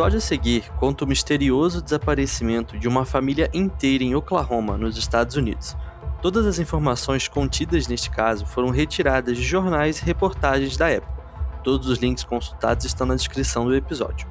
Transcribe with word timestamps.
episódio 0.00 0.16
a 0.16 0.22
seguir 0.22 0.64
conta 0.78 1.04
o 1.04 1.06
misterioso 1.06 1.82
desaparecimento 1.82 2.78
de 2.78 2.88
uma 2.88 3.04
família 3.04 3.50
inteira 3.52 4.02
em 4.02 4.14
Oklahoma, 4.14 4.78
nos 4.78 4.96
Estados 4.96 5.36
Unidos. 5.36 5.76
Todas 6.22 6.46
as 6.46 6.58
informações 6.58 7.28
contidas 7.28 7.86
neste 7.86 8.08
caso 8.08 8.46
foram 8.46 8.70
retiradas 8.70 9.36
de 9.36 9.42
jornais 9.42 9.98
e 9.98 10.04
reportagens 10.06 10.74
da 10.74 10.88
época. 10.88 11.22
Todos 11.62 11.86
os 11.86 11.98
links 11.98 12.24
consultados 12.24 12.86
estão 12.86 13.06
na 13.06 13.14
descrição 13.14 13.66
do 13.66 13.76
episódio. 13.76 14.26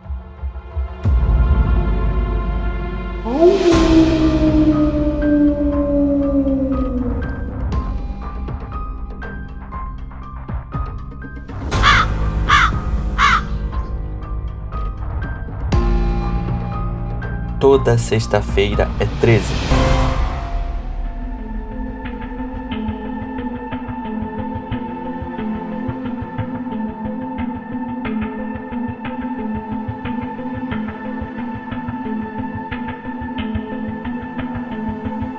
Toda 17.71 17.99
sexta-feira 17.99 18.89
é 18.99 19.05
13. 19.21 19.45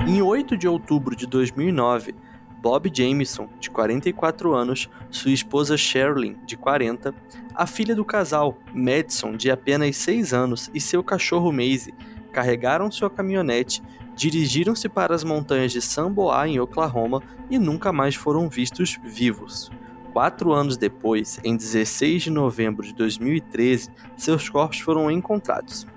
Em 0.07 0.21
8 0.21 0.55
de 0.55 0.69
outubro 0.69 1.13
de 1.17 1.27
2009, 1.27 2.15
Bob 2.61 2.89
Jameson, 2.93 3.49
de 3.59 3.69
44 3.69 4.53
anos, 4.53 4.89
sua 5.09 5.31
esposa 5.31 5.75
Sherilyn, 5.75 6.37
de 6.45 6.55
40, 6.55 7.13
a 7.53 7.67
filha 7.67 7.93
do 7.93 8.05
casal, 8.05 8.57
Madison, 8.73 9.35
de 9.35 9.51
apenas 9.51 9.97
6 9.97 10.33
anos, 10.33 10.71
e 10.73 10.79
seu 10.79 11.03
cachorro 11.03 11.51
Maisie, 11.51 11.93
carregaram 12.31 12.89
sua 12.89 13.09
caminhonete, 13.09 13.83
dirigiram-se 14.15 14.87
para 14.89 15.13
as 15.13 15.23
montanhas 15.23 15.71
de 15.71 15.81
Samboa, 15.81 16.47
em 16.47 16.59
Oklahoma, 16.59 17.21
e 17.49 17.59
nunca 17.59 17.91
mais 17.91 18.15
foram 18.15 18.49
vistos 18.49 18.99
vivos. 19.03 19.69
Quatro 20.13 20.51
anos 20.51 20.77
depois, 20.77 21.39
em 21.43 21.55
16 21.55 22.23
de 22.23 22.29
novembro 22.29 22.85
de 22.85 22.93
2013, 22.93 23.89
seus 24.17 24.49
corpos 24.49 24.79
foram 24.79 25.09
encontrados. 25.09 25.87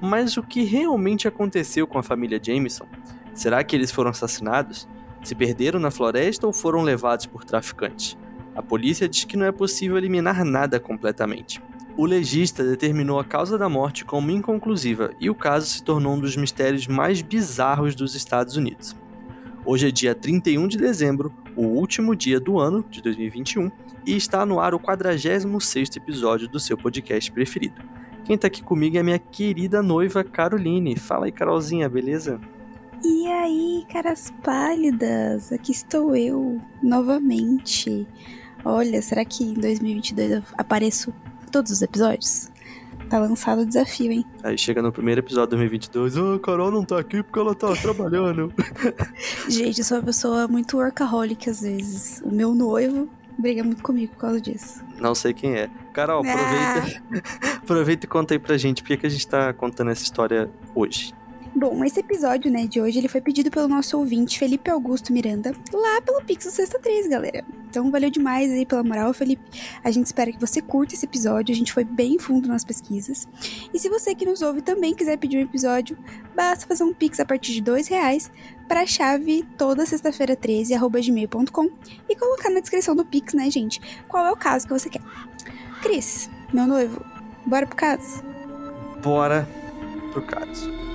Mas 0.00 0.36
o 0.36 0.42
que 0.42 0.62
realmente 0.62 1.26
aconteceu 1.26 1.86
com 1.86 1.98
a 1.98 2.02
família 2.02 2.40
Jameson? 2.42 2.86
Será 3.34 3.64
que 3.64 3.74
eles 3.74 3.90
foram 3.90 4.10
assassinados? 4.10 4.88
Se 5.22 5.34
perderam 5.34 5.80
na 5.80 5.90
floresta 5.90 6.46
ou 6.46 6.52
foram 6.52 6.82
levados 6.82 7.26
por 7.26 7.44
traficantes? 7.44 8.16
A 8.54 8.62
polícia 8.62 9.08
diz 9.08 9.24
que 9.24 9.36
não 9.36 9.44
é 9.44 9.52
possível 9.52 9.98
eliminar 9.98 10.44
nada 10.44 10.78
completamente. 10.78 11.60
O 11.96 12.04
legista 12.04 12.62
determinou 12.62 13.18
a 13.18 13.24
causa 13.24 13.56
da 13.56 13.70
morte 13.70 14.04
como 14.04 14.30
inconclusiva 14.30 15.12
e 15.18 15.30
o 15.30 15.34
caso 15.34 15.66
se 15.66 15.82
tornou 15.82 16.12
um 16.12 16.20
dos 16.20 16.36
mistérios 16.36 16.86
mais 16.86 17.22
bizarros 17.22 17.94
dos 17.94 18.14
Estados 18.14 18.54
Unidos. 18.54 18.94
Hoje 19.64 19.88
é 19.88 19.90
dia 19.90 20.14
31 20.14 20.68
de 20.68 20.76
dezembro, 20.76 21.32
o 21.56 21.62
último 21.62 22.14
dia 22.14 22.38
do 22.38 22.58
ano 22.58 22.84
de 22.90 23.00
2021, 23.00 23.70
e 24.04 24.14
está 24.14 24.44
no 24.44 24.60
ar 24.60 24.74
o 24.74 24.78
46º 24.78 25.96
episódio 25.96 26.46
do 26.46 26.60
seu 26.60 26.76
podcast 26.76 27.32
preferido. 27.32 27.80
Quem 28.24 28.36
tá 28.36 28.48
aqui 28.48 28.62
comigo 28.62 28.98
é 28.98 29.02
minha 29.02 29.18
querida 29.18 29.82
noiva 29.82 30.22
Caroline. 30.22 30.96
Fala 30.96 31.24
aí, 31.24 31.32
Carolzinha, 31.32 31.88
beleza? 31.88 32.38
E 33.02 33.26
aí, 33.26 33.86
caras 33.90 34.34
pálidas, 34.44 35.50
aqui 35.50 35.72
estou 35.72 36.14
eu 36.14 36.60
novamente. 36.82 38.06
Olha, 38.62 39.00
será 39.00 39.24
que 39.24 39.44
em 39.44 39.54
2022 39.54 40.30
eu 40.32 40.42
apareço 40.58 41.14
todos 41.56 41.72
os 41.72 41.80
episódios? 41.80 42.50
Tá 43.08 43.18
lançado 43.18 43.62
o 43.62 43.66
desafio, 43.66 44.12
hein? 44.12 44.26
Aí 44.42 44.58
chega 44.58 44.82
no 44.82 44.92
primeiro 44.92 45.20
episódio 45.20 45.56
de 45.56 45.68
2022, 45.68 46.16
ah, 46.18 46.34
a 46.34 46.38
Carol 46.38 46.70
não 46.70 46.84
tá 46.84 46.98
aqui 46.98 47.22
porque 47.22 47.38
ela 47.38 47.54
tá 47.54 47.74
trabalhando. 47.76 48.52
Gente, 49.48 49.78
eu 49.78 49.84
sou 49.84 49.96
uma 49.96 50.04
pessoa 50.04 50.46
muito 50.48 50.76
workaholic 50.76 51.48
às 51.48 51.62
vezes. 51.62 52.20
O 52.22 52.30
meu 52.30 52.54
noivo 52.54 53.08
briga 53.38 53.64
muito 53.64 53.82
comigo 53.82 54.12
por 54.12 54.18
causa 54.18 54.40
disso. 54.40 54.84
Não 55.00 55.14
sei 55.14 55.32
quem 55.32 55.54
é. 55.54 55.70
Carol, 55.94 56.20
aproveita, 56.20 57.02
ah. 57.14 57.56
aproveita 57.62 58.04
e 58.04 58.08
conta 58.08 58.34
aí 58.34 58.38
pra 58.38 58.58
gente 58.58 58.82
por 58.82 58.88
que, 58.88 58.98
que 58.98 59.06
a 59.06 59.10
gente 59.10 59.26
tá 59.26 59.54
contando 59.54 59.90
essa 59.90 60.02
história 60.02 60.50
hoje. 60.74 61.14
Bom, 61.58 61.82
esse 61.86 62.00
episódio, 62.00 62.52
né, 62.52 62.66
de 62.66 62.82
hoje, 62.82 62.98
ele 62.98 63.08
foi 63.08 63.18
pedido 63.18 63.50
pelo 63.50 63.66
nosso 63.66 63.96
ouvinte, 63.96 64.38
Felipe 64.38 64.70
Augusto 64.70 65.10
Miranda, 65.10 65.54
lá 65.72 66.02
pelo 66.02 66.22
Pixel 66.22 66.52
Sexta 66.52 66.78
3, 66.78 67.08
galera. 67.08 67.42
Então, 67.66 67.90
valeu 67.90 68.10
demais 68.10 68.50
aí 68.50 68.66
pela 68.66 68.84
moral, 68.84 69.14
Felipe. 69.14 69.42
A 69.82 69.90
gente 69.90 70.04
espera 70.04 70.30
que 70.30 70.38
você 70.38 70.60
curta 70.60 70.92
esse 70.92 71.06
episódio, 71.06 71.54
a 71.54 71.56
gente 71.56 71.72
foi 71.72 71.82
bem 71.82 72.18
fundo 72.18 72.46
nas 72.46 72.62
pesquisas. 72.62 73.26
E 73.72 73.78
se 73.78 73.88
você 73.88 74.14
que 74.14 74.26
nos 74.26 74.42
ouve 74.42 74.60
também 74.60 74.94
quiser 74.94 75.16
pedir 75.16 75.38
um 75.38 75.44
episódio, 75.44 75.96
basta 76.34 76.66
fazer 76.66 76.84
um 76.84 76.92
Pix 76.92 77.20
a 77.20 77.24
partir 77.24 77.52
de 77.54 77.62
dois 77.62 77.88
reais 77.88 78.30
para 78.68 78.82
a 78.82 78.86
chave 78.86 79.42
toda 79.56 79.86
sexta-feira 79.86 80.36
13, 80.36 80.74
arroba 80.74 81.00
gmail.com 81.00 81.70
e 82.06 82.14
colocar 82.16 82.50
na 82.50 82.60
descrição 82.60 82.94
do 82.94 83.02
Pix, 83.06 83.32
né, 83.32 83.50
gente, 83.50 83.80
qual 84.06 84.26
é 84.26 84.30
o 84.30 84.36
caso 84.36 84.66
que 84.66 84.74
você 84.74 84.90
quer. 84.90 85.00
Cris, 85.80 86.28
meu 86.52 86.66
noivo, 86.66 87.02
bora 87.46 87.66
pro 87.66 87.76
caso? 87.76 88.22
Bora 89.02 89.48
pro 90.12 90.20
caso. 90.20 90.85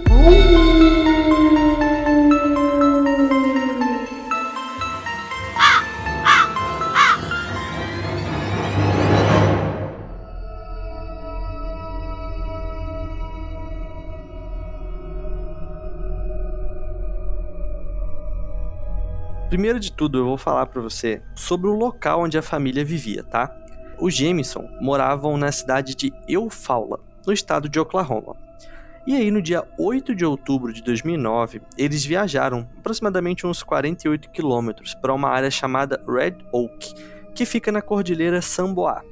Primeiro 19.51 19.81
de 19.81 19.91
tudo, 19.91 20.17
eu 20.17 20.25
vou 20.25 20.37
falar 20.37 20.65
para 20.67 20.81
você 20.81 21.21
sobre 21.35 21.67
o 21.67 21.75
local 21.75 22.21
onde 22.21 22.37
a 22.37 22.41
família 22.41 22.85
vivia, 22.85 23.21
tá? 23.21 23.53
Os 23.99 24.15
Jameson 24.15 24.65
moravam 24.79 25.35
na 25.37 25.51
cidade 25.51 25.93
de 25.93 26.13
Eufaula, 26.25 27.01
no 27.27 27.33
estado 27.33 27.67
de 27.67 27.77
Oklahoma. 27.77 28.50
E 29.05 29.15
aí, 29.15 29.31
no 29.31 29.41
dia 29.41 29.67
8 29.79 30.13
de 30.13 30.23
outubro 30.23 30.71
de 30.71 30.83
2009, 30.83 31.61
eles 31.75 32.05
viajaram 32.05 32.69
aproximadamente 32.77 33.47
uns 33.47 33.63
48 33.63 34.29
quilômetros 34.29 34.93
para 34.93 35.13
uma 35.13 35.27
área 35.29 35.49
chamada 35.49 36.03
Red 36.07 36.37
Oak, 36.51 36.93
que 37.33 37.43
fica 37.45 37.71
na 37.71 37.81
cordilheira 37.81 38.41
Samboa. 38.41 39.03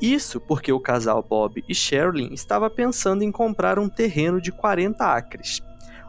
Isso 0.00 0.40
porque 0.40 0.72
o 0.72 0.78
casal 0.78 1.20
Bob 1.20 1.64
e 1.68 1.74
Sherilyn 1.74 2.32
estava 2.32 2.70
pensando 2.70 3.24
em 3.24 3.32
comprar 3.32 3.76
um 3.78 3.88
terreno 3.88 4.40
de 4.40 4.52
40 4.52 5.04
acres. 5.04 5.60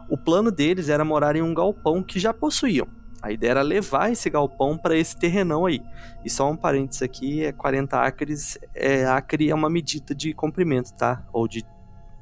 O 0.08 0.16
plano 0.16 0.52
deles 0.52 0.88
era 0.88 1.04
morar 1.04 1.34
em 1.34 1.42
um 1.42 1.52
galpão 1.52 2.04
que 2.04 2.20
já 2.20 2.32
possuíam. 2.32 2.86
A 3.20 3.32
ideia 3.32 3.50
era 3.50 3.62
levar 3.62 4.10
esse 4.12 4.30
galpão 4.30 4.78
para 4.78 4.96
esse 4.96 5.16
terrenão 5.16 5.66
aí. 5.66 5.82
E 6.24 6.30
só 6.30 6.48
um 6.48 6.56
parênteses 6.56 7.02
aqui, 7.02 7.44
é 7.44 7.52
40 7.52 8.00
acres, 8.00 8.58
é, 8.72 9.04
acre 9.04 9.50
é 9.50 9.54
uma 9.54 9.68
medida 9.68 10.14
de 10.14 10.32
comprimento, 10.32 10.94
tá? 10.94 11.22
Ou 11.32 11.48
de 11.48 11.64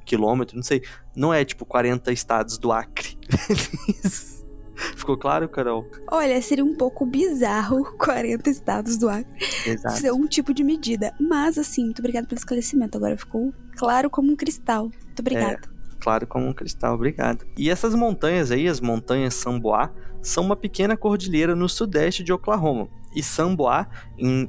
quilômetro, 0.09 0.55
não 0.55 0.63
sei. 0.63 0.81
Não 1.15 1.33
é 1.33 1.45
tipo 1.45 1.65
40 1.65 2.11
estados 2.11 2.57
do 2.57 2.71
Acre. 2.71 3.17
Ficou 4.95 5.17
claro, 5.17 5.47
Carol? 5.49 5.85
Olha, 6.09 6.41
seria 6.41 6.63
um 6.63 6.73
pouco 6.73 7.05
bizarro 7.05 7.83
40 7.99 8.49
estados 8.49 8.97
do 8.97 9.09
Acre 9.09 9.45
Exato. 9.65 9.97
ser 9.97 10.11
um 10.13 10.25
tipo 10.25 10.53
de 10.53 10.63
medida. 10.63 11.13
Mas, 11.19 11.57
assim, 11.57 11.83
muito 11.83 11.99
obrigada 11.99 12.25
pelo 12.25 12.39
esclarecimento. 12.39 12.97
Agora 12.97 13.17
ficou 13.17 13.53
claro 13.75 14.09
como 14.09 14.31
um 14.31 14.35
cristal. 14.35 14.83
Muito 14.83 15.19
obrigada. 15.19 15.59
É 15.63 16.01
claro 16.01 16.25
como 16.25 16.47
um 16.47 16.53
cristal, 16.53 16.95
obrigado. 16.95 17.45
E 17.57 17.69
essas 17.69 17.93
montanhas 17.93 18.51
aí, 18.51 18.67
as 18.67 18.79
montanhas 18.79 19.33
Samboá, 19.33 19.91
são 20.21 20.45
uma 20.45 20.55
pequena 20.55 20.95
cordilheira 20.95 21.55
no 21.55 21.67
sudeste 21.67 22.23
de 22.23 22.31
Oklahoma. 22.31 22.87
E 23.15 23.23
Samboá 23.23 23.87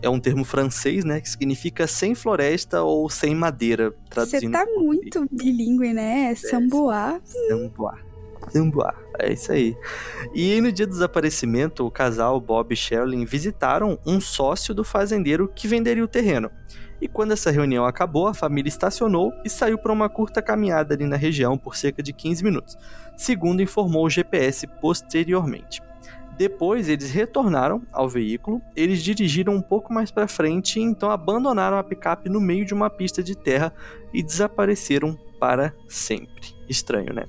é 0.02 0.08
um 0.08 0.20
termo 0.20 0.44
francês, 0.44 1.04
né, 1.04 1.20
que 1.20 1.28
significa 1.28 1.86
sem 1.86 2.14
floresta 2.14 2.82
ou 2.82 3.08
sem 3.08 3.34
madeira. 3.34 3.94
Você 4.14 4.48
tá 4.50 4.66
muito 4.76 5.26
bilíngue, 5.30 5.92
né? 5.92 6.34
Samboá. 6.34 7.20
Samboá. 7.48 7.98
Samboá. 8.48 8.94
É 9.18 9.32
isso 9.32 9.52
aí. 9.52 9.76
E 10.34 10.60
no 10.60 10.72
dia 10.72 10.86
do 10.86 10.92
desaparecimento, 10.92 11.86
o 11.86 11.90
casal 11.90 12.40
Bob 12.40 12.72
e 12.72 12.76
Sherilyn 12.76 13.24
visitaram 13.24 13.98
um 14.06 14.20
sócio 14.20 14.74
do 14.74 14.82
fazendeiro 14.82 15.50
que 15.54 15.68
venderia 15.68 16.04
o 16.04 16.08
terreno. 16.08 16.50
E 17.00 17.08
quando 17.08 17.32
essa 17.32 17.50
reunião 17.50 17.86
acabou, 17.86 18.26
a 18.26 18.34
família 18.34 18.68
estacionou 18.68 19.32
e 19.42 19.48
saiu 19.48 19.78
para 19.78 19.92
uma 19.92 20.08
curta 20.08 20.42
caminhada 20.42 20.94
ali 20.94 21.06
na 21.06 21.16
região 21.16 21.56
por 21.56 21.74
cerca 21.74 22.02
de 22.02 22.12
15 22.12 22.44
minutos, 22.44 22.76
segundo 23.16 23.62
informou 23.62 24.04
o 24.04 24.10
GPS 24.10 24.66
posteriormente. 24.80 25.80
Depois 26.40 26.88
eles 26.88 27.10
retornaram 27.10 27.82
ao 27.92 28.08
veículo, 28.08 28.62
eles 28.74 29.02
dirigiram 29.02 29.54
um 29.54 29.60
pouco 29.60 29.92
mais 29.92 30.10
para 30.10 30.26
frente 30.26 30.80
e 30.80 30.82
então 30.82 31.10
abandonaram 31.10 31.76
a 31.76 31.84
picape 31.84 32.30
no 32.30 32.40
meio 32.40 32.64
de 32.64 32.72
uma 32.72 32.88
pista 32.88 33.22
de 33.22 33.36
terra 33.36 33.70
e 34.10 34.22
desapareceram 34.22 35.18
para 35.38 35.74
sempre. 35.86 36.54
Estranho, 36.66 37.12
né? 37.12 37.26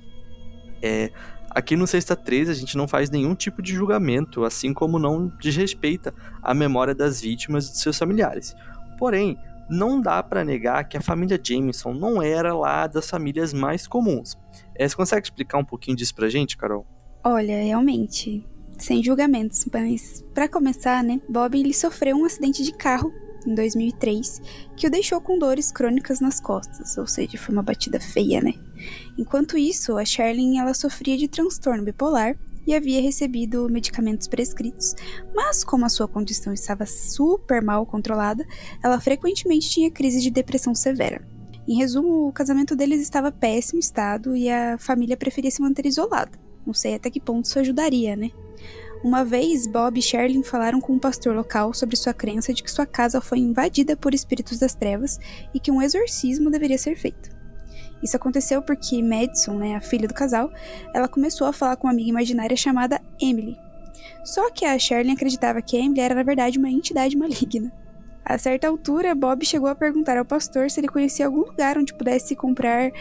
É, 0.81 1.11
aqui 1.49 1.75
no 1.75 1.85
Sexta 1.85 2.15
13 2.15 2.51
a 2.51 2.53
gente 2.53 2.77
não 2.77 2.87
faz 2.87 3.09
nenhum 3.09 3.35
tipo 3.35 3.61
de 3.61 3.73
julgamento, 3.73 4.45
assim 4.45 4.73
como 4.73 4.97
não 4.97 5.27
desrespeita 5.41 6.13
a 6.41 6.53
memória 6.53 6.95
das 6.95 7.19
vítimas 7.19 7.67
e 7.67 7.71
de 7.73 7.79
seus 7.79 7.97
familiares. 7.97 8.55
Porém, 8.97 9.37
não 9.69 9.99
dá 9.99 10.23
para 10.23 10.45
negar 10.45 10.87
que 10.87 10.95
a 10.95 11.01
família 11.01 11.37
Jameson 11.37 11.93
não 11.93 12.21
era 12.21 12.55
lá 12.55 12.87
das 12.87 13.09
famílias 13.09 13.51
mais 13.51 13.85
comuns. 13.85 14.37
É, 14.73 14.87
você 14.87 14.95
consegue 14.95 15.25
explicar 15.25 15.57
um 15.57 15.65
pouquinho 15.65 15.97
disso 15.97 16.15
pra 16.15 16.29
gente, 16.29 16.55
Carol? 16.55 16.87
Olha, 17.25 17.61
realmente, 17.61 18.47
sem 18.81 19.03
julgamentos, 19.03 19.65
mas 19.71 20.23
para 20.33 20.47
começar, 20.47 21.03
né, 21.03 21.21
Bob 21.29 21.59
ele 21.59 21.73
sofreu 21.73 22.17
um 22.17 22.25
acidente 22.25 22.63
de 22.63 22.71
carro 22.71 23.13
em 23.45 23.55
2003 23.55 24.41
que 24.75 24.87
o 24.87 24.89
deixou 24.89 25.19
com 25.21 25.37
dores 25.37 25.71
crônicas 25.71 26.19
nas 26.19 26.39
costas, 26.39 26.97
ou 26.97 27.07
seja, 27.07 27.37
foi 27.37 27.53
uma 27.53 27.63
batida 27.63 27.99
feia, 27.99 28.41
né? 28.41 28.53
Enquanto 29.17 29.57
isso, 29.57 29.97
a 29.97 30.05
Sherlyn 30.05 30.59
ela 30.59 30.73
sofria 30.73 31.17
de 31.17 31.27
transtorno 31.27 31.83
bipolar 31.83 32.37
e 32.65 32.75
havia 32.75 33.01
recebido 33.01 33.67
medicamentos 33.69 34.27
prescritos, 34.27 34.93
mas 35.33 35.63
como 35.63 35.85
a 35.85 35.89
sua 35.89 36.07
condição 36.07 36.53
estava 36.53 36.85
super 36.85 37.61
mal 37.61 37.85
controlada, 37.85 38.45
ela 38.83 38.99
frequentemente 38.99 39.69
tinha 39.69 39.91
crise 39.91 40.21
de 40.21 40.29
depressão 40.29 40.75
severa. 40.75 41.25
Em 41.67 41.77
resumo, 41.77 42.27
o 42.27 42.33
casamento 42.33 42.75
deles 42.75 43.01
estava 43.01 43.31
péssimo 43.31 43.79
estado 43.79 44.35
e 44.35 44.49
a 44.49 44.77
família 44.77 45.15
preferia 45.15 45.51
se 45.51 45.61
manter 45.61 45.85
isolada. 45.85 46.31
Não 46.65 46.73
sei 46.73 46.95
até 46.95 47.09
que 47.09 47.19
ponto 47.19 47.45
isso 47.45 47.59
ajudaria, 47.59 48.15
né? 48.15 48.29
Uma 49.03 49.25
vez, 49.25 49.65
Bob 49.65 49.97
e 49.97 50.01
Sherlyn 50.01 50.43
falaram 50.43 50.79
com 50.79 50.93
um 50.93 50.99
pastor 50.99 51.35
local 51.35 51.73
sobre 51.73 51.95
sua 51.95 52.13
crença 52.13 52.53
de 52.53 52.61
que 52.61 52.69
sua 52.69 52.85
casa 52.85 53.19
foi 53.19 53.39
invadida 53.39 53.97
por 53.97 54.13
espíritos 54.13 54.59
das 54.59 54.75
trevas 54.75 55.19
e 55.51 55.59
que 55.59 55.71
um 55.71 55.81
exorcismo 55.81 56.51
deveria 56.51 56.77
ser 56.77 56.95
feito. 56.95 57.31
Isso 58.03 58.15
aconteceu 58.15 58.61
porque 58.61 59.01
Madison, 59.01 59.55
né, 59.55 59.75
a 59.75 59.81
filha 59.81 60.07
do 60.07 60.13
casal, 60.13 60.51
ela 60.93 61.07
começou 61.07 61.47
a 61.47 61.53
falar 61.53 61.77
com 61.77 61.87
uma 61.87 61.93
amiga 61.93 62.09
imaginária 62.09 62.55
chamada 62.55 63.01
Emily. 63.19 63.57
Só 64.23 64.51
que 64.51 64.65
a 64.65 64.77
Sherlyn 64.77 65.13
acreditava 65.13 65.63
que 65.63 65.77
Emily 65.77 65.99
era 65.99 66.13
na 66.13 66.23
verdade 66.23 66.59
uma 66.59 66.69
entidade 66.69 67.17
maligna. 67.17 67.71
A 68.23 68.37
certa 68.37 68.67
altura, 68.67 69.15
Bob 69.15 69.43
chegou 69.43 69.67
a 69.67 69.73
perguntar 69.73 70.15
ao 70.15 70.25
pastor 70.25 70.69
se 70.69 70.79
ele 70.79 70.87
conhecia 70.87 71.25
algum 71.25 71.39
lugar 71.39 71.75
onde 71.75 71.93
pudesse 71.93 72.35
comprar 72.35 72.91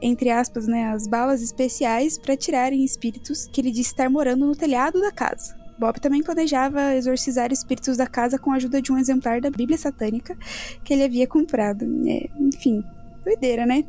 entre 0.00 0.30
aspas, 0.30 0.66
né, 0.66 0.90
as 0.90 1.06
balas 1.06 1.42
especiais 1.42 2.18
para 2.18 2.36
tirarem 2.36 2.84
espíritos 2.84 3.48
que 3.52 3.60
ele 3.60 3.70
disse 3.70 3.90
estar 3.90 4.08
morando 4.08 4.46
no 4.46 4.56
telhado 4.56 5.00
da 5.00 5.10
casa. 5.12 5.56
Bob 5.78 6.00
também 6.00 6.22
planejava 6.22 6.94
exorcizar 6.96 7.52
espíritos 7.52 7.96
da 7.96 8.06
casa 8.06 8.38
com 8.38 8.52
a 8.52 8.56
ajuda 8.56 8.82
de 8.82 8.92
um 8.92 8.98
exemplar 8.98 9.40
da 9.40 9.48
Bíblia 9.48 9.78
Satânica 9.78 10.36
que 10.82 10.92
ele 10.92 11.04
havia 11.04 11.26
comprado. 11.26 11.84
É, 12.06 12.28
enfim, 12.40 12.82
doideira, 13.24 13.64
né? 13.64 13.84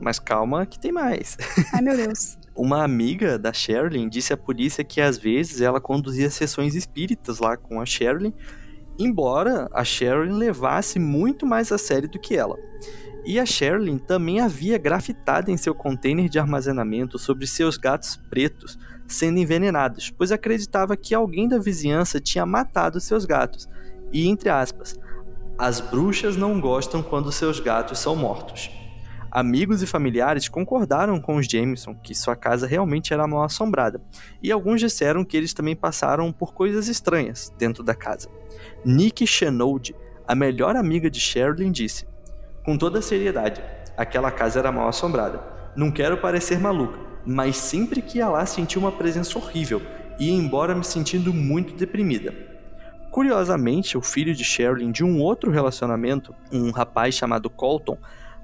Mas 0.00 0.18
calma 0.18 0.66
que 0.66 0.78
tem 0.78 0.90
mais. 0.90 1.36
Ai, 1.72 1.82
meu 1.82 1.96
Deus. 1.96 2.36
Uma 2.54 2.82
amiga 2.82 3.38
da 3.38 3.52
Sherilyn 3.52 4.08
disse 4.08 4.32
à 4.32 4.36
polícia 4.36 4.82
que 4.82 5.00
às 5.00 5.16
vezes 5.16 5.60
ela 5.60 5.80
conduzia 5.80 6.28
sessões 6.30 6.74
espíritas 6.74 7.38
lá 7.38 7.56
com 7.56 7.80
a 7.80 7.86
Sherilyn, 7.86 8.34
embora 8.98 9.68
a 9.72 9.84
Sherilyn 9.84 10.36
levasse 10.36 10.98
muito 10.98 11.46
mais 11.46 11.70
a 11.70 11.78
sério 11.78 12.08
do 12.08 12.18
que 12.18 12.36
ela. 12.36 12.58
E 13.24 13.38
a 13.38 13.44
Sherlyn 13.44 13.98
também 13.98 14.40
havia 14.40 14.78
grafitado 14.78 15.50
em 15.50 15.56
seu 15.56 15.74
container 15.74 16.28
de 16.28 16.38
armazenamento 16.38 17.18
sobre 17.18 17.46
seus 17.46 17.76
gatos 17.76 18.16
pretos 18.28 18.78
sendo 19.06 19.38
envenenados, 19.38 20.10
pois 20.10 20.32
acreditava 20.32 20.96
que 20.96 21.14
alguém 21.14 21.48
da 21.48 21.58
vizinhança 21.58 22.20
tinha 22.20 22.46
matado 22.46 23.00
seus 23.00 23.24
gatos. 23.24 23.68
E 24.12 24.28
entre 24.28 24.48
aspas, 24.48 24.98
as 25.58 25.80
bruxas 25.80 26.36
não 26.36 26.60
gostam 26.60 27.02
quando 27.02 27.32
seus 27.32 27.60
gatos 27.60 27.98
são 27.98 28.16
mortos. 28.16 28.70
Amigos 29.30 29.80
e 29.82 29.86
familiares 29.86 30.48
concordaram 30.48 31.20
com 31.20 31.36
os 31.36 31.46
Jameson 31.46 31.94
que 31.94 32.14
sua 32.14 32.34
casa 32.34 32.66
realmente 32.66 33.12
era 33.12 33.28
mal 33.28 33.44
assombrada, 33.44 34.00
e 34.42 34.50
alguns 34.50 34.80
disseram 34.80 35.24
que 35.24 35.36
eles 35.36 35.54
também 35.54 35.76
passaram 35.76 36.32
por 36.32 36.52
coisas 36.52 36.88
estranhas 36.88 37.52
dentro 37.56 37.84
da 37.84 37.94
casa. 37.94 38.28
Nick 38.84 39.24
Chenolde, 39.26 39.94
a 40.26 40.34
melhor 40.34 40.74
amiga 40.74 41.08
de 41.08 41.20
Sherlyn, 41.20 41.70
disse: 41.70 42.09
com 42.70 42.78
toda 42.78 43.02
seriedade, 43.02 43.60
aquela 43.96 44.30
casa 44.30 44.60
era 44.60 44.70
mal 44.70 44.86
assombrada. 44.86 45.42
Não 45.74 45.90
quero 45.90 46.18
parecer 46.18 46.60
maluca, 46.60 47.00
mas 47.26 47.56
sempre 47.56 48.00
que 48.00 48.18
ia 48.18 48.28
lá 48.28 48.46
senti 48.46 48.78
uma 48.78 48.92
presença 48.92 49.36
horrível 49.36 49.82
e 50.20 50.30
embora 50.30 50.72
me 50.72 50.84
sentindo 50.84 51.34
muito 51.34 51.74
deprimida. 51.74 52.32
Curiosamente, 53.10 53.98
o 53.98 54.00
filho 54.00 54.32
de 54.32 54.44
Sherilyn 54.44 54.92
de 54.92 55.02
um 55.02 55.20
outro 55.20 55.50
relacionamento, 55.50 56.32
um 56.52 56.70
rapaz 56.70 57.16
chamado 57.16 57.50
Colton, 57.50 57.98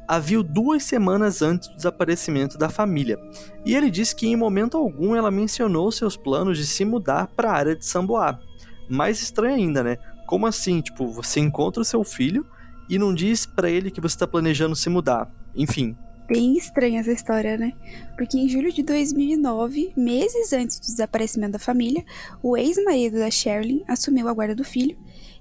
a 0.09 0.19
viu 0.19 0.43
duas 0.43 0.83
semanas 0.83 1.41
antes 1.41 1.69
do 1.69 1.77
desaparecimento 1.77 2.59
da 2.59 2.69
família, 2.69 3.17
e 3.65 3.77
ele 3.77 3.93
disse 3.93 4.17
que 4.17 4.27
em 4.27 4.35
momento 4.35 4.77
algum 4.77 5.15
ela 5.15 5.31
mencionou 5.31 5.93
seus 5.93 6.17
planos 6.17 6.59
de 6.59 6.67
se 6.67 6.85
mudar 6.85 7.29
para 7.29 7.49
a 7.49 7.55
área 7.55 7.77
de 7.77 7.87
Samboá. 7.87 8.41
Mais 8.91 9.23
estranho 9.23 9.55
ainda, 9.55 9.85
né? 9.85 9.99
Como 10.27 10.49
assim? 10.49 10.81
Tipo, 10.81 11.13
você 11.13 11.39
encontra 11.39 11.81
o 11.81 11.85
seu 11.85 12.03
filho 12.03 12.45
e 12.89 12.99
não 12.99 13.15
diz 13.15 13.47
para 13.47 13.71
ele 13.71 13.91
que 13.91 14.01
você 14.01 14.15
está 14.15 14.27
planejando 14.27 14.77
se 14.77 14.89
mudar. 14.89 15.31
Enfim. 15.55 15.97
Bem 16.29 16.57
estranha 16.57 17.01
essa 17.01 17.13
história, 17.13 17.57
né? 17.57 17.73
Porque 18.17 18.37
em 18.37 18.49
julho 18.49 18.73
de 18.73 18.83
2009, 18.83 19.93
meses 19.97 20.53
antes 20.53 20.81
do 20.81 20.87
desaparecimento 20.87 21.53
da 21.53 21.59
família, 21.59 22.05
o 22.43 22.57
ex-marido 22.57 23.19
da 23.19 23.31
Sherlyn 23.31 23.85
assumiu 23.87 24.29
a 24.29 24.35
guarda 24.35 24.55
do 24.55 24.65
filho 24.65 24.97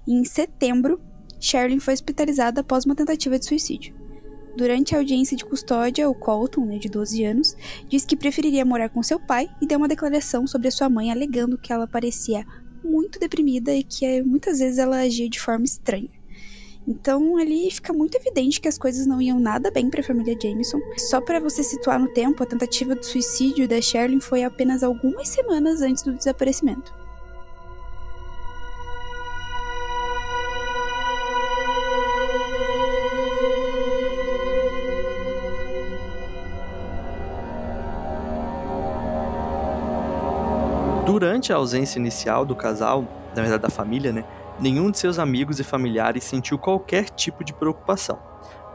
e 0.06 0.12
em 0.12 0.24
setembro, 0.24 1.00
Sherlyn 1.40 1.80
foi 1.80 1.94
hospitalizada 1.94 2.60
após 2.60 2.84
uma 2.84 2.94
tentativa 2.94 3.38
de 3.38 3.46
suicídio. 3.46 3.94
Durante 4.56 4.94
a 4.94 4.98
audiência 4.98 5.36
de 5.36 5.44
custódia, 5.44 6.08
o 6.08 6.14
Colton, 6.14 6.64
né, 6.64 6.78
de 6.78 6.88
12 6.88 7.24
anos, 7.24 7.54
disse 7.88 8.06
que 8.06 8.16
preferiria 8.16 8.64
morar 8.64 8.88
com 8.88 9.02
seu 9.02 9.20
pai 9.20 9.50
e 9.60 9.66
deu 9.66 9.76
uma 9.76 9.88
declaração 9.88 10.46
sobre 10.46 10.68
a 10.68 10.70
sua 10.70 10.88
mãe, 10.88 11.10
alegando 11.10 11.58
que 11.58 11.72
ela 11.72 11.86
parecia 11.86 12.46
muito 12.82 13.18
deprimida 13.18 13.74
e 13.74 13.82
que 13.82 14.22
muitas 14.22 14.60
vezes 14.60 14.78
ela 14.78 15.00
agia 15.00 15.28
de 15.28 15.38
forma 15.38 15.64
estranha. 15.64 16.15
Então 16.88 17.36
ali 17.36 17.68
fica 17.70 17.92
muito 17.92 18.16
evidente 18.16 18.60
que 18.60 18.68
as 18.68 18.78
coisas 18.78 19.06
não 19.06 19.20
iam 19.20 19.40
nada 19.40 19.72
bem 19.72 19.90
para 19.90 20.00
a 20.00 20.04
família 20.04 20.36
Jameson. 20.40 20.78
Só 20.96 21.20
para 21.20 21.40
você 21.40 21.62
situar 21.62 21.98
no 21.98 22.08
tempo, 22.08 22.42
a 22.42 22.46
tentativa 22.46 22.94
de 22.94 23.04
suicídio 23.04 23.66
da 23.66 23.80
Sherlyn 23.80 24.20
foi 24.20 24.44
apenas 24.44 24.84
algumas 24.84 25.28
semanas 25.28 25.82
antes 25.82 26.04
do 26.04 26.12
desaparecimento. 26.12 26.94
Durante 41.04 41.52
a 41.52 41.56
ausência 41.56 41.98
inicial 41.98 42.44
do 42.44 42.54
casal, 42.54 43.02
na 43.34 43.42
verdade 43.42 43.62
da 43.62 43.70
família, 43.70 44.12
né, 44.12 44.24
Nenhum 44.58 44.90
de 44.90 44.98
seus 44.98 45.18
amigos 45.18 45.60
e 45.60 45.64
familiares 45.64 46.24
sentiu 46.24 46.58
qualquer 46.58 47.10
tipo 47.10 47.44
de 47.44 47.52
preocupação. 47.52 48.18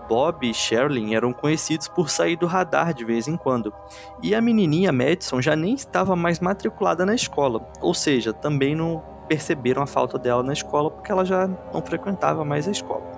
Bob 0.08 0.48
e 0.48 0.54
Sherlyn 0.54 1.16
eram 1.16 1.34
conhecidos 1.34 1.88
por 1.88 2.10
sair 2.10 2.36
do 2.36 2.46
radar 2.46 2.94
de 2.94 3.06
vez 3.06 3.28
em 3.28 3.38
quando, 3.38 3.74
e 4.22 4.36
a 4.36 4.42
menininha 4.42 4.92
Madison 4.92 5.42
já 5.42 5.56
nem 5.56 5.74
estava 5.74 6.16
mais 6.16 6.40
matriculada 6.40 7.06
na 7.06 7.16
escola, 7.16 7.66
ou 7.80 7.94
seja, 7.94 8.34
também 8.34 8.76
não 8.76 9.02
perceberam 9.28 9.82
a 9.82 9.88
falta 9.88 10.20
dela 10.20 10.44
na 10.44 10.52
escola 10.52 10.92
porque 10.92 11.12
ela 11.12 11.24
já 11.24 11.48
não 11.74 11.82
frequentava 11.82 12.44
mais 12.44 12.68
a 12.68 12.72
escola. 12.72 13.10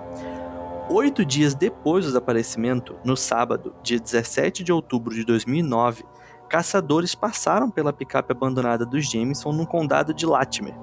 Oito 0.88 1.24
dias 1.24 1.54
depois 1.54 2.04
do 2.04 2.08
desaparecimento, 2.10 2.94
no 3.04 3.16
sábado, 3.16 3.74
dia 3.82 3.98
17 3.98 4.62
de 4.62 4.72
outubro 4.72 5.14
de 5.14 5.24
2009, 5.24 6.04
caçadores 6.48 7.14
passaram 7.14 7.68
pela 7.70 7.92
picape 7.92 8.30
abandonada 8.30 8.86
dos 8.86 9.10
Jameson 9.10 9.52
no 9.52 9.66
condado 9.66 10.14
de 10.14 10.24
Latimer, 10.24 10.74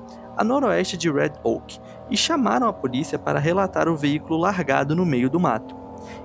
a 0.42 0.44
noroeste 0.44 0.98
de 0.98 1.12
Red 1.12 1.34
Oak 1.44 1.80
e 2.10 2.18
chamaram 2.18 2.68
a 2.68 2.74
polícia 2.74 3.20
para 3.20 3.38
relatar 3.38 3.88
o 3.88 3.96
veículo 3.96 4.40
largado 4.40 4.96
no 4.96 5.06
meio 5.06 5.30
do 5.30 5.40
mato. 5.40 5.76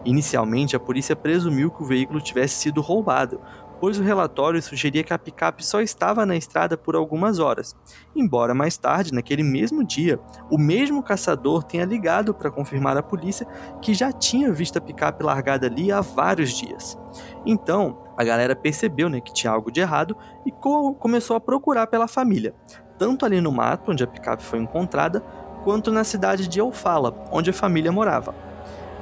Inicialmente, 0.07 0.75
a 0.75 0.81
polícia 0.81 1.15
presumiu 1.15 1.71
que 1.71 1.83
o 1.83 1.87
veículo 1.87 2.19
tivesse 2.19 2.55
sido 2.55 2.81
roubado, 2.81 3.39
pois 3.79 3.99
o 3.99 4.03
relatório 4.03 4.63
sugeria 4.63 5.05
que 5.05 5.13
a 5.13 5.19
picape 5.19 5.63
só 5.63 5.83
estava 5.83 6.25
na 6.25 6.35
estrada 6.35 6.79
por 6.79 6.97
algumas 6.97 7.39
horas, 7.39 7.77
embora 8.15 8.55
mais 8.55 8.79
tarde, 8.79 9.13
naquele 9.13 9.43
mesmo 9.43 9.85
dia, 9.85 10.19
o 10.51 10.57
mesmo 10.57 11.03
caçador 11.03 11.63
tenha 11.63 11.85
ligado 11.85 12.33
para 12.33 12.51
confirmar 12.51 12.97
à 12.97 13.03
polícia 13.03 13.47
que 13.83 13.93
já 13.93 14.11
tinha 14.11 14.51
visto 14.51 14.79
a 14.79 14.81
picape 14.81 15.23
largada 15.23 15.67
ali 15.67 15.93
há 15.93 16.01
vários 16.01 16.57
dias. 16.57 16.99
Então, 17.45 17.99
a 18.17 18.25
galera 18.25 18.57
percebeu 18.57 19.11
né, 19.11 19.21
que 19.21 19.35
tinha 19.35 19.53
algo 19.53 19.71
de 19.71 19.81
errado 19.81 20.17
e 20.47 20.51
co 20.51 20.95
começou 20.95 21.37
a 21.37 21.41
procurar 21.41 21.87
pela 21.87 22.09
família, 22.09 22.55
tanto 22.99 23.25
ali 23.25 23.41
no 23.41 23.53
mato, 23.53 23.91
onde 23.91 24.05
a 24.05 24.07
picape 24.07 24.43
foi 24.43 24.59
encontrada, 24.59 25.23
quanto 25.65 25.91
na 25.91 26.05
cidade 26.05 26.47
de 26.49 26.59
Eufala, 26.61 27.15
onde 27.31 27.51
a 27.51 27.53
família 27.53 27.91
morava. 27.91 28.35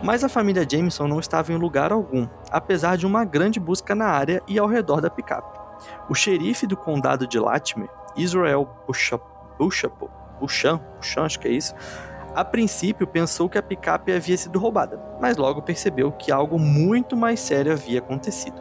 Mas 0.03 0.25
a 0.25 0.29
família 0.29 0.67
Jameson 0.69 1.09
não 1.09 1.21
estava 1.21 1.53
em 1.53 1.57
lugar 1.57 1.93
algum, 1.93 2.29
apesar 2.51 2.97
de 2.97 3.07
uma 3.07 3.25
grande 3.25 3.59
busca 3.59 3.95
na 3.95 4.07
área 4.07 4.43
e 4.47 4.59
ao 4.59 4.67
redor 4.67 5.01
da 5.01 5.11
picape. 5.11 5.59
O 6.09 6.15
xerife 6.15 6.67
do 6.67 6.77
condado 6.77 7.27
de 7.27 7.39
Latimer, 7.39 7.89
Israel 8.17 8.69
Bushapo, 8.87 9.27
Bushan, 9.59 10.81
Bushan, 11.01 11.25
acho 11.25 11.39
que 11.39 11.49
é 11.49 11.53
isso, 11.53 11.75
a 12.35 12.45
princípio 12.45 13.07
pensou 13.07 13.49
que 13.49 13.57
a 13.57 13.63
picape 13.63 14.13
havia 14.13 14.37
sido 14.37 14.59
roubada, 14.59 15.01
mas 15.21 15.37
logo 15.37 15.63
percebeu 15.63 16.11
que 16.11 16.33
algo 16.33 16.59
muito 16.59 17.17
mais 17.17 17.39
sério 17.39 17.73
havia 17.73 18.01
acontecido. 18.01 18.61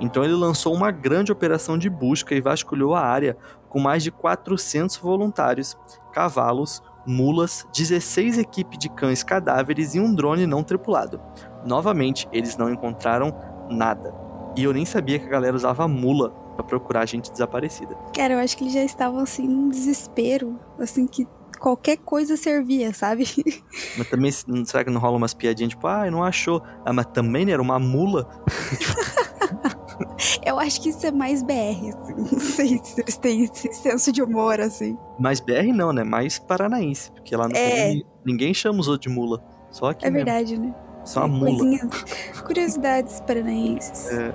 Então 0.00 0.24
ele 0.24 0.32
lançou 0.32 0.74
uma 0.74 0.90
grande 0.90 1.30
operação 1.30 1.76
de 1.76 1.90
busca 1.90 2.34
e 2.34 2.40
vasculhou 2.40 2.94
a 2.94 3.02
área 3.02 3.36
com 3.70 3.80
mais 3.80 4.02
de 4.02 4.10
400 4.10 4.98
voluntários, 4.98 5.78
cavalos, 6.12 6.82
mulas, 7.06 7.66
16 7.72 8.36
equipes 8.36 8.78
de 8.78 8.90
cães 8.90 9.22
cadáveres 9.22 9.94
e 9.94 10.00
um 10.00 10.14
drone 10.14 10.46
não 10.46 10.62
tripulado. 10.62 11.20
Novamente, 11.64 12.28
eles 12.32 12.56
não 12.56 12.70
encontraram 12.70 13.34
nada. 13.70 14.14
E 14.56 14.64
eu 14.64 14.72
nem 14.72 14.84
sabia 14.84 15.18
que 15.18 15.26
a 15.26 15.30
galera 15.30 15.56
usava 15.56 15.86
mula 15.86 16.30
para 16.56 16.64
procurar 16.64 17.06
gente 17.06 17.30
desaparecida. 17.30 17.96
Cara, 18.14 18.34
eu 18.34 18.38
acho 18.40 18.56
que 18.56 18.64
eles 18.64 18.74
já 18.74 18.82
estavam 18.82 19.20
assim 19.20 19.46
num 19.46 19.68
desespero, 19.68 20.58
assim 20.78 21.06
que 21.06 21.26
qualquer 21.58 21.98
coisa 21.98 22.36
servia, 22.36 22.92
sabe? 22.92 23.24
Mas 23.96 24.08
também, 24.08 24.32
será 24.64 24.82
que 24.82 24.90
não 24.90 25.00
rola 25.00 25.16
umas 25.16 25.34
piadinhas 25.34 25.70
tipo, 25.70 25.86
ah, 25.86 26.10
não 26.10 26.24
achou? 26.24 26.62
Ah, 26.84 26.92
mas 26.92 27.06
também 27.06 27.50
era 27.50 27.60
uma 27.60 27.78
mula? 27.78 28.28
Eu 30.44 30.58
acho 30.58 30.80
que 30.80 30.88
isso 30.90 31.06
é 31.06 31.10
mais 31.10 31.42
BR, 31.42 31.90
assim. 31.94 32.14
Não 32.16 32.40
sei 32.40 32.80
se 32.82 33.00
eles 33.00 33.16
têm 33.16 33.44
esse 33.44 33.72
senso 33.72 34.12
de 34.12 34.22
humor, 34.22 34.60
assim. 34.60 34.96
Mais 35.18 35.40
BR 35.40 35.72
não, 35.74 35.92
né? 35.92 36.04
Mais 36.04 36.38
paranaense. 36.38 37.10
Porque 37.12 37.34
lá 37.36 37.48
no 37.48 37.56
É. 37.56 37.90
Rio, 37.92 38.06
ninguém 38.24 38.52
chama 38.54 38.80
os 38.80 38.88
outros 38.88 39.12
de 39.12 39.18
mula. 39.18 39.42
Só 39.70 39.90
aqui 39.90 40.06
É 40.06 40.10
mesmo. 40.10 40.24
verdade, 40.26 40.58
né? 40.58 40.74
Só 41.04 41.22
a 41.22 41.28
mula. 41.28 41.46
Coisinhas, 41.58 42.40
curiosidades 42.44 43.20
paranaenses. 43.20 44.08
É. 44.12 44.34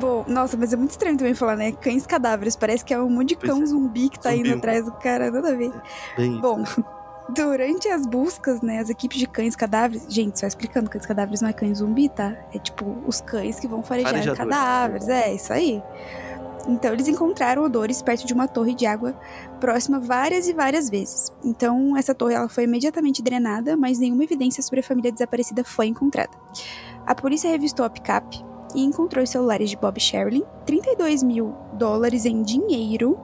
Bom, 0.00 0.24
nossa, 0.28 0.56
mas 0.56 0.72
é 0.72 0.76
muito 0.76 0.90
estranho 0.90 1.16
também 1.16 1.32
falar, 1.34 1.56
né? 1.56 1.72
Cães 1.72 2.06
cadáveres. 2.06 2.56
Parece 2.56 2.84
que 2.84 2.92
é 2.92 3.00
um 3.00 3.08
monte 3.08 3.30
de 3.30 3.36
Pois 3.36 3.50
cão 3.52 3.62
é. 3.62 3.66
zumbi 3.66 4.08
que 4.08 4.18
tá 4.18 4.30
Zumbi. 4.30 4.48
indo 4.48 4.58
atrás 4.58 4.84
do 4.84 4.92
cara, 4.92 5.30
nada 5.30 5.50
a 5.50 5.54
ver. 5.56 5.72
Bem 6.16 6.32
isso. 6.38 6.84
Durante 7.28 7.88
as 7.88 8.06
buscas, 8.06 8.60
né, 8.62 8.78
as 8.78 8.88
equipes 8.88 9.18
de 9.18 9.26
cães 9.26 9.56
cadáveres. 9.56 10.06
Gente, 10.08 10.38
só 10.38 10.46
explicando, 10.46 10.88
cães 10.88 11.04
cadáveres 11.04 11.40
não 11.40 11.48
é 11.48 11.52
cães 11.52 11.78
zumbi, 11.78 12.08
tá? 12.08 12.36
É 12.54 12.58
tipo 12.58 12.96
os 13.06 13.20
cães 13.20 13.58
que 13.58 13.66
vão 13.66 13.82
farejar 13.82 14.36
cadáveres. 14.36 15.08
É, 15.08 15.34
isso 15.34 15.52
aí. 15.52 15.82
Então, 16.68 16.92
eles 16.92 17.06
encontraram 17.06 17.62
odores 17.62 18.02
perto 18.02 18.26
de 18.26 18.34
uma 18.34 18.48
torre 18.48 18.74
de 18.74 18.86
água 18.86 19.14
próxima 19.60 20.00
várias 20.00 20.48
e 20.48 20.52
várias 20.52 20.90
vezes. 20.90 21.32
Então, 21.44 21.96
essa 21.96 22.14
torre 22.14 22.34
ela 22.34 22.48
foi 22.48 22.64
imediatamente 22.64 23.22
drenada, 23.22 23.76
mas 23.76 23.98
nenhuma 23.98 24.24
evidência 24.24 24.62
sobre 24.62 24.80
a 24.80 24.82
família 24.82 25.12
desaparecida 25.12 25.62
foi 25.62 25.86
encontrada. 25.86 26.32
A 27.06 27.14
polícia 27.14 27.48
revistou 27.48 27.86
a 27.86 27.90
picape 27.90 28.44
e 28.74 28.82
encontrou 28.82 29.22
os 29.22 29.30
celulares 29.30 29.70
de 29.70 29.76
Bob 29.76 29.98
Sherlin, 30.00 30.42
32 30.64 31.22
mil 31.22 31.54
dólares 31.74 32.24
em 32.26 32.42
dinheiro, 32.42 33.16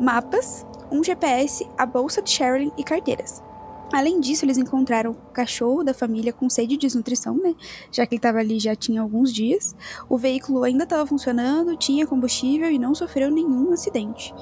mapas, 0.00 0.64
um 0.90 1.02
GPS, 1.02 1.68
a 1.76 1.86
bolsa 1.86 2.22
de 2.22 2.30
Sherlin 2.30 2.72
e 2.76 2.84
carteiras. 2.84 3.42
Além 3.90 4.20
disso, 4.20 4.44
eles 4.44 4.58
encontraram 4.58 5.12
o 5.12 5.32
cachorro 5.32 5.82
da 5.82 5.94
família 5.94 6.30
com 6.30 6.48
sede 6.50 6.76
de 6.76 6.86
desnutrição, 6.86 7.34
né? 7.36 7.54
Já 7.90 8.06
que 8.06 8.14
ele 8.14 8.18
estava 8.18 8.38
ali 8.38 8.58
já 8.58 8.76
tinha 8.76 9.00
alguns 9.00 9.32
dias. 9.32 9.74
O 10.10 10.18
veículo 10.18 10.62
ainda 10.62 10.84
estava 10.84 11.06
funcionando, 11.06 11.74
tinha 11.74 12.06
combustível 12.06 12.70
e 12.70 12.78
não 12.78 12.94
sofreu 12.94 13.30
nenhum 13.30 13.72
acidente. 13.72 14.34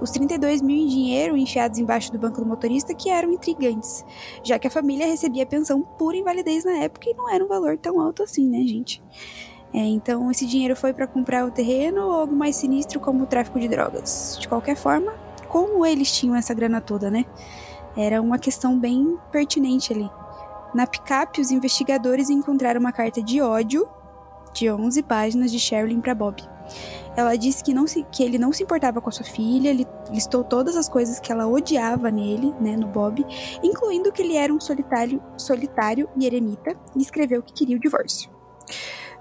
Os 0.00 0.10
32 0.10 0.60
mil 0.62 0.76
em 0.76 0.88
dinheiro 0.88 1.36
enfiados 1.36 1.78
embaixo 1.78 2.10
do 2.10 2.18
banco 2.18 2.40
do 2.40 2.46
motorista 2.46 2.92
que 2.92 3.08
eram 3.08 3.32
intrigantes, 3.32 4.04
já 4.42 4.58
que 4.58 4.66
a 4.66 4.70
família 4.70 5.06
recebia 5.06 5.46
pensão 5.46 5.80
por 5.80 6.14
invalidez 6.14 6.64
na 6.64 6.78
época 6.78 7.08
e 7.08 7.14
não 7.14 7.30
era 7.30 7.44
um 7.44 7.48
valor 7.48 7.78
tão 7.78 8.00
alto 8.00 8.24
assim, 8.24 8.48
né, 8.48 8.66
gente? 8.66 9.00
É, 9.72 9.78
então, 9.78 10.30
esse 10.30 10.46
dinheiro 10.46 10.74
foi 10.74 10.92
para 10.92 11.06
comprar 11.06 11.44
o 11.44 11.50
terreno 11.50 12.04
ou 12.04 12.12
algo 12.12 12.34
mais 12.34 12.56
sinistro 12.56 12.98
como 12.98 13.24
o 13.24 13.26
tráfico 13.26 13.60
de 13.60 13.68
drogas. 13.68 14.36
De 14.40 14.48
qualquer 14.48 14.76
forma, 14.76 15.12
como 15.48 15.84
eles 15.84 16.12
tinham 16.12 16.36
essa 16.36 16.54
grana 16.54 16.80
toda, 16.80 17.10
né? 17.10 17.24
Era 17.96 18.20
uma 18.20 18.38
questão 18.38 18.78
bem 18.78 19.18
pertinente 19.32 19.92
ali. 19.92 20.10
Na 20.74 20.86
picape, 20.86 21.40
os 21.40 21.50
investigadores 21.50 22.30
encontraram 22.30 22.80
uma 22.80 22.92
carta 22.92 23.22
de 23.22 23.40
ódio 23.40 23.88
de 24.52 24.70
11 24.70 25.02
páginas 25.02 25.50
de 25.50 25.58
Sherilyn 25.58 26.00
para 26.00 26.14
Bob. 26.14 26.42
Ela 27.16 27.36
disse 27.36 27.64
que, 27.64 27.74
não 27.74 27.86
se, 27.86 28.04
que 28.12 28.22
ele 28.22 28.38
não 28.38 28.52
se 28.52 28.62
importava 28.62 29.00
com 29.00 29.08
a 29.08 29.12
sua 29.12 29.24
filha, 29.24 29.70
ele 29.70 29.86
listou 30.10 30.44
todas 30.44 30.76
as 30.76 30.88
coisas 30.88 31.18
que 31.18 31.32
ela 31.32 31.46
odiava 31.46 32.10
nele, 32.10 32.54
né, 32.60 32.76
no 32.76 32.86
Bob, 32.86 33.24
incluindo 33.62 34.12
que 34.12 34.22
ele 34.22 34.36
era 34.36 34.52
um 34.52 34.60
solitário, 34.60 35.20
solitário 35.36 36.08
e 36.16 36.26
eremita, 36.26 36.76
e 36.94 37.02
escreveu 37.02 37.42
que 37.42 37.52
queria 37.52 37.76
o 37.76 37.80
divórcio. 37.80 38.30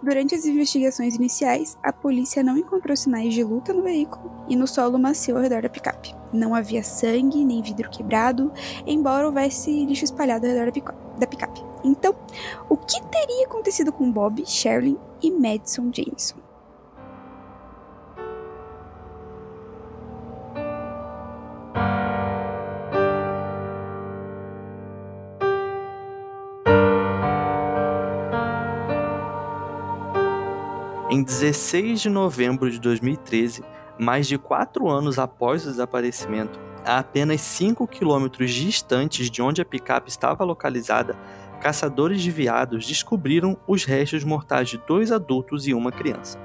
Durante 0.01 0.35
as 0.35 0.45
investigações 0.45 1.15
iniciais, 1.15 1.77
a 1.81 1.91
polícia 1.91 2.43
não 2.43 2.57
encontrou 2.57 2.95
sinais 2.95 3.33
de 3.33 3.43
luta 3.43 3.73
no 3.73 3.81
veículo 3.81 4.31
e 4.47 4.55
no 4.55 4.67
solo 4.67 4.99
macio 4.99 5.35
ao 5.35 5.41
redor 5.41 5.63
da 5.63 5.69
picape. 5.69 6.15
Não 6.31 6.53
havia 6.53 6.83
sangue 6.83 7.43
nem 7.43 7.61
vidro 7.61 7.89
quebrado, 7.89 8.51
embora 8.85 9.25
houvesse 9.25 9.85
lixo 9.85 10.05
espalhado 10.05 10.45
ao 10.45 10.51
redor 10.53 10.65
da 10.67 10.71
pica- 10.71 10.95
da 11.17 11.27
picape. 11.27 11.63
Então, 11.83 12.15
o 12.69 12.77
que 12.77 13.01
teria 13.07 13.45
acontecido 13.45 13.91
com 13.91 14.11
Bob, 14.11 14.45
Sherlin 14.45 14.97
e 15.21 15.31
Madison 15.31 15.91
Jameson? 15.91 16.46
Em 31.17 31.23
16 31.23 32.01
de 32.01 32.09
novembro 32.11 32.69
de 32.69 32.79
2013, 32.79 33.63
mais 33.97 34.27
de 34.27 34.37
quatro 34.37 34.87
anos 34.87 35.17
após 35.17 35.65
o 35.65 35.71
desaparecimento, 35.71 36.59
a 36.85 36.99
apenas 36.99 37.41
5 37.41 37.87
quilômetros 37.87 38.51
distantes 38.51 39.27
de 39.27 39.41
onde 39.41 39.59
a 39.59 39.65
picape 39.65 40.11
estava 40.11 40.43
localizada, 40.43 41.17
caçadores 41.59 42.21
de 42.21 42.29
veados 42.29 42.85
descobriram 42.85 43.57
os 43.65 43.83
restos 43.83 44.23
mortais 44.23 44.69
de 44.69 44.77
dois 44.77 45.11
adultos 45.11 45.65
e 45.65 45.73
uma 45.73 45.91
criança. 45.91 46.37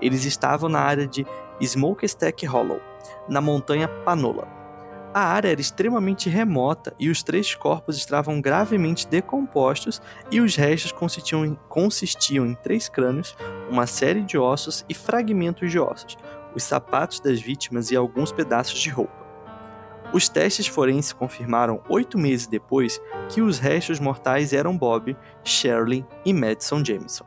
Eles 0.00 0.24
estavam 0.24 0.70
na 0.70 0.80
área 0.80 1.06
de 1.06 1.26
Smokestack 1.60 2.46
Hollow, 2.46 2.80
na 3.28 3.42
montanha 3.42 3.86
Panola. 3.86 4.55
A 5.16 5.28
área 5.28 5.48
era 5.48 5.60
extremamente 5.62 6.28
remota 6.28 6.94
e 6.98 7.08
os 7.08 7.22
três 7.22 7.54
corpos 7.54 7.96
estavam 7.96 8.38
gravemente 8.38 9.08
decompostos 9.08 9.98
e 10.30 10.42
os 10.42 10.56
restos 10.56 10.92
consistiam 10.92 11.42
em, 11.42 11.58
consistiam 11.70 12.44
em 12.44 12.52
três 12.52 12.86
crânios, 12.86 13.34
uma 13.70 13.86
série 13.86 14.20
de 14.20 14.36
ossos 14.36 14.84
e 14.90 14.92
fragmentos 14.92 15.70
de 15.70 15.78
ossos, 15.78 16.18
os 16.54 16.62
sapatos 16.62 17.18
das 17.18 17.40
vítimas 17.40 17.90
e 17.90 17.96
alguns 17.96 18.30
pedaços 18.30 18.78
de 18.78 18.90
roupa. 18.90 19.26
Os 20.12 20.28
testes 20.28 20.66
forenses 20.66 21.14
confirmaram 21.14 21.82
oito 21.88 22.18
meses 22.18 22.46
depois 22.46 23.00
que 23.30 23.40
os 23.40 23.58
restos 23.58 23.98
mortais 23.98 24.52
eram 24.52 24.76
Bob, 24.76 25.16
Shirley 25.42 26.04
e 26.26 26.34
Madison 26.34 26.84
Jameson. 26.84 27.24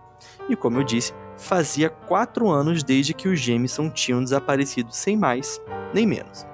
E 0.47 0.55
como 0.55 0.77
eu 0.77 0.83
disse, 0.83 1.11
fazia 1.35 1.89
quatro 1.89 2.49
anos 2.49 2.83
desde 2.83 3.15
que 3.15 3.27
os 3.27 3.39
Jameson 3.39 3.89
tinham 3.89 4.23
desaparecido 4.23 4.91
sem 4.91 5.17
mais 5.17 5.59
nem 5.91 6.05
menos. 6.05 6.48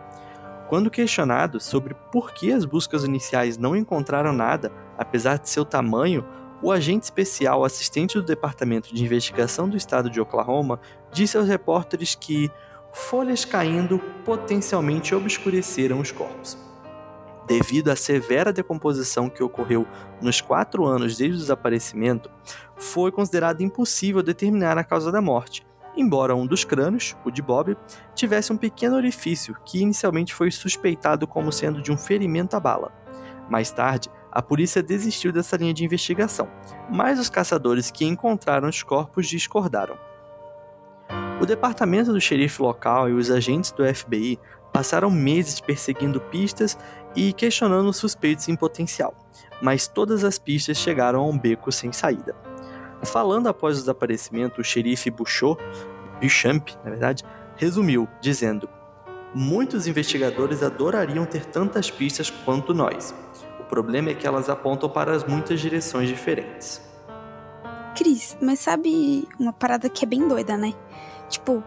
Quando 0.67 0.89
questionado 0.89 1.59
sobre 1.59 1.93
por 2.11 2.31
que 2.31 2.51
as 2.51 2.65
buscas 2.65 3.03
iniciais 3.03 3.57
não 3.57 3.75
encontraram 3.75 4.33
nada, 4.33 4.71
apesar 4.97 5.37
de 5.37 5.49
seu 5.49 5.63
tamanho, 5.63 6.25
o 6.61 6.71
agente 6.71 7.03
especial 7.03 7.63
assistente 7.63 8.15
do 8.15 8.23
Departamento 8.23 8.93
de 8.93 9.03
Investigação 9.03 9.69
do 9.69 9.77
Estado 9.77 10.09
de 10.09 10.19
Oklahoma 10.19 10.79
disse 11.11 11.37
aos 11.37 11.47
repórteres 11.47 12.15
que 12.15 12.49
folhas 12.91 13.45
caindo 13.45 13.99
potencialmente 14.23 15.13
obscureceram 15.13 15.99
os 15.99 16.11
corpos. 16.11 16.57
Devido 17.45 17.89
à 17.89 17.95
severa 17.95 18.51
decomposição 18.51 19.29
que 19.29 19.43
ocorreu 19.43 19.85
nos 20.19 20.41
quatro 20.41 20.85
anos 20.85 21.15
desde 21.15 21.35
o 21.35 21.39
desaparecimento, 21.39 22.31
foi 22.75 23.11
considerado 23.11 23.61
impossível 23.61 24.23
determinar 24.23 24.79
a 24.79 24.83
causa 24.83 25.11
da 25.11 25.21
morte, 25.21 25.63
embora 25.95 26.35
um 26.35 26.45
dos 26.45 26.63
crânios, 26.63 27.15
o 27.23 27.31
de 27.31 27.41
Bob, 27.41 27.77
tivesse 28.13 28.51
um 28.51 28.57
pequeno 28.57 28.95
orifício 28.95 29.55
que 29.65 29.81
inicialmente 29.81 30.33
foi 30.33 30.51
suspeitado 30.51 31.27
como 31.27 31.51
sendo 31.51 31.81
de 31.81 31.91
um 31.91 31.97
ferimento 31.97 32.55
à 32.55 32.59
bala. 32.59 32.91
Mais 33.49 33.71
tarde, 33.71 34.09
a 34.31 34.41
polícia 34.41 34.83
desistiu 34.83 35.31
dessa 35.31 35.55
linha 35.55 35.73
de 35.73 35.85
investigação, 35.85 36.49
mas 36.89 37.19
os 37.19 37.29
caçadores 37.29 37.89
que 37.89 38.05
encontraram 38.05 38.67
os 38.67 38.83
corpos 38.83 39.27
discordaram. 39.27 39.97
O 41.39 41.45
departamento 41.45 42.11
do 42.11 42.19
xerife 42.19 42.61
local 42.61 43.09
e 43.09 43.13
os 43.13 43.29
agentes 43.29 43.71
do 43.71 43.83
FBI 43.85 44.39
passaram 44.73 45.09
meses 45.09 45.61
perseguindo 45.61 46.19
pistas 46.19 46.77
e 47.15 47.31
questionando 47.31 47.87
os 47.87 47.97
suspeitos 47.97 48.49
em 48.49 48.55
potencial, 48.55 49.13
mas 49.61 49.87
todas 49.87 50.23
as 50.23 50.37
pistas 50.37 50.77
chegaram 50.77 51.21
a 51.21 51.27
um 51.27 51.37
beco 51.37 51.71
sem 51.71 51.93
saída. 51.93 52.35
Falando 53.03 53.47
após 53.47 53.77
o 53.77 53.79
desaparecimento, 53.81 54.61
o 54.61 54.63
xerife 54.63 55.09
Bouchot, 55.11 55.61
Beauchamp, 56.19 56.69
na 56.83 56.89
verdade, 56.89 57.23
resumiu, 57.55 58.07
dizendo: 58.21 58.69
Muitos 59.33 59.87
investigadores 59.87 60.63
adorariam 60.63 61.25
ter 61.25 61.45
tantas 61.45 61.91
pistas 61.91 62.29
quanto 62.29 62.73
nós. 62.73 63.13
O 63.59 63.63
problema 63.63 64.09
é 64.09 64.13
que 64.13 64.25
elas 64.25 64.49
apontam 64.49 64.89
para 64.89 65.13
as 65.13 65.23
muitas 65.23 65.59
direções 65.59 66.07
diferentes. 66.07 66.81
Cris, 67.95 68.37
mas 68.41 68.59
sabe 68.59 69.27
uma 69.39 69.53
parada 69.53 69.89
que 69.89 70.05
é 70.05 70.07
bem 70.07 70.27
doida, 70.27 70.57
né? 70.57 70.73
Tipo, 71.29 71.63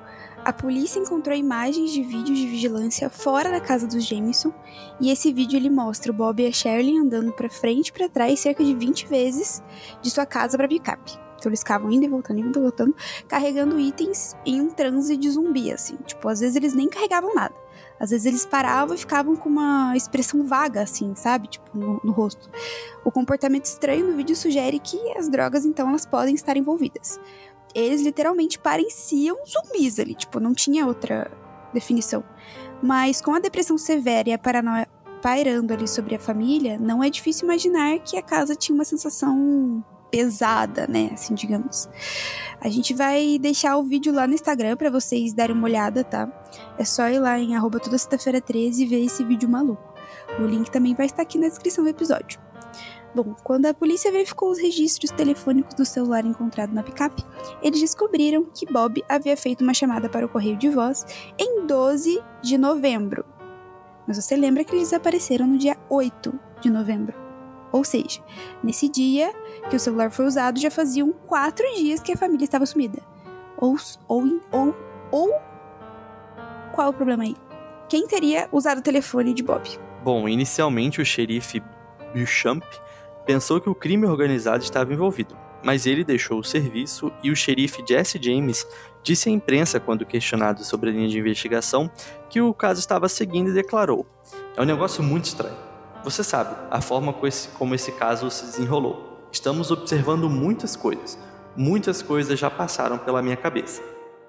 a 0.48 0.52
polícia 0.52 0.98
encontrou 0.98 1.36
imagens 1.36 1.90
de 1.90 2.02
vídeos 2.02 2.38
de 2.38 2.46
vigilância 2.46 3.10
fora 3.10 3.50
da 3.50 3.60
casa 3.60 3.86
dos 3.86 4.02
Jameson, 4.02 4.50
e 4.98 5.10
esse 5.10 5.30
vídeo 5.30 5.58
ele 5.58 5.68
mostra 5.68 6.10
o 6.10 6.14
Bob 6.14 6.42
e 6.42 6.46
a 6.46 6.50
Shirley 6.50 6.96
andando 6.96 7.30
pra 7.34 7.50
frente 7.50 7.88
e 7.88 7.92
pra 7.92 8.08
trás 8.08 8.40
cerca 8.40 8.64
de 8.64 8.74
20 8.74 9.06
vezes 9.08 9.62
de 10.00 10.10
sua 10.10 10.24
casa 10.24 10.56
pra 10.56 10.66
picape. 10.66 11.12
Então 11.36 11.50
eles 11.50 11.60
ficavam 11.60 11.92
indo 11.92 12.06
e 12.06 12.08
voltando, 12.08 12.40
indo 12.40 12.58
e 12.58 12.62
voltando, 12.62 12.96
carregando 13.28 13.78
itens 13.78 14.34
em 14.46 14.58
um 14.58 14.70
transe 14.70 15.18
de 15.18 15.28
zumbi, 15.28 15.70
assim. 15.70 15.96
Tipo, 16.06 16.26
às 16.30 16.40
vezes 16.40 16.56
eles 16.56 16.72
nem 16.72 16.88
carregavam 16.88 17.34
nada. 17.34 17.54
Às 18.00 18.10
vezes 18.10 18.24
eles 18.24 18.46
paravam 18.46 18.94
e 18.94 18.98
ficavam 18.98 19.36
com 19.36 19.50
uma 19.50 19.94
expressão 19.96 20.46
vaga, 20.46 20.82
assim, 20.82 21.14
sabe? 21.14 21.48
Tipo, 21.48 21.76
no, 21.76 22.00
no 22.02 22.12
rosto. 22.12 22.48
O 23.04 23.10
comportamento 23.10 23.66
estranho 23.66 24.06
no 24.06 24.16
vídeo 24.16 24.34
sugere 24.34 24.78
que 24.78 24.96
as 25.12 25.28
drogas, 25.28 25.66
então, 25.66 25.88
elas 25.88 26.06
podem 26.06 26.34
estar 26.34 26.56
envolvidas. 26.56 27.20
Eles 27.74 28.02
literalmente 28.02 28.58
pareciam 28.58 29.36
zumbis 29.46 29.98
ali, 29.98 30.14
tipo, 30.14 30.40
não 30.40 30.54
tinha 30.54 30.86
outra 30.86 31.30
definição. 31.72 32.24
Mas 32.82 33.20
com 33.20 33.34
a 33.34 33.40
depressão 33.40 33.76
severa 33.76 34.28
e 34.28 34.32
a 34.32 34.38
paranoia 34.38 34.88
pairando 35.20 35.72
ali 35.72 35.88
sobre 35.88 36.14
a 36.14 36.18
família, 36.18 36.78
não 36.78 37.02
é 37.02 37.10
difícil 37.10 37.44
imaginar 37.44 37.98
que 37.98 38.16
a 38.16 38.22
casa 38.22 38.54
tinha 38.54 38.74
uma 38.74 38.84
sensação 38.84 39.84
pesada, 40.10 40.86
né? 40.86 41.10
Assim, 41.12 41.34
digamos. 41.34 41.88
A 42.60 42.68
gente 42.68 42.94
vai 42.94 43.38
deixar 43.38 43.76
o 43.76 43.82
vídeo 43.82 44.12
lá 44.12 44.26
no 44.26 44.34
Instagram 44.34 44.76
para 44.76 44.90
vocês 44.90 45.32
darem 45.32 45.54
uma 45.54 45.66
olhada, 45.66 46.02
tá? 46.02 46.28
É 46.78 46.84
só 46.84 47.08
ir 47.08 47.18
lá 47.18 47.38
em 47.38 47.54
arroba 47.54 47.78
toda 47.78 47.98
sexta-feira 47.98 48.40
13 48.40 48.82
e 48.82 48.86
ver 48.86 49.04
esse 49.04 49.22
vídeo 49.24 49.48
maluco. 49.48 49.82
O 50.40 50.44
link 50.44 50.70
também 50.70 50.94
vai 50.94 51.06
estar 51.06 51.22
aqui 51.22 51.38
na 51.38 51.48
descrição 51.48 51.84
do 51.84 51.90
episódio. 51.90 52.40
Bom, 53.18 53.34
quando 53.42 53.66
a 53.66 53.74
polícia 53.74 54.12
verificou 54.12 54.48
os 54.48 54.60
registros 54.60 55.10
telefônicos 55.10 55.74
do 55.74 55.84
celular 55.84 56.24
encontrado 56.24 56.72
na 56.72 56.84
picape, 56.84 57.24
eles 57.60 57.80
descobriram 57.80 58.44
que 58.44 58.64
Bob 58.64 59.02
havia 59.08 59.36
feito 59.36 59.64
uma 59.64 59.74
chamada 59.74 60.08
para 60.08 60.24
o 60.24 60.28
correio 60.28 60.56
de 60.56 60.68
voz 60.68 61.04
em 61.36 61.66
12 61.66 62.22
de 62.40 62.56
novembro. 62.56 63.24
Mas 64.06 64.24
você 64.24 64.36
lembra 64.36 64.62
que 64.62 64.70
eles 64.70 64.90
desapareceram 64.90 65.48
no 65.48 65.58
dia 65.58 65.76
8 65.90 66.32
de 66.60 66.70
novembro. 66.70 67.12
Ou 67.72 67.82
seja, 67.82 68.22
nesse 68.62 68.88
dia 68.88 69.34
que 69.68 69.74
o 69.74 69.80
celular 69.80 70.12
foi 70.12 70.24
usado, 70.24 70.60
já 70.60 70.70
faziam 70.70 71.12
quatro 71.26 71.66
dias 71.74 72.00
que 72.00 72.12
a 72.12 72.16
família 72.16 72.44
estava 72.44 72.66
sumida. 72.66 73.02
Ou, 73.56 73.74
ou, 74.06 74.40
ou, 74.52 74.76
ou. 75.10 75.32
Qual 76.72 76.90
o 76.90 76.94
problema 76.94 77.24
aí? 77.24 77.34
Quem 77.88 78.06
teria 78.06 78.48
usado 78.52 78.78
o 78.78 78.82
telefone 78.82 79.34
de 79.34 79.42
Bob? 79.42 79.68
Bom, 80.04 80.28
inicialmente 80.28 81.00
o 81.00 81.04
xerife 81.04 81.60
Beauchamp 82.14 82.62
pensou 83.28 83.60
que 83.60 83.68
o 83.68 83.74
crime 83.74 84.06
organizado 84.06 84.64
estava 84.64 84.90
envolvido, 84.90 85.36
mas 85.62 85.84
ele 85.84 86.02
deixou 86.02 86.38
o 86.38 86.44
serviço 86.44 87.12
e 87.22 87.30
o 87.30 87.36
xerife 87.36 87.84
Jesse 87.86 88.18
James 88.18 88.66
disse 89.02 89.28
à 89.28 89.32
imprensa, 89.32 89.78
quando 89.78 90.06
questionado 90.06 90.64
sobre 90.64 90.88
a 90.88 90.92
linha 90.94 91.10
de 91.10 91.18
investigação, 91.18 91.90
que 92.30 92.40
o 92.40 92.54
caso 92.54 92.80
estava 92.80 93.06
seguindo 93.06 93.50
e 93.50 93.52
declarou: 93.52 94.06
É 94.56 94.62
um 94.62 94.64
negócio 94.64 95.02
muito 95.02 95.26
estranho. 95.26 95.58
Você 96.02 96.24
sabe, 96.24 96.56
a 96.70 96.80
forma 96.80 97.14
como 97.58 97.74
esse 97.74 97.92
caso 97.92 98.30
se 98.30 98.46
desenrolou. 98.46 99.28
Estamos 99.30 99.70
observando 99.70 100.30
muitas 100.30 100.74
coisas. 100.74 101.18
Muitas 101.54 102.00
coisas 102.00 102.38
já 102.38 102.48
passaram 102.48 102.96
pela 102.96 103.20
minha 103.20 103.36
cabeça. 103.36 103.82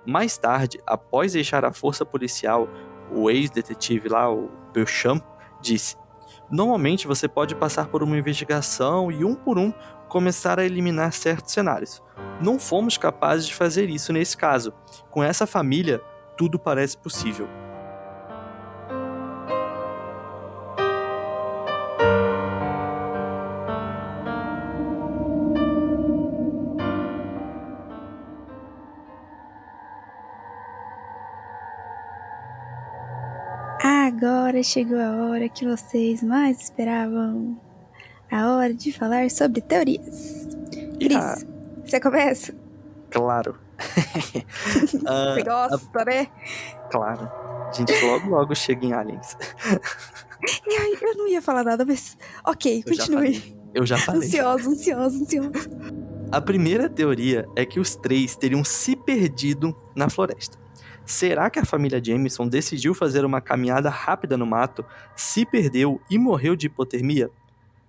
Mais 0.06 0.38
tarde, 0.38 0.78
após 0.86 1.32
deixar 1.32 1.64
a 1.64 1.72
força 1.72 2.06
policial, 2.06 2.68
o 3.10 3.32
ex-detetive 3.32 4.10
lá, 4.10 4.30
o 4.30 4.50
Beauchamp, 4.74 5.24
disse: 5.62 5.96
Normalmente 6.52 7.06
você 7.06 7.28
pode 7.28 7.56
passar 7.56 7.88
por 7.88 8.02
uma 8.02 8.18
investigação 8.18 9.12
e 9.12 9.24
um 9.24 9.36
por 9.36 9.58
um 9.58 9.74
começar 10.08 10.60
a 10.60 10.66
eliminar 10.66 11.14
certos 11.14 11.52
cenários. 11.54 12.02
Não 12.42 12.58
fomos 12.58 12.98
capazes 12.98 13.48
de 13.48 13.56
fazer 13.56 13.90
isso 13.90 14.12
nesse 14.12 14.36
caso. 14.36 14.74
Com 15.12 15.24
essa 15.24 15.46
família, 15.46 16.02
tudo 16.36 16.58
parece 16.58 16.98
possível. 16.98 17.48
Agora 34.22 34.62
chegou 34.62 35.00
a 35.00 35.28
hora 35.28 35.48
que 35.48 35.66
vocês 35.66 36.22
mais 36.22 36.64
esperavam. 36.64 37.58
A 38.30 38.52
hora 38.52 38.74
de 38.74 38.92
falar 38.92 39.32
sobre 39.32 39.62
teorias. 39.62 40.46
Cris, 41.00 41.16
ah, 41.16 41.38
você 41.86 42.02
começa? 42.02 42.54
Claro. 43.12 43.58
uh, 43.80 44.36
você 45.34 45.44
gosta, 45.44 46.02
a... 46.02 46.06
né? 46.06 46.28
Claro. 46.92 47.32
A 47.70 47.72
gente 47.72 47.94
logo, 48.06 48.30
logo 48.30 48.54
chega 48.56 48.86
em 48.86 48.92
Aliens. 48.92 49.38
eu 51.02 51.16
não 51.16 51.30
ia 51.30 51.42
falar 51.42 51.64
nada, 51.64 51.86
mas. 51.86 52.18
Ok, 52.46 52.84
eu 52.86 52.98
continue. 52.98 53.36
Já 53.36 53.42
eu 53.74 53.86
já 53.86 53.98
falei. 53.98 54.28
Ansioso, 54.28 54.70
ansioso, 54.72 55.24
ansioso. 55.24 55.52
A 56.30 56.42
primeira 56.42 56.90
teoria 56.90 57.48
é 57.56 57.66
que 57.66 57.80
os 57.80 57.96
três 57.96 58.36
teriam 58.36 58.66
se 58.66 58.98
perdido 58.98 59.74
na 59.96 60.10
floresta. 60.10 60.58
Será 61.10 61.50
que 61.50 61.58
a 61.58 61.66
família 61.66 62.00
Jameson 62.00 62.48
decidiu 62.48 62.94
fazer 62.94 63.26
uma 63.26 63.42
caminhada 63.42 63.90
rápida 63.90 64.38
no 64.38 64.46
mato, 64.46 64.86
se 65.16 65.44
perdeu 65.44 66.00
e 66.08 66.20
morreu 66.20 66.56
de 66.56 66.68
hipotermia? 66.68 67.32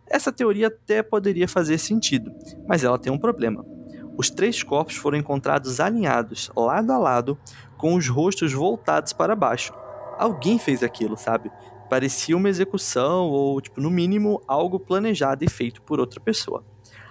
Essa 0.07 0.33
teoria 0.33 0.69
até 0.69 1.03
poderia 1.03 1.47
fazer 1.47 1.77
sentido, 1.77 2.33
mas 2.67 2.83
ela 2.83 2.99
tem 2.99 3.13
um 3.13 3.19
problema. 3.19 3.63
Os 4.17 4.31
três 4.31 4.63
corpos 4.63 4.97
foram 4.97 5.19
encontrados 5.19 5.81
alinhados, 5.81 6.51
lado 6.57 6.91
a 6.91 6.97
lado, 6.97 7.39
com 7.77 7.95
os 7.95 8.09
rostos 8.09 8.55
voltados 8.55 9.13
para 9.13 9.37
baixo. 9.37 9.75
Alguém 10.17 10.59
fez 10.59 10.83
aquilo, 10.83 11.15
sabe? 11.15 11.53
Parecia 11.91 12.35
uma 12.35 12.49
execução 12.49 13.29
ou, 13.29 13.61
tipo, 13.61 13.83
no 13.83 13.91
mínimo, 13.91 14.43
algo 14.49 14.81
planejado 14.81 15.45
e 15.45 15.51
feito 15.51 15.83
por 15.83 16.01
outra 16.01 16.21
pessoa. 16.21 16.65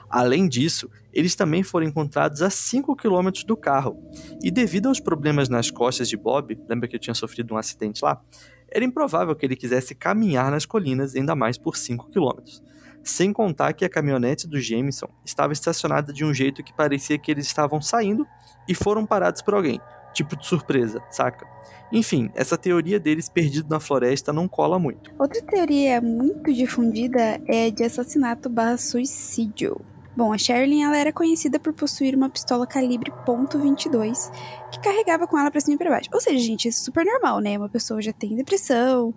Além 0.10 0.48
disso, 0.48 0.90
eles 1.14 1.36
também 1.36 1.62
foram 1.62 1.86
encontrados 1.86 2.42
a 2.42 2.50
5 2.50 2.96
km 2.96 3.30
do 3.46 3.56
carro. 3.56 4.02
E 4.42 4.50
devido 4.50 4.88
aos 4.88 5.00
problemas 5.00 5.50
nas 5.50 5.70
costas 5.70 6.10
de 6.10 6.18
Bob, 6.18 6.60
lembra 6.68 6.88
que 6.88 6.96
eu 6.96 7.00
tinha 7.00 7.14
sofrido 7.14 7.54
um 7.54 7.58
acidente 7.58 8.04
lá? 8.04 8.22
Era 8.72 8.86
improvável 8.86 9.36
que 9.36 9.46
ele 9.46 9.56
quisesse 9.56 9.94
caminhar 9.94 10.52
nas 10.52 10.66
colinas, 10.66 11.16
ainda 11.16 11.36
mais 11.36 11.58
por 11.58 11.76
5 11.76 12.10
km. 12.10 12.42
Sem 13.04 13.32
contar 13.32 13.74
que 13.74 13.86
a 13.86 13.90
caminhonete 13.90 14.48
do 14.48 14.60
Jameson 14.60 15.08
estava 15.26 15.54
estacionada 15.54 16.12
de 16.12 16.26
um 16.26 16.34
jeito 16.34 16.64
que 16.64 16.74
parecia 16.74 17.18
que 17.18 17.32
eles 17.32 17.46
estavam 17.46 17.82
saindo 17.82 18.26
e 18.68 18.76
foram 18.76 19.06
parados 19.06 19.42
por 19.42 19.54
alguém, 19.54 19.80
tipo 20.14 20.36
de 20.36 20.46
surpresa, 20.46 21.02
saca? 21.10 21.48
Enfim, 21.92 22.30
essa 22.36 22.58
teoria 22.58 23.00
deles 23.00 23.28
perdido 23.28 23.70
na 23.70 23.80
floresta 23.80 24.32
não 24.32 24.48
cola 24.48 24.78
muito. 24.78 25.12
Outra 25.18 25.42
teoria 25.42 26.00
muito 26.02 26.54
difundida 26.54 27.42
é 27.48 27.72
de 27.72 27.84
assassinato 27.84 28.48
barra 28.48 28.78
suicídio. 28.78 29.82
Bom, 30.20 30.34
a 30.34 30.38
Sherilyn 30.38 30.84
ela 30.84 30.98
era 30.98 31.14
conhecida 31.14 31.58
por 31.58 31.72
possuir 31.72 32.14
uma 32.14 32.30
pistola 32.30 32.68
calibre 32.68 33.10
.22 33.26 34.30
que 34.70 34.82
carregava 34.82 35.26
com 35.26 35.40
ela 35.40 35.50
para 35.50 35.62
cima 35.62 35.76
e 35.76 35.78
para 35.78 35.92
baixo. 35.92 36.10
Ou 36.14 36.20
seja, 36.20 36.38
gente, 36.44 36.68
isso 36.68 36.82
é 36.82 36.84
super 36.84 37.06
normal, 37.06 37.40
né? 37.40 37.58
Uma 37.58 37.70
pessoa 37.70 38.02
já 38.02 38.12
tem 38.12 38.36
depressão 38.36 39.16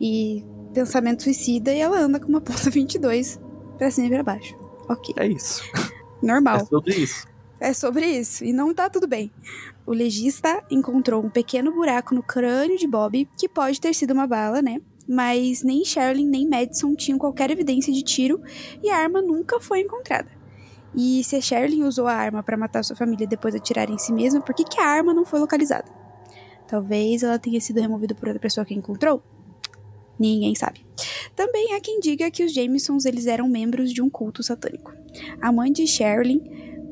e 0.00 0.44
pensamento 0.72 1.24
suicida 1.24 1.72
e 1.72 1.80
ela 1.80 1.98
anda 1.98 2.20
com 2.20 2.28
uma 2.28 2.40
ponta 2.40 2.70
22 2.70 3.40
para 3.76 3.90
cima 3.90 4.06
e 4.06 4.10
para 4.10 4.22
baixo. 4.22 4.56
OK. 4.88 5.12
É 5.18 5.26
isso. 5.26 5.60
Normal. 6.22 6.58
É 6.58 6.64
sobre 6.66 6.94
isso. 6.94 7.26
É 7.58 7.72
sobre 7.74 8.06
isso 8.06 8.44
e 8.44 8.52
não 8.52 8.72
tá 8.72 8.88
tudo 8.88 9.08
bem. 9.08 9.32
O 9.84 9.90
legista 9.90 10.64
encontrou 10.70 11.20
um 11.20 11.30
pequeno 11.30 11.72
buraco 11.72 12.14
no 12.14 12.22
crânio 12.22 12.78
de 12.78 12.86
Bob 12.86 13.28
que 13.36 13.48
pode 13.48 13.80
ter 13.80 13.92
sido 13.92 14.12
uma 14.12 14.28
bala, 14.28 14.62
né? 14.62 14.80
Mas 15.08 15.64
nem 15.64 15.84
Sherilyn 15.84 16.28
nem 16.28 16.48
Madison 16.48 16.94
tinham 16.94 17.18
qualquer 17.18 17.50
evidência 17.50 17.92
de 17.92 18.04
tiro 18.04 18.40
e 18.80 18.88
a 18.88 18.98
arma 18.98 19.20
nunca 19.20 19.58
foi 19.58 19.80
encontrada. 19.80 20.33
E 20.96 21.24
se 21.24 21.36
a 21.36 21.40
Sherilyn 21.40 21.84
usou 21.84 22.06
a 22.06 22.14
arma 22.14 22.42
para 22.42 22.56
matar 22.56 22.84
sua 22.84 22.94
família 22.94 23.26
depois 23.26 23.54
atirar 23.54 23.90
em 23.90 23.98
si 23.98 24.12
mesma, 24.12 24.40
por 24.40 24.54
que, 24.54 24.64
que 24.64 24.80
a 24.80 24.86
arma 24.86 25.12
não 25.12 25.24
foi 25.24 25.40
localizada? 25.40 25.90
Talvez 26.66 27.22
ela 27.22 27.38
tenha 27.38 27.60
sido 27.60 27.80
removida 27.80 28.14
por 28.14 28.28
outra 28.28 28.40
pessoa 28.40 28.64
que 28.64 28.74
encontrou? 28.74 29.22
Ninguém 30.18 30.54
sabe. 30.54 30.86
Também 31.34 31.74
há 31.74 31.80
quem 31.80 31.98
diga 31.98 32.30
que 32.30 32.44
os 32.44 32.52
Jamesons 32.54 33.04
eles 33.04 33.26
eram 33.26 33.48
membros 33.48 33.92
de 33.92 34.00
um 34.00 34.08
culto 34.08 34.42
satânico. 34.42 34.92
A 35.40 35.50
mãe 35.50 35.72
de 35.72 35.86
Sherilyn, 35.86 36.40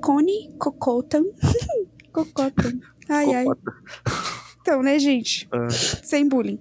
Connie 0.01 0.53
Cocotan. 0.59 1.25
Cocotan. 2.13 2.81
Ai, 3.09 3.35
ai. 3.35 3.45
Então, 4.63 4.81
né, 4.81 4.97
gente? 4.99 5.49
Uh. 5.53 5.71
Sem 5.71 6.27
bullying. 6.27 6.61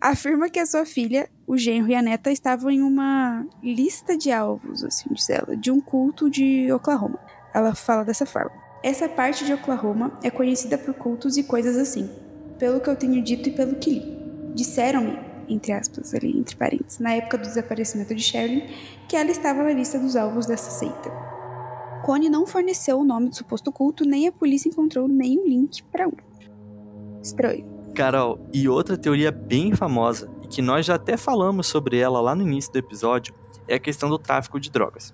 Afirma 0.00 0.50
que 0.50 0.58
a 0.58 0.66
sua 0.66 0.84
filha, 0.84 1.30
o 1.46 1.56
genro 1.56 1.88
e 1.88 1.94
a 1.94 2.02
neta 2.02 2.32
estavam 2.32 2.68
em 2.68 2.82
uma 2.82 3.46
lista 3.62 4.18
de 4.18 4.32
alvos, 4.32 4.84
assim 4.84 5.08
diz 5.12 5.30
ela, 5.30 5.56
de 5.56 5.70
um 5.70 5.80
culto 5.80 6.28
de 6.28 6.70
Oklahoma. 6.72 7.18
Ela 7.54 7.74
fala 7.76 8.04
dessa 8.04 8.26
forma. 8.26 8.50
Essa 8.82 9.08
parte 9.08 9.44
de 9.44 9.52
Oklahoma 9.52 10.18
é 10.22 10.30
conhecida 10.30 10.76
por 10.76 10.94
cultos 10.94 11.36
e 11.36 11.44
coisas 11.44 11.76
assim, 11.76 12.10
pelo 12.58 12.80
que 12.80 12.90
eu 12.90 12.96
tenho 12.96 13.22
dito 13.22 13.48
e 13.48 13.52
pelo 13.52 13.76
que 13.76 13.90
li. 13.90 14.18
Disseram-me, 14.54 15.18
entre 15.48 15.72
aspas, 15.72 16.14
ali, 16.14 16.36
entre 16.36 16.56
parênteses, 16.56 16.98
na 16.98 17.14
época 17.14 17.38
do 17.38 17.46
desaparecimento 17.46 18.14
de 18.14 18.22
Sherlyn, 18.22 18.66
que 19.08 19.16
ela 19.16 19.30
estava 19.30 19.62
na 19.62 19.72
lista 19.72 19.98
dos 19.98 20.16
alvos 20.16 20.46
dessa 20.46 20.70
seita. 20.70 21.10
Connie 22.04 22.28
não 22.28 22.46
forneceu 22.46 22.98
o 22.98 23.04
nome 23.04 23.28
do 23.28 23.36
suposto 23.36 23.70
culto, 23.70 24.04
nem 24.04 24.26
a 24.26 24.32
polícia 24.32 24.68
encontrou 24.68 25.06
nenhum 25.06 25.46
link 25.46 25.82
para 25.84 26.08
um. 26.08 26.27
Estranho. 27.22 27.66
Carol, 27.94 28.38
e 28.52 28.68
outra 28.68 28.96
teoria 28.96 29.32
bem 29.32 29.74
famosa, 29.74 30.30
e 30.42 30.48
que 30.48 30.62
nós 30.62 30.86
já 30.86 30.94
até 30.94 31.16
falamos 31.16 31.66
sobre 31.66 31.98
ela 31.98 32.20
lá 32.20 32.34
no 32.34 32.42
início 32.42 32.72
do 32.72 32.78
episódio, 32.78 33.34
é 33.66 33.74
a 33.74 33.78
questão 33.78 34.08
do 34.08 34.18
tráfico 34.18 34.60
de 34.60 34.70
drogas. 34.70 35.12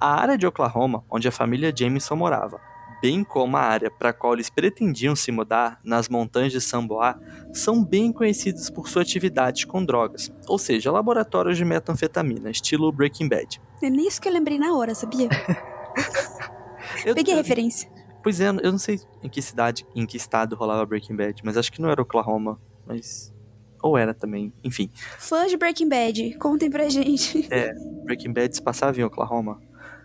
A 0.00 0.20
área 0.20 0.38
de 0.38 0.46
Oklahoma, 0.46 1.04
onde 1.10 1.26
a 1.28 1.32
família 1.32 1.72
Jameson 1.76 2.16
morava, 2.16 2.60
bem 3.00 3.24
como 3.24 3.56
a 3.56 3.60
área 3.60 3.90
para 3.90 4.10
a 4.10 4.12
qual 4.12 4.34
eles 4.34 4.48
pretendiam 4.48 5.16
se 5.16 5.32
mudar, 5.32 5.80
nas 5.82 6.08
montanhas 6.08 6.52
de 6.52 6.60
Samboa, 6.60 7.18
são 7.52 7.84
bem 7.84 8.12
conhecidos 8.12 8.70
por 8.70 8.88
sua 8.88 9.02
atividade 9.02 9.66
com 9.66 9.84
drogas, 9.84 10.30
ou 10.46 10.58
seja, 10.58 10.92
laboratórios 10.92 11.56
de 11.56 11.64
metanfetamina, 11.64 12.50
estilo 12.50 12.92
Breaking 12.92 13.28
Bad. 13.28 13.60
É 13.82 13.90
nisso 13.90 14.20
que 14.20 14.28
eu 14.28 14.32
lembrei 14.32 14.58
na 14.58 14.72
hora, 14.76 14.94
sabia? 14.94 15.28
Eu- 17.04 17.14
Peguei 17.14 17.34
a 17.34 17.38
referência. 17.38 17.90
Pois 18.22 18.40
é, 18.40 18.48
eu 18.48 18.70
não 18.70 18.78
sei 18.78 19.00
em 19.22 19.28
que 19.28 19.42
cidade, 19.42 19.86
em 19.94 20.06
que 20.06 20.16
estado 20.16 20.54
rolava 20.54 20.86
Breaking 20.86 21.16
Bad, 21.16 21.42
mas 21.44 21.56
acho 21.56 21.72
que 21.72 21.80
não 21.80 21.90
era 21.90 22.00
Oklahoma, 22.00 22.60
mas 22.86 23.32
ou 23.82 23.98
era 23.98 24.14
também, 24.14 24.52
enfim. 24.62 24.88
Fãs 25.18 25.50
de 25.50 25.56
Breaking 25.56 25.88
Bad, 25.88 26.38
contem 26.38 26.70
pra 26.70 26.88
gente. 26.88 27.48
Breaking 28.04 28.32
Bad 28.32 28.54
se 28.54 28.62
passava 28.62 29.00
em 29.00 29.04
Oklahoma. 29.04 29.60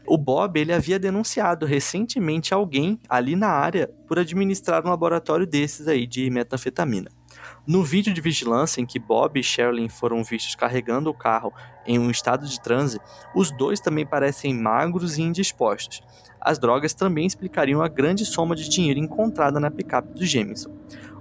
O 0.07 0.17
Bob, 0.17 0.57
ele 0.57 0.71
havia 0.71 0.97
denunciado 0.97 1.65
recentemente 1.65 2.53
alguém 2.53 2.97
ali 3.09 3.35
na 3.35 3.49
área 3.49 3.89
por 4.07 4.17
administrar 4.17 4.85
um 4.85 4.89
laboratório 4.89 5.45
desses 5.45 5.87
aí 5.87 6.07
de 6.07 6.29
metanfetamina. 6.29 7.11
No 7.67 7.83
vídeo 7.83 8.13
de 8.13 8.21
vigilância 8.21 8.79
em 8.79 8.85
que 8.85 8.97
Bob 8.97 9.37
e 9.37 9.43
Sherilyn 9.43 9.89
foram 9.89 10.23
vistos 10.23 10.55
carregando 10.55 11.09
o 11.09 11.13
carro 11.13 11.53
em 11.85 11.99
um 11.99 12.09
estado 12.09 12.47
de 12.47 12.59
transe, 12.61 12.99
os 13.35 13.51
dois 13.51 13.81
também 13.81 14.05
parecem 14.05 14.53
magros 14.53 15.17
e 15.17 15.21
indispostos. 15.21 16.01
As 16.47 16.57
drogas 16.57 16.93
também 16.93 17.27
explicariam 17.27 17.81
a 17.81 17.89
grande 17.89 18.25
soma 18.25 18.55
de 18.55 18.69
dinheiro 18.69 18.97
encontrada 18.97 19.59
na 19.59 19.69
picape 19.69 20.13
do 20.13 20.25
Jameson. 20.25 20.71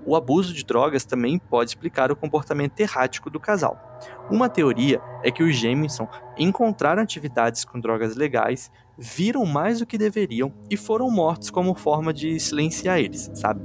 O 0.04 0.14
abuso 0.14 0.54
de 0.54 0.64
drogas 0.64 1.04
também 1.04 1.36
pode 1.36 1.70
explicar 1.70 2.12
o 2.12 2.16
comportamento 2.16 2.78
errático 2.78 3.28
do 3.28 3.40
casal. 3.40 3.98
Uma 4.30 4.48
teoria 4.48 5.02
é 5.24 5.32
que 5.32 5.42
os 5.42 5.56
Jameson 5.56 6.06
encontraram 6.38 7.02
atividades 7.02 7.64
com 7.64 7.80
drogas 7.80 8.14
legais, 8.14 8.70
viram 8.96 9.44
mais 9.44 9.80
do 9.80 9.86
que 9.86 9.98
deveriam 9.98 10.54
e 10.70 10.76
foram 10.76 11.10
mortos 11.10 11.50
como 11.50 11.74
forma 11.74 12.12
de 12.14 12.38
silenciar 12.38 13.00
eles, 13.00 13.28
sabe? 13.34 13.60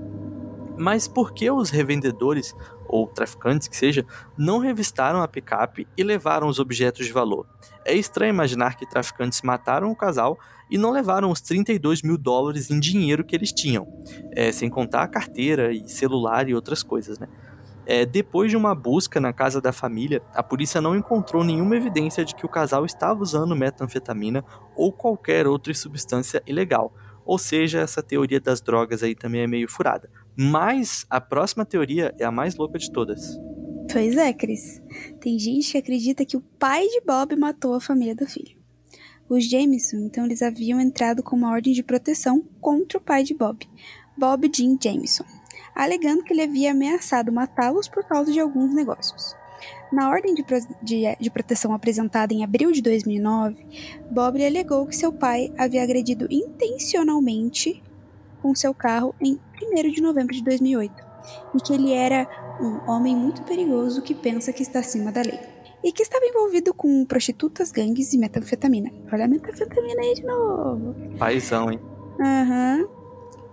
Mas 0.76 1.08
por 1.08 1.32
que 1.32 1.52
os 1.52 1.70
revendedores, 1.70 2.56
ou 2.88 3.06
traficantes 3.06 3.68
que 3.68 3.78
seja, 3.78 4.04
não 4.36 4.58
revistaram 4.58 5.22
a 5.22 5.28
picape 5.28 5.88
e 5.96 6.04
levaram 6.04 6.48
os 6.48 6.58
objetos 6.58 7.06
de 7.06 7.14
valor? 7.14 7.46
É 7.86 7.94
estranho 7.94 8.34
imaginar 8.34 8.76
que 8.76 8.90
traficantes 8.90 9.44
mataram 9.44 9.92
o 9.92 9.96
casal 9.96 10.40
e 10.72 10.78
não 10.78 10.90
levaram 10.90 11.30
os 11.30 11.42
32 11.42 12.02
mil 12.02 12.18
dólares 12.18 12.72
em 12.72 12.80
dinheiro 12.80 13.26
que 13.26 13.36
eles 13.36 13.52
tinham, 13.52 13.86
é, 14.32 14.52
sem 14.54 14.70
contar 14.70 15.04
a 15.04 15.08
carteira 15.08 15.74
e 15.74 15.88
celular 15.90 16.48
e 16.48 16.56
outras 16.56 16.82
coisas, 16.82 17.20
né? 17.20 17.28
É, 17.86 18.06
depois 18.06 18.50
de 18.50 18.56
uma 18.56 18.74
busca 18.74 19.20
na 19.20 19.34
casa 19.34 19.60
da 19.60 19.74
família, 19.74 20.22
a 20.34 20.42
polícia 20.42 20.80
não 20.80 20.96
encontrou 20.96 21.44
nenhuma 21.44 21.76
evidência 21.76 22.24
de 22.24 22.34
que 22.34 22.46
o 22.46 22.50
casal 22.50 22.86
estava 22.86 23.22
usando 23.22 23.56
metanfetamina 23.56 24.46
ou 24.76 24.94
qualquer 24.94 25.46
outra 25.46 25.74
substância 25.74 26.42
ilegal. 26.48 26.94
Ou 27.26 27.38
seja, 27.38 27.80
essa 27.80 28.02
teoria 28.02 28.40
das 28.40 28.62
drogas 28.62 29.04
aí 29.04 29.16
também 29.16 29.42
é 29.42 29.48
meio 29.48 29.68
furada. 29.68 30.10
Mas 30.38 31.06
a 31.10 31.20
próxima 31.20 31.66
teoria 31.66 32.14
é 32.18 32.24
a 32.24 32.32
mais 32.32 32.56
louca 32.56 32.78
de 32.78 32.90
todas. 32.92 33.38
Pois 33.92 34.16
é, 34.16 34.32
Cris. 34.32 34.82
Tem 35.20 35.38
gente 35.38 35.72
que 35.72 35.78
acredita 35.78 36.26
que 36.26 36.38
o 36.38 36.42
pai 36.42 36.88
de 36.88 37.02
Bob 37.02 37.36
matou 37.36 37.74
a 37.74 37.82
família 37.82 38.16
do 38.16 38.26
filho. 38.26 38.61
Os 39.34 39.50
Jameson, 39.50 39.98
então, 39.98 40.26
eles 40.26 40.42
haviam 40.42 40.78
entrado 40.82 41.24
com 41.24 41.38
uma 41.38 41.52
ordem 41.52 41.72
de 41.72 41.82
proteção 41.82 42.44
contra 42.60 42.98
o 42.98 43.02
pai 43.02 43.24
de 43.24 43.34
Bob, 43.34 43.66
Bob 44.18 44.52
Jean 44.54 44.78
Jameson, 44.78 45.24
alegando 45.74 46.22
que 46.24 46.34
ele 46.34 46.42
havia 46.42 46.72
ameaçado 46.72 47.32
matá-los 47.32 47.88
por 47.88 48.04
causa 48.04 48.30
de 48.30 48.42
alguns 48.42 48.74
negócios. 48.74 49.34
Na 49.90 50.10
ordem 50.10 50.34
de, 50.34 50.44
pro- 50.44 50.60
de- 50.84 51.16
de 51.18 51.30
proteção 51.30 51.74
apresentada 51.74 52.34
em 52.34 52.44
abril 52.44 52.74
de 52.74 52.82
2009, 52.82 53.56
Bob 54.12 54.46
alegou 54.46 54.86
que 54.86 54.96
seu 54.98 55.14
pai 55.14 55.54
havia 55.58 55.82
agredido 55.82 56.28
intencionalmente 56.30 57.82
com 58.42 58.54
seu 58.54 58.74
carro 58.74 59.16
em 59.22 59.40
1 59.64 59.92
de 59.92 60.02
novembro 60.02 60.36
de 60.36 60.44
2008 60.44 60.94
e 61.56 61.62
que 61.62 61.72
ele 61.74 61.94
era 61.94 62.28
um 62.60 62.92
homem 62.92 63.16
muito 63.16 63.44
perigoso 63.44 64.02
que 64.02 64.14
pensa 64.14 64.52
que 64.52 64.64
está 64.64 64.80
acima 64.80 65.10
da 65.10 65.22
lei. 65.22 65.40
E 65.84 65.92
que 65.92 66.04
estava 66.04 66.26
envolvido 66.26 66.74
com 66.74 67.06
prostitutas, 67.06 67.72
gangues 67.72 68.14
e 68.14 68.18
metanfetamina. 68.18 68.92
Olha 69.12 69.26
a 69.26 69.28
metanfetamina 69.28 70.02
aí 70.02 70.14
de 70.14 70.24
novo. 70.24 70.96
Paizão, 71.18 71.72
hein? 71.72 71.80
Aham. 72.20 72.88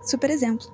Super 0.01 0.29
exemplo. 0.29 0.67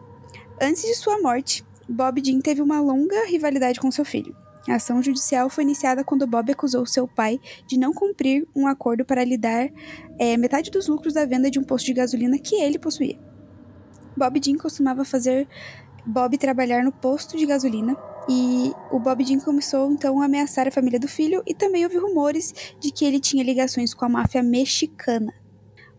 Antes 0.62 0.84
de 0.84 0.94
sua 0.96 1.20
morte, 1.22 1.66
Bob 1.88 2.22
Jean 2.24 2.40
teve 2.40 2.62
uma 2.62 2.82
longa 2.82 3.26
rivalidade 3.26 3.80
com 3.80 3.92
seu 3.92 4.04
filho. 4.04 4.36
A 4.68 4.76
ação 4.76 5.02
judicial 5.02 5.50
foi 5.50 5.64
iniciada 5.64 6.04
quando 6.04 6.26
Bob 6.26 6.52
acusou 6.52 6.86
seu 6.86 7.08
pai 7.08 7.40
de 7.68 7.78
não 7.78 7.94
cumprir 7.94 8.48
um 8.56 8.66
acordo 8.66 9.06
para 9.06 9.24
lhe 9.24 9.38
dar 9.38 9.70
eh, 10.18 10.38
metade 10.38 10.72
dos 10.72 10.88
lucros 10.88 11.14
da 11.14 11.26
venda 11.26 11.52
de 11.52 11.60
um 11.60 11.64
posto 11.64 11.86
de 11.86 11.94
gasolina 11.94 12.40
que 12.40 12.56
ele 12.56 12.80
possuía. 12.80 13.20
Bob 14.18 14.42
Jean 14.44 14.58
costumava 14.58 15.06
fazer 15.06 15.48
Bob 16.06 16.38
trabalhar 16.38 16.84
no 16.84 16.92
posto 16.92 17.38
de 17.38 17.46
gasolina 17.46 17.96
e 18.28 18.74
o 18.92 19.00
Bob 19.00 19.24
Jean 19.24 19.40
começou 19.40 19.92
então 19.92 20.22
a 20.22 20.26
ameaçar 20.26 20.68
a 20.68 20.72
família 20.72 21.00
do 21.00 21.08
filho 21.08 21.44
e 21.46 21.54
também 21.54 21.84
houve 21.84 21.98
rumores 21.98 22.54
de 22.80 22.92
que 22.92 23.06
ele 23.06 23.20
tinha 23.20 23.44
ligações 23.44 23.94
com 23.94 24.06
a 24.06 24.10
máfia 24.10 24.42
mexicana. 24.42 25.34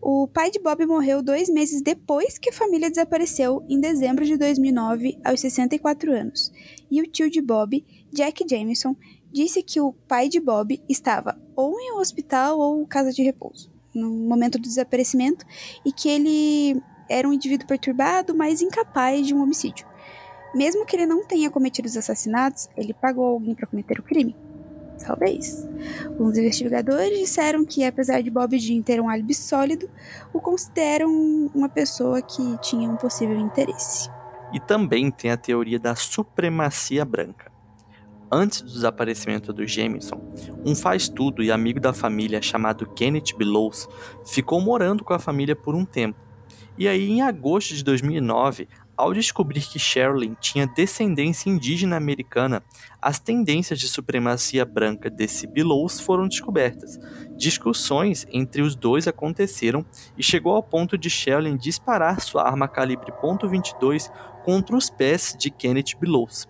O 0.01 0.27
pai 0.27 0.51
de 0.51 0.59
Bob 0.59 0.85
morreu 0.85 1.21
dois 1.23 1.49
meses 1.49 1.81
depois 1.81 2.37
que 2.37 2.49
a 2.49 2.53
família 2.53 2.89
desapareceu, 2.89 3.63
em 3.67 3.79
dezembro 3.79 4.25
de 4.25 4.37
2009, 4.37 5.17
aos 5.23 5.39
64 5.39 6.13
anos. 6.13 6.51
E 6.89 7.01
o 7.01 7.07
tio 7.07 7.29
de 7.29 7.41
Bob, 7.41 7.83
Jack 8.11 8.45
Jameson, 8.47 8.95
disse 9.31 9.63
que 9.63 9.81
o 9.81 9.93
pai 10.07 10.29
de 10.29 10.39
Bob 10.39 10.81
estava 10.87 11.37
ou 11.55 11.79
em 11.79 11.93
um 11.93 11.99
hospital 11.99 12.59
ou 12.59 12.85
casa 12.85 13.11
de 13.11 13.23
repouso, 13.23 13.71
no 13.93 14.09
momento 14.09 14.59
do 14.59 14.67
desaparecimento, 14.67 15.45
e 15.83 15.91
que 15.91 16.07
ele 16.07 16.81
era 17.09 17.27
um 17.27 17.33
indivíduo 17.33 17.67
perturbado, 17.67 18.35
mas 18.35 18.61
incapaz 18.61 19.25
de 19.25 19.33
um 19.33 19.41
homicídio. 19.41 19.86
Mesmo 20.57 20.87
que 20.87 20.95
ele 20.95 21.05
não 21.05 21.23
tenha 21.23 21.51
cometido 21.51 21.87
os 21.87 21.95
assassinatos, 21.95 22.67
ele 22.75 22.91
pagou 22.91 23.25
alguém 23.27 23.53
para 23.53 23.67
cometer 23.67 23.99
o 23.99 24.01
crime. 24.01 24.35
Talvez. 25.05 25.69
Os 26.17 26.35
investigadores 26.35 27.19
disseram 27.19 27.63
que, 27.63 27.83
apesar 27.83 28.23
de 28.23 28.31
Bob 28.31 28.57
Jean 28.57 28.81
ter 28.81 28.99
um 28.99 29.07
álibi 29.07 29.35
sólido, 29.35 29.87
o 30.33 30.41
consideram 30.41 31.11
uma 31.53 31.69
pessoa 31.69 32.23
que 32.23 32.57
tinha 32.57 32.89
um 32.89 32.95
possível 32.95 33.37
interesse. 33.37 34.09
E 34.51 34.59
também 34.59 35.11
tem 35.11 35.29
a 35.29 35.37
teoria 35.37 35.77
da 35.77 35.95
supremacia 35.95 37.05
branca. 37.05 37.51
Antes 38.31 38.61
do 38.63 38.71
desaparecimento 38.71 39.53
do 39.53 39.67
Jameson, 39.67 40.19
um 40.65 40.75
faz-tudo 40.75 41.43
e 41.43 41.51
amigo 41.51 41.79
da 41.79 41.93
família 41.93 42.41
chamado 42.41 42.89
Kenneth 42.95 43.37
Bellows 43.37 43.87
ficou 44.25 44.59
morando 44.59 45.03
com 45.03 45.13
a 45.13 45.19
família 45.19 45.55
por 45.55 45.75
um 45.75 45.85
tempo. 45.85 46.25
E 46.79 46.87
aí, 46.87 47.09
em 47.09 47.21
agosto 47.21 47.75
de 47.75 47.83
2009, 47.83 48.67
ao 48.97 49.13
descobrir 49.13 49.61
que 49.61 49.77
Sherilyn 49.77 50.35
tinha 50.41 50.65
descendência 50.65 51.49
indígena 51.49 51.95
americana, 51.95 52.63
as 52.99 53.19
tendências 53.19 53.79
de 53.79 53.87
supremacia 53.87 54.65
branca 54.65 55.09
desse 55.09 55.45
Bellows 55.45 55.99
foram 55.99 56.27
descobertas. 56.27 56.99
Discussões 57.37 58.25
entre 58.31 58.63
os 58.63 58.75
dois 58.75 59.07
aconteceram 59.07 59.85
e 60.17 60.23
chegou 60.23 60.55
ao 60.55 60.63
ponto 60.63 60.97
de 60.97 61.09
Sherilyn 61.09 61.55
disparar 61.55 62.19
sua 62.21 62.41
arma 62.41 62.67
calibre 62.67 63.11
.22 63.11 64.11
contra 64.43 64.75
os 64.75 64.89
pés 64.89 65.35
de 65.37 65.51
Kenneth 65.51 65.95
Bellows. 65.99 66.47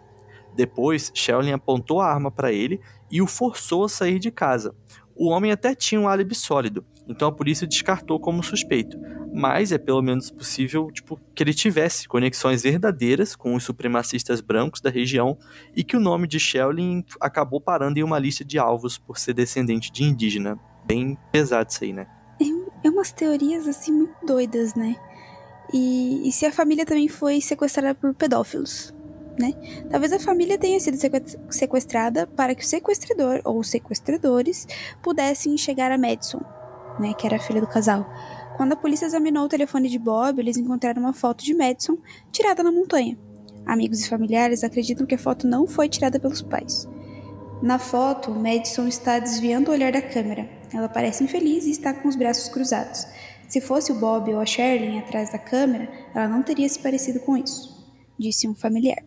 Depois, 0.56 1.12
Sherilyn 1.14 1.52
apontou 1.52 2.00
a 2.00 2.08
arma 2.08 2.32
para 2.32 2.52
ele 2.52 2.80
e 3.12 3.22
o 3.22 3.28
forçou 3.28 3.84
a 3.84 3.90
sair 3.90 4.20
de 4.20 4.32
casa. 4.32 4.74
O 5.16 5.28
homem 5.30 5.52
até 5.52 5.76
tinha 5.76 6.00
um 6.00 6.08
álibi 6.08 6.34
sólido, 6.34 6.86
então 7.08 7.28
a 7.28 7.32
polícia 7.32 7.68
descartou 7.68 8.20
como 8.20 8.44
suspeito. 8.44 8.98
Mas 9.34 9.72
é 9.72 9.78
pelo 9.78 10.02
menos 10.02 10.32
possível 10.32 10.90
tipo, 10.92 11.20
que 11.36 11.44
ele 11.44 11.54
tivesse 11.54 12.08
conexões 12.08 12.64
verdadeiras 12.64 13.36
com 13.36 13.54
os 13.56 13.64
supremacistas 13.64 14.42
brancos 14.42 14.82
da 14.82 14.90
região 14.90 15.38
e 15.76 15.84
que 15.84 15.96
o 15.96 16.00
nome 16.00 16.28
de 16.28 16.40
Sherilyn 16.40 17.04
acabou 17.20 17.62
parando 17.62 18.00
em 18.00 18.04
uma 18.04 18.18
lista 18.18 18.44
de 18.44 18.58
alvos 18.58 18.98
por 18.98 19.18
ser 19.18 19.34
descendente 19.34 19.92
de 19.92 20.04
indígena. 20.04 20.58
Bem 20.86 21.18
pesado 21.32 21.70
isso 21.70 21.84
aí, 21.84 21.94
né? 21.94 22.08
É 22.84 22.90
umas 22.90 23.12
teorias 23.12 23.68
assim 23.68 23.92
muito 23.92 24.26
doidas, 24.26 24.74
né? 24.76 24.96
E, 25.74 26.28
e 26.28 26.32
se 26.32 26.46
a 26.46 26.52
família 26.52 26.86
também 26.86 27.08
foi 27.08 27.42
sequestrada 27.42 27.94
por 27.94 28.14
pedófilos, 28.14 28.96
né? 29.38 29.52
Talvez 29.90 30.14
a 30.14 30.20
família 30.20 30.58
tenha 30.58 30.80
sido 30.80 30.96
seque- 30.96 31.38
sequestrada 31.50 32.26
para 32.26 32.56
que 32.56 32.64
o 32.64 32.66
sequestrador 32.68 33.42
ou 33.44 33.64
sequestradores 33.64 34.66
pudessem 35.04 35.58
chegar 35.58 35.92
a 35.92 35.98
Madison, 35.98 36.40
né? 37.00 37.14
Que 37.14 37.26
era 37.26 37.38
a 37.38 37.40
filha 37.40 37.62
do 37.62 37.68
casal. 37.68 38.06
Quando 38.56 38.74
a 38.74 38.76
polícia 38.76 39.06
examinou 39.06 39.46
o 39.46 39.50
telefone 39.50 39.88
de 39.88 40.00
Bob, 40.00 40.40
eles 40.40 40.58
encontraram 40.58 41.02
uma 41.02 41.14
foto 41.14 41.44
de 41.44 41.54
Madison 41.54 41.98
tirada 42.32 42.64
na 42.64 42.72
montanha. 42.72 43.18
Amigos 43.66 44.02
e 44.02 44.10
familiares 44.10 44.64
acreditam 44.64 45.06
que 45.06 45.16
a 45.16 45.20
foto 45.20 45.46
não 45.46 45.68
foi 45.68 45.88
tirada 45.88 46.20
pelos 46.20 46.42
pais. 46.42 46.88
Na 47.62 47.78
foto, 47.78 48.32
Madison 48.32 48.88
está 48.88 49.20
desviando 49.20 49.70
o 49.70 49.74
olhar 49.74 49.92
da 49.92 50.02
câmera. 50.02 50.50
Ela 50.74 50.88
parece 50.88 51.24
infeliz 51.24 51.66
e 51.66 51.72
está 51.72 51.94
com 51.94 52.08
os 52.08 52.16
braços 52.16 52.50
cruzados. 52.50 53.06
Se 53.48 53.62
fosse 53.62 53.92
o 53.92 53.96
Bob 53.96 54.34
ou 54.34 54.40
a 54.40 54.46
Sherlyn 54.46 55.00
atrás 55.00 55.32
da 55.32 55.40
câmera, 55.40 55.90
ela 56.14 56.28
não 56.28 56.44
teria 56.44 56.68
se 56.68 56.80
parecido 56.80 57.20
com 57.22 57.38
isso, 57.38 57.88
disse 58.20 58.48
um 58.48 58.54
familiar. 58.54 59.04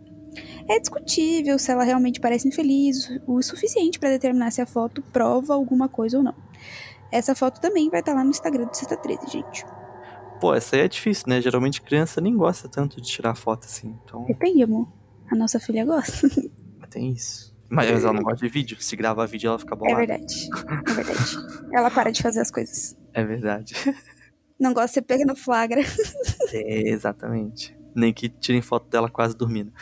É 0.68 0.79
discutível 0.79 1.59
se 1.59 1.70
ela 1.70 1.85
realmente 1.85 2.20
parece 2.20 2.48
infeliz 2.48 3.11
o 3.26 3.42
suficiente 3.42 3.98
para 3.98 4.11
determinar 4.11 4.50
se 4.50 4.62
a 4.62 4.66
foto 4.66 5.03
prova 5.12 5.55
alguma 5.55 5.88
coisa 5.88 6.16
ou 6.16 6.22
não. 6.22 6.35
Essa 7.12 7.35
foto 7.35 7.61
também 7.61 7.88
vai 7.90 8.01
estar 8.01 8.14
lá 8.14 8.23
no 8.25 8.31
Instagram 8.31 8.66
do 8.66 8.77
Sexta 8.77 8.96
13, 8.96 9.27
gente. 9.29 9.64
Pô, 10.40 10.55
essa 10.55 10.77
aí 10.77 10.83
é 10.83 10.88
difícil, 10.88 11.25
né? 11.29 11.40
Geralmente 11.40 11.83
criança 11.83 12.20
nem 12.20 12.37
gosta 12.37 12.68
tanto 12.68 13.01
de 13.01 13.09
tirar 13.09 13.35
foto 13.35 13.64
assim. 13.64 13.99
Então, 14.05 14.25
Depende, 14.25 14.62
amor. 14.62 14.88
A 15.31 15.35
nossa 15.37 15.61
filha 15.61 15.85
gosta. 15.85 16.29
tem 16.90 17.12
isso. 17.12 17.51
Mas 17.68 17.88
ela 17.88 18.12
não 18.12 18.23
gosta 18.23 18.44
de 18.44 18.49
vídeo. 18.53 18.77
Se 18.81 18.96
gravar 18.96 19.27
vídeo, 19.27 19.49
ela 19.49 19.59
fica 19.59 19.75
É 19.75 19.79
bolada. 19.79 19.96
verdade. 19.99 20.49
É 20.88 20.92
verdade. 20.92 21.37
Ela 21.73 21.90
para 21.90 22.11
de 22.11 22.20
fazer 22.23 22.40
as 22.40 22.51
coisas. 22.51 22.96
É 23.12 23.23
verdade. 23.25 23.75
Não 24.59 24.75
gosta 24.75 24.88
de 24.88 24.92
ser 24.94 25.03
pega 25.03 25.25
no 25.25 25.35
flagra. 25.35 25.81
É, 26.53 26.88
exatamente. 26.90 27.75
Nem 27.94 28.12
que 28.12 28.29
tirem 28.29 28.61
foto 28.61 28.88
dela 28.90 29.09
quase 29.09 29.35
dormindo. 29.37 29.73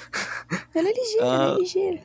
Ela 0.74 0.88
é 0.88 0.92
ligeira, 0.92 1.24
ela 1.26 1.52
Ah. 1.52 1.54
é 1.56 1.58
ligeira. 1.58 2.00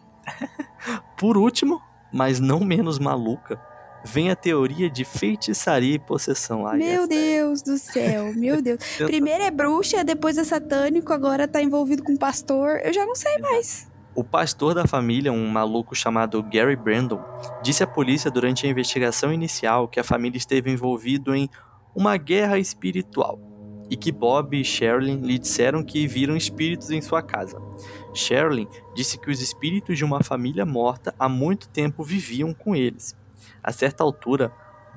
Por 1.18 1.38
último, 1.38 1.82
mas 2.14 2.40
não 2.40 2.62
menos 2.62 2.98
maluca, 2.98 3.62
vem 4.04 4.30
a 4.30 4.36
teoria 4.36 4.89
de 4.89 5.06
feitiçaria 5.06 5.96
e 5.96 6.00
possessão. 6.00 6.68
Ai, 6.68 6.78
Meu 6.78 7.04
essa 7.04 7.08
Deus 7.08 7.62
do 7.62 7.78
céu, 7.78 8.34
meu 8.34 8.62
Deus. 8.62 8.80
é 9.00 9.06
Primeiro 9.06 9.44
é 9.44 9.52
bruxa, 9.52 10.04
depois 10.04 10.38
é 10.38 10.44
satânico, 10.44 11.13
agora 11.13 11.48
tá 11.48 11.62
envolvido 11.62 12.04
com 12.04 12.16
pastor. 12.18 12.80
Eu 12.84 12.94
já 12.94 13.06
não 13.06 13.16
sei 13.16 13.38
mais. 13.39 13.92
O 14.16 14.24
pastor 14.24 14.76
da 14.76 14.86
família, 14.86 15.32
um 15.32 15.48
maluco 15.48 15.96
chamado 15.96 16.42
Gary 16.44 16.76
Brandon, 16.76 17.20
disse 17.63 17.84
à 17.84 17.88
polícia 17.88 18.30
durante 18.30 18.68
a 18.68 18.70
investigação 18.70 19.34
inicial 19.34 19.88
que 19.88 20.00
a 20.00 20.04
família 20.04 20.38
esteve 20.38 20.70
envolvido 20.70 21.34
em 21.34 21.50
uma 21.96 22.16
guerra 22.18 22.60
espiritual 22.60 23.39
e 23.89 23.98
que 23.98 24.12
Bob 24.12 24.60
e 24.60 24.63
Sherilyn 24.63 25.22
lhe 25.22 25.38
disseram 25.38 25.84
que 25.84 26.08
viram 26.08 26.36
espíritos 26.36 26.92
em 26.92 27.02
sua 27.02 27.22
casa. 27.22 27.60
Sherilyn 28.13 28.68
disse 28.96 29.18
que 29.18 29.30
os 29.30 29.42
espíritos 29.42 29.98
de 29.98 30.06
uma 30.06 30.24
família 30.24 30.66
morta 30.66 31.13
há 31.18 31.28
muito 31.28 31.68
tempo 31.70 32.04
viviam 32.04 32.54
com 32.54 32.76
eles. 32.76 33.16
A 33.63 33.71
certa 33.71 34.04
altura, 34.04 34.52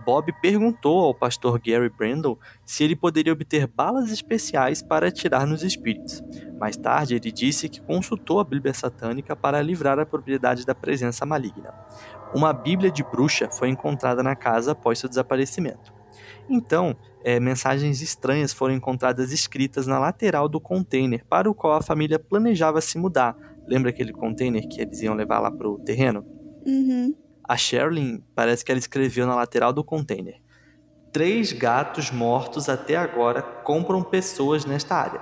Bob 0.07 0.33
perguntou 0.41 1.01
ao 1.01 1.15
pastor 1.15 1.59
Gary 1.59 1.89
Brandon 1.89 2.39
se 2.65 2.85
ele 2.85 2.95
poderia 2.95 3.33
obter 3.33 3.67
balas 3.67 4.11
especiais 4.13 4.81
para 4.81 5.09
atirar 5.09 5.47
nos 5.47 5.65
espíritos. 5.65 6.23
Mais 6.61 6.77
tarde, 6.77 7.17
ele 7.17 7.33
disse 7.33 7.69
que 7.69 7.81
consultou 7.81 8.39
a 8.39 8.45
Bíblia 8.45 8.73
satânica 8.73 9.35
para 9.35 9.61
livrar 9.61 9.99
a 9.99 10.07
propriedade 10.07 10.65
da 10.65 10.75
presença 10.75 11.27
maligna. 11.27 11.75
Uma 12.33 12.53
Bíblia 12.53 12.91
de 12.91 13.03
bruxa 13.03 13.49
foi 13.51 13.69
encontrada 13.69 14.23
na 14.23 14.37
casa 14.37 14.73
após 14.73 15.01
seu 15.01 15.09
desaparecimento. 15.09 15.93
Então, 16.49 16.97
eh, 17.25 17.41
mensagens 17.41 18.01
estranhas 18.01 18.53
foram 18.53 18.75
encontradas 18.75 19.33
escritas 19.33 19.89
na 19.89 19.99
lateral 19.99 20.49
do 20.49 20.61
container 20.61 21.25
para 21.29 21.51
o 21.51 21.55
qual 21.55 21.75
a 21.75 21.83
família 21.83 22.19
planejava 22.19 22.81
se 22.81 22.97
mudar. 22.97 23.37
Lembra 23.67 23.91
aquele 23.91 24.13
container 24.13 24.67
que 24.69 24.81
eles 24.81 25.03
iam 25.03 25.15
levar 25.15 25.41
lá 25.41 25.51
pro 25.51 25.81
terreno? 25.81 26.25
Uhum. 26.65 27.15
A 27.49 27.57
Sherilyn 27.57 28.23
parece 28.35 28.65
que 28.65 28.73
ela 28.73 28.79
escreveu 28.79 29.27
na 29.27 29.35
lateral 29.35 29.73
do 29.73 29.85
container: 29.85 30.41
Três 31.13 31.53
gatos 31.53 32.11
mortos 32.11 32.69
até 32.69 32.97
agora 32.97 33.41
compram 33.41 34.03
pessoas 34.03 34.65
nesta 34.65 34.95
área. 34.97 35.21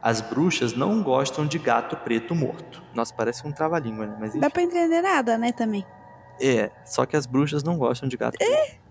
As 0.00 0.20
bruxas 0.20 0.74
não 0.74 1.02
gostam 1.02 1.46
de 1.46 1.58
gato 1.58 1.96
preto 1.96 2.34
morto. 2.34 2.82
Nossa, 2.94 3.12
parece 3.12 3.46
um 3.46 3.52
trava-língua, 3.52 4.06
né? 4.06 4.16
Mas 4.18 4.30
enfim. 4.30 4.40
Dá 4.40 4.48
pra 4.48 4.62
entender 4.62 5.02
nada, 5.02 5.36
né, 5.36 5.52
também. 5.52 5.84
É, 6.40 6.70
só 6.84 7.04
que 7.04 7.16
as 7.16 7.26
bruxas 7.26 7.62
não 7.62 7.76
gostam 7.76 8.08
de 8.08 8.16
gato 8.16 8.38
preto. 8.38 8.86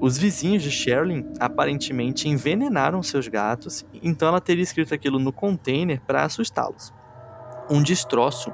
Os 0.00 0.18
vizinhos 0.18 0.62
de 0.62 0.70
Sherilyn 0.70 1.32
aparentemente 1.38 2.28
envenenaram 2.28 3.02
seus 3.02 3.28
gatos, 3.28 3.86
então 4.02 4.28
ela 4.28 4.40
teria 4.40 4.62
escrito 4.62 4.92
aquilo 4.92 5.18
no 5.18 5.32
container 5.32 6.00
para 6.00 6.24
assustá-los. 6.24 6.92
Um 7.70 7.82
destroço 7.82 8.52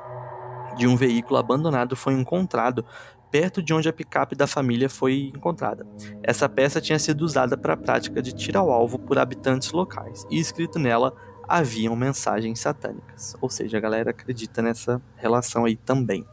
de 0.76 0.86
um 0.86 0.94
veículo 0.94 1.38
abandonado 1.38 1.96
foi 1.96 2.12
encontrado 2.12 2.84
perto 3.30 3.62
de 3.62 3.72
onde 3.74 3.88
a 3.88 3.92
picape 3.92 4.34
da 4.34 4.46
família 4.46 4.88
foi 4.88 5.32
encontrada. 5.34 5.86
Essa 6.22 6.48
peça 6.48 6.80
tinha 6.80 6.98
sido 6.98 7.22
usada 7.22 7.56
para 7.56 7.74
a 7.74 7.76
prática 7.76 8.22
de 8.22 8.32
tiro 8.32 8.58
ao 8.58 8.70
alvo 8.70 8.98
por 8.98 9.18
habitantes 9.18 9.72
locais, 9.72 10.26
e 10.30 10.38
escrito 10.38 10.78
nela 10.78 11.14
haviam 11.48 11.96
mensagens 11.96 12.60
satânicas. 12.60 13.36
Ou 13.40 13.48
seja, 13.48 13.78
a 13.78 13.80
galera 13.80 14.10
acredita 14.10 14.60
nessa 14.60 15.00
relação 15.16 15.64
aí 15.64 15.76
também. 15.76 16.26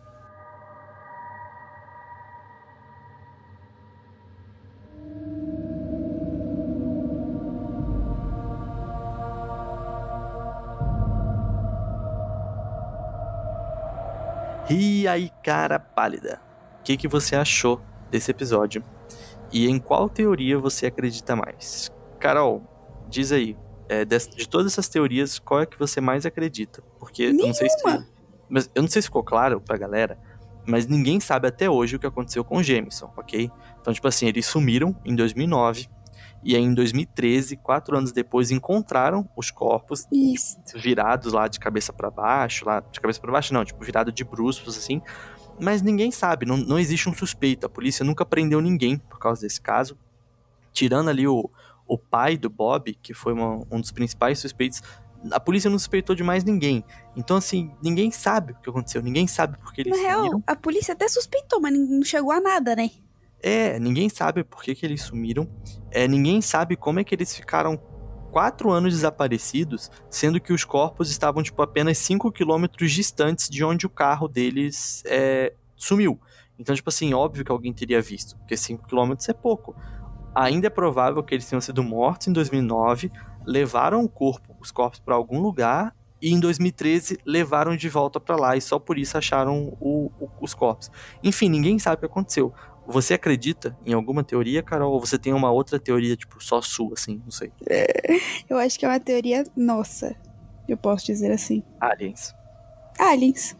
E 14.67 15.07
aí, 15.07 15.29
cara 15.43 15.77
pálida, 15.77 16.41
que, 16.85 16.95
que 16.97 17.07
você 17.07 17.35
achou 17.35 17.81
desse 18.11 18.31
episódio? 18.31 18.83
E 19.51 19.67
em 19.67 19.79
qual 19.79 20.07
teoria 20.09 20.57
você 20.57 20.85
acredita 20.87 21.35
mais? 21.35 21.91
Carol, 22.19 22.63
diz 23.09 23.31
aí, 23.31 23.57
é, 23.89 24.05
des- 24.05 24.27
de 24.27 24.47
todas 24.47 24.71
essas 24.71 24.87
teorias, 24.87 25.39
qual 25.39 25.61
é 25.61 25.65
que 25.65 25.77
você 25.77 25.99
mais 25.99 26.25
acredita? 26.25 26.81
Porque 26.99 27.23
eu 27.23 27.33
não 27.33 27.53
sei 27.53 27.69
se. 27.69 28.05
Mas 28.49 28.69
eu 28.75 28.81
não 28.83 28.89
sei 28.89 29.01
se 29.01 29.07
ficou 29.07 29.23
claro 29.23 29.59
pra 29.59 29.77
galera, 29.77 30.17
mas 30.67 30.85
ninguém 30.87 31.19
sabe 31.19 31.47
até 31.47 31.69
hoje 31.69 31.95
o 31.95 31.99
que 31.99 32.05
aconteceu 32.05 32.43
com 32.43 32.57
o 32.57 32.63
Jameson, 32.63 33.11
ok? 33.17 33.49
Então, 33.81 33.93
tipo 33.93 34.07
assim, 34.07 34.27
eles 34.27 34.45
sumiram 34.45 34.95
em 35.03 35.15
2009, 35.15 35.87
e 36.43 36.55
aí 36.55 36.61
em 36.61 36.73
2013, 36.75 37.57
quatro 37.57 37.97
anos 37.97 38.11
depois, 38.11 38.51
encontraram 38.51 39.27
os 39.35 39.49
corpos 39.49 40.05
Isso. 40.11 40.57
virados 40.75 41.33
lá 41.33 41.47
de 41.47 41.59
cabeça 41.59 41.91
pra 41.91 42.11
baixo, 42.11 42.65
lá 42.65 42.81
de 42.81 42.99
cabeça 42.99 43.19
pra 43.19 43.31
baixo 43.31 43.51
não, 43.53 43.65
tipo 43.65 43.83
virado 43.83 44.11
de 44.11 44.23
bruscos 44.23 44.77
assim. 44.77 45.01
Mas 45.59 45.81
ninguém 45.81 46.11
sabe, 46.11 46.45
não, 46.45 46.57
não 46.57 46.77
existe 46.79 47.07
um 47.09 47.13
suspeito. 47.13 47.65
A 47.65 47.69
polícia 47.69 48.03
nunca 48.03 48.25
prendeu 48.25 48.59
ninguém 48.61 48.97
por 48.97 49.19
causa 49.19 49.41
desse 49.41 49.61
caso. 49.61 49.97
Tirando 50.73 51.09
ali 51.09 51.27
o, 51.27 51.49
o 51.87 51.97
pai 51.97 52.37
do 52.37 52.49
Bob, 52.49 52.93
que 53.01 53.13
foi 53.13 53.33
uma- 53.33 53.65
um 53.71 53.79
dos 53.79 53.91
principais 53.91 54.39
suspeitos, 54.39 54.81
a 55.31 55.39
polícia 55.39 55.69
não 55.69 55.79
suspeitou 55.79 56.15
de 56.15 56.23
mais 56.23 56.43
ninguém. 56.43 56.83
Então, 57.15 57.37
assim, 57.37 57.71
ninguém 57.81 58.11
sabe 58.11 58.51
o 58.53 58.55
que 58.57 58.69
aconteceu, 58.69 59.01
ninguém 59.01 59.25
sabe 59.27 59.57
por 59.57 59.73
que 59.73 59.81
eles 59.81 59.95
Na 59.97 60.03
real, 60.03 60.17
sumiram. 60.19 60.43
a 60.45 60.55
polícia 60.55 60.93
até 60.93 61.07
suspeitou, 61.07 61.59
mas 61.61 61.73
não 61.73 62.03
chegou 62.03 62.31
a 62.31 62.41
nada, 62.41 62.75
né? 62.75 62.91
É, 63.41 63.79
ninguém 63.79 64.09
sabe 64.09 64.43
por 64.43 64.61
que, 64.63 64.75
que 64.75 64.85
eles 64.85 65.01
sumiram. 65.03 65.47
É, 65.91 66.07
ninguém 66.07 66.41
sabe 66.41 66.75
como 66.75 66.99
é 66.99 67.03
que 67.03 67.15
eles 67.15 67.35
ficaram 67.35 67.79
quatro 68.35 68.69
anos 68.69 68.93
desaparecidos, 68.93 69.89
sendo 70.09 70.41
que 70.41 70.51
os 70.51 70.65
corpos 70.65 71.09
estavam, 71.09 71.41
tipo, 71.41 71.61
apenas 71.61 71.97
5 71.99 72.29
quilômetros 72.33 72.91
distantes 72.91 73.49
de 73.49 73.63
onde 73.63 73.85
o 73.85 73.89
carro 73.89 74.27
deles 74.27 75.01
é, 75.05 75.53
sumiu. 75.73 76.19
Então, 76.59 76.75
tipo 76.75 76.89
assim, 76.89 77.13
óbvio 77.13 77.45
que 77.45 77.51
alguém 77.53 77.71
teria 77.71 78.01
visto, 78.01 78.35
porque 78.35 78.57
5 78.57 78.85
quilômetros 78.87 79.29
é 79.29 79.33
pouco. 79.33 79.73
Ainda 80.35 80.67
é 80.67 80.69
provável 80.69 81.23
que 81.23 81.33
eles 81.33 81.47
tenham 81.47 81.61
sido 81.61 81.81
mortos 81.81 82.27
em 82.27 82.33
2009, 82.33 83.09
levaram 83.45 84.03
o 84.03 84.09
corpo, 84.09 84.53
os 84.59 84.69
corpos 84.69 84.99
para 84.99 85.15
algum 85.15 85.39
lugar 85.39 85.95
e 86.21 86.33
em 86.33 86.37
2013 86.37 87.17
levaram 87.25 87.73
de 87.77 87.87
volta 87.87 88.19
para 88.19 88.35
lá 88.35 88.57
e 88.57 88.59
só 88.61 88.77
por 88.77 88.97
isso 88.97 89.17
acharam 89.17 89.73
o- 89.79 90.11
o- 90.19 90.29
os 90.41 90.53
corpos. 90.53 90.91
Enfim, 91.23 91.47
ninguém 91.47 91.79
sabe 91.79 91.95
o 91.95 91.99
que 91.99 92.05
aconteceu. 92.05 92.53
Você 92.87 93.15
acredita 93.15 93.75
em 93.85 93.93
alguma 93.93 94.23
teoria, 94.23 94.61
Carol? 94.61 94.93
Ou 94.93 94.99
você 94.99 95.17
tem 95.17 95.33
uma 95.33 95.51
outra 95.51 95.79
teoria, 95.79 96.15
tipo, 96.15 96.43
só 96.43 96.61
sua, 96.61 96.93
assim? 96.93 97.21
Não 97.23 97.31
sei. 97.31 97.51
Eu 98.49 98.57
acho 98.57 98.77
que 98.77 98.85
é 98.85 98.87
uma 98.89 98.99
teoria 98.99 99.43
nossa. 99.55 100.15
Eu 100.67 100.77
posso 100.77 101.05
dizer 101.05 101.31
assim. 101.31 101.63
Aliens. 101.79 102.33
Aliens. 102.99 103.55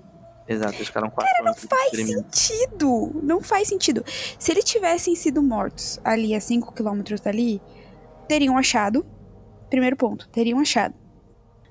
Exato, 0.48 0.76
eles 0.76 0.88
ficaram 0.88 1.10
quatro 1.10 1.32
anos 1.42 1.66
Faz 1.68 1.86
experimento. 1.94 2.38
sentido. 2.38 3.20
Não 3.24 3.42
faz 3.42 3.68
sentido. 3.68 4.04
Se 4.38 4.52
eles 4.52 4.64
tivessem 4.64 5.16
sido 5.16 5.42
mortos 5.42 6.00
ali 6.04 6.36
a 6.36 6.40
5 6.40 6.72
quilômetros 6.74 7.20
dali, 7.20 7.60
teriam 8.28 8.58
achado. 8.58 9.06
Primeiro 9.70 9.96
ponto, 9.96 10.30
teriam 10.30 10.60
achado. 10.60 10.94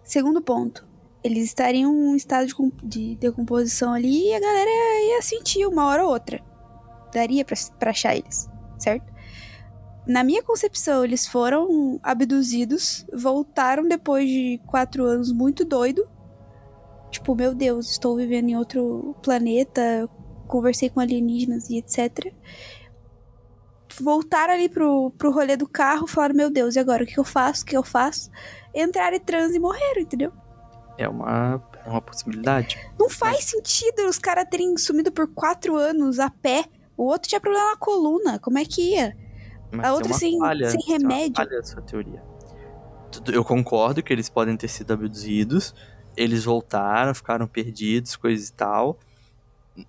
Segundo 0.02 0.42
ponto, 0.42 0.84
eles 1.22 1.44
estariam 1.44 1.92
em 1.92 2.08
um 2.08 2.16
estado 2.16 2.46
de, 2.48 2.54
de 2.82 3.16
decomposição 3.16 3.94
ali 3.94 4.28
e 4.28 4.34
a 4.34 4.40
galera 4.40 4.70
ia 5.08 5.22
sentir 5.22 5.64
uma 5.66 5.86
hora 5.86 6.04
ou 6.04 6.10
outra. 6.10 6.42
Daria 7.14 7.44
pra, 7.44 7.56
pra 7.78 7.90
achar 7.90 8.16
eles, 8.16 8.48
certo? 8.78 9.12
Na 10.06 10.22
minha 10.22 10.42
concepção, 10.42 11.02
eles 11.02 11.26
foram 11.26 11.98
abduzidos, 12.02 13.06
voltaram 13.12 13.88
depois 13.88 14.28
de 14.28 14.60
quatro 14.66 15.04
anos 15.04 15.32
muito 15.32 15.64
doido. 15.64 16.06
Tipo, 17.10 17.34
meu 17.34 17.54
Deus, 17.54 17.90
estou 17.90 18.16
vivendo 18.16 18.50
em 18.50 18.56
outro 18.56 19.16
planeta, 19.22 20.06
conversei 20.46 20.90
com 20.90 21.00
alienígenas 21.00 21.70
e 21.70 21.78
etc. 21.78 22.34
Voltaram 23.98 24.54
ali 24.54 24.68
pro, 24.68 25.10
pro 25.16 25.30
rolê 25.30 25.56
do 25.56 25.68
carro, 25.68 26.06
falaram, 26.06 26.34
meu 26.34 26.50
Deus, 26.50 26.76
e 26.76 26.80
agora? 26.80 27.04
O 27.04 27.06
que 27.06 27.18
eu 27.18 27.24
faço? 27.24 27.62
O 27.62 27.66
que 27.66 27.76
eu 27.76 27.82
faço? 27.82 28.30
Entraram 28.74 29.16
em 29.16 29.20
transe 29.20 29.56
e 29.56 29.60
morreram, 29.60 30.02
entendeu? 30.02 30.32
É 30.98 31.08
uma, 31.08 31.62
é 31.84 31.88
uma 31.88 32.02
possibilidade. 32.02 32.78
Não 32.98 33.08
faz 33.08 33.44
sentido 33.44 34.06
os 34.08 34.18
caras 34.18 34.46
terem 34.50 34.76
sumido 34.76 35.10
por 35.10 35.32
quatro 35.32 35.76
anos 35.76 36.18
a 36.18 36.28
pé. 36.28 36.64
O 36.96 37.04
outro 37.04 37.28
tinha 37.28 37.40
problema 37.40 37.70
na 37.70 37.76
coluna. 37.76 38.38
Como 38.38 38.58
é 38.58 38.64
que 38.64 38.92
ia? 38.94 39.16
Mas 39.72 39.86
A 39.86 39.94
outra 39.94 40.12
sem- 40.14 40.38
falha, 40.38 40.70
sem 40.70 40.80
remédio. 40.86 41.48
da 41.48 41.62
sua 41.62 41.82
teoria. 41.82 42.22
Eu 43.32 43.44
concordo 43.44 44.02
que 44.02 44.12
eles 44.12 44.28
podem 44.28 44.56
ter 44.56 44.68
sido 44.68 44.92
abduzidos. 44.92 45.74
Eles 46.16 46.44
voltaram, 46.44 47.14
ficaram 47.14 47.46
perdidos, 47.46 48.14
coisa 48.16 48.48
e 48.48 48.52
tal. 48.52 48.98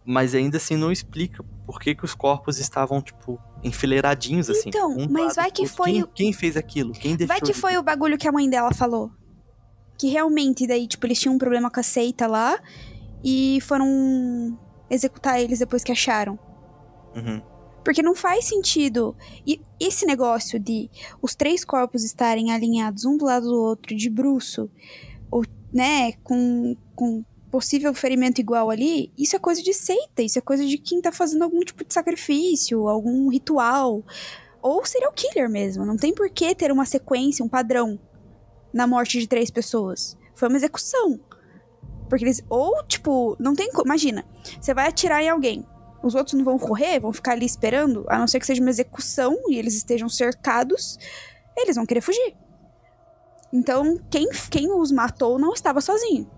Mas 0.03 0.33
ainda 0.33 0.57
assim 0.57 0.75
não 0.75 0.91
explica 0.91 1.43
por 1.67 1.79
que, 1.79 1.93
que 1.93 2.03
os 2.03 2.15
corpos 2.15 2.57
estavam, 2.59 2.99
tipo, 3.01 3.39
enfileiradinhos, 3.63 4.49
assim. 4.49 4.69
Então, 4.69 4.95
mas 5.11 5.35
vai 5.35 5.51
que 5.51 5.61
outro. 5.61 5.75
foi 5.77 5.91
Quem, 5.91 6.03
o- 6.03 6.07
quem 6.07 6.33
fez 6.33 6.57
aquilo? 6.57 6.91
Quem 6.93 7.15
deixou 7.15 7.27
Vai 7.27 7.41
que 7.41 7.53
foi 7.53 7.77
o 7.77 7.83
bagulho 7.83 8.17
que 8.17 8.27
a 8.27 8.31
mãe 8.31 8.49
dela 8.49 8.73
falou. 8.73 9.11
Que 9.97 10.07
realmente, 10.07 10.65
daí, 10.65 10.87
tipo, 10.87 11.05
eles 11.05 11.19
tinham 11.19 11.35
um 11.35 11.37
problema 11.37 11.69
com 11.69 11.79
a 11.79 11.83
seita 11.83 12.25
lá 12.25 12.59
e 13.23 13.59
foram 13.61 14.57
executar 14.89 15.39
eles 15.39 15.59
depois 15.59 15.83
que 15.83 15.91
acharam. 15.91 16.37
Uhum. 17.15 17.41
Porque 17.83 18.01
não 18.01 18.15
faz 18.15 18.45
sentido. 18.45 19.15
E 19.45 19.61
esse 19.79 20.05
negócio 20.05 20.59
de 20.59 20.89
os 21.21 21.35
três 21.35 21.63
corpos 21.63 22.03
estarem 22.03 22.51
alinhados 22.51 23.05
um 23.05 23.15
do 23.15 23.25
lado 23.25 23.47
do 23.47 23.61
outro, 23.61 23.95
de 23.95 24.09
bruço, 24.09 24.69
ou, 25.29 25.43
né, 25.71 26.13
com, 26.23 26.75
com 26.95 27.23
possível 27.51 27.93
ferimento 27.93 28.41
igual 28.41 28.69
ali, 28.69 29.13
isso 29.17 29.35
é 29.35 29.39
coisa 29.39 29.61
de 29.61 29.73
seita, 29.73 30.21
isso 30.21 30.37
é 30.37 30.41
coisa 30.41 30.65
de 30.65 30.77
quem 30.77 30.99
tá 30.99 31.11
fazendo 31.11 31.43
algum 31.43 31.61
tipo 31.61 31.85
de 31.85 31.93
sacrifício, 31.93 32.87
algum 32.87 33.29
ritual. 33.29 34.03
Ou 34.61 34.83
serial 34.83 35.13
killer 35.13 35.49
mesmo. 35.49 35.85
Não 35.85 35.95
tem 35.95 36.13
por 36.13 36.29
que 36.29 36.55
ter 36.55 36.71
uma 36.71 36.85
sequência, 36.85 37.45
um 37.45 37.47
padrão 37.47 37.99
na 38.73 38.87
morte 38.87 39.19
de 39.19 39.27
três 39.27 39.51
pessoas. 39.51 40.17
Foi 40.33 40.49
uma 40.49 40.57
execução. 40.57 41.19
Porque 42.09 42.25
eles. 42.25 42.43
Ou, 42.49 42.83
tipo, 42.83 43.37
não 43.39 43.55
tem. 43.55 43.69
Imagina, 43.85 44.25
você 44.59 44.73
vai 44.73 44.87
atirar 44.87 45.23
em 45.23 45.29
alguém. 45.29 45.65
Os 46.05 46.13
outros 46.13 46.35
não 46.35 46.45
vão 46.45 46.59
correr, 46.59 46.99
vão 46.99 47.11
ficar 47.11 47.31
ali 47.31 47.47
esperando, 47.47 48.05
a 48.07 48.19
não 48.19 48.27
ser 48.27 48.39
que 48.39 48.45
seja 48.45 48.61
uma 48.61 48.69
execução 48.69 49.35
e 49.49 49.57
eles 49.57 49.73
estejam 49.75 50.07
cercados, 50.07 50.99
eles 51.57 51.75
vão 51.75 51.83
querer 51.85 52.01
fugir. 52.01 52.35
Então, 53.51 53.97
quem, 54.11 54.29
quem 54.51 54.71
os 54.71 54.91
matou 54.91 55.39
não 55.39 55.51
estava 55.53 55.81
sozinho. 55.81 56.29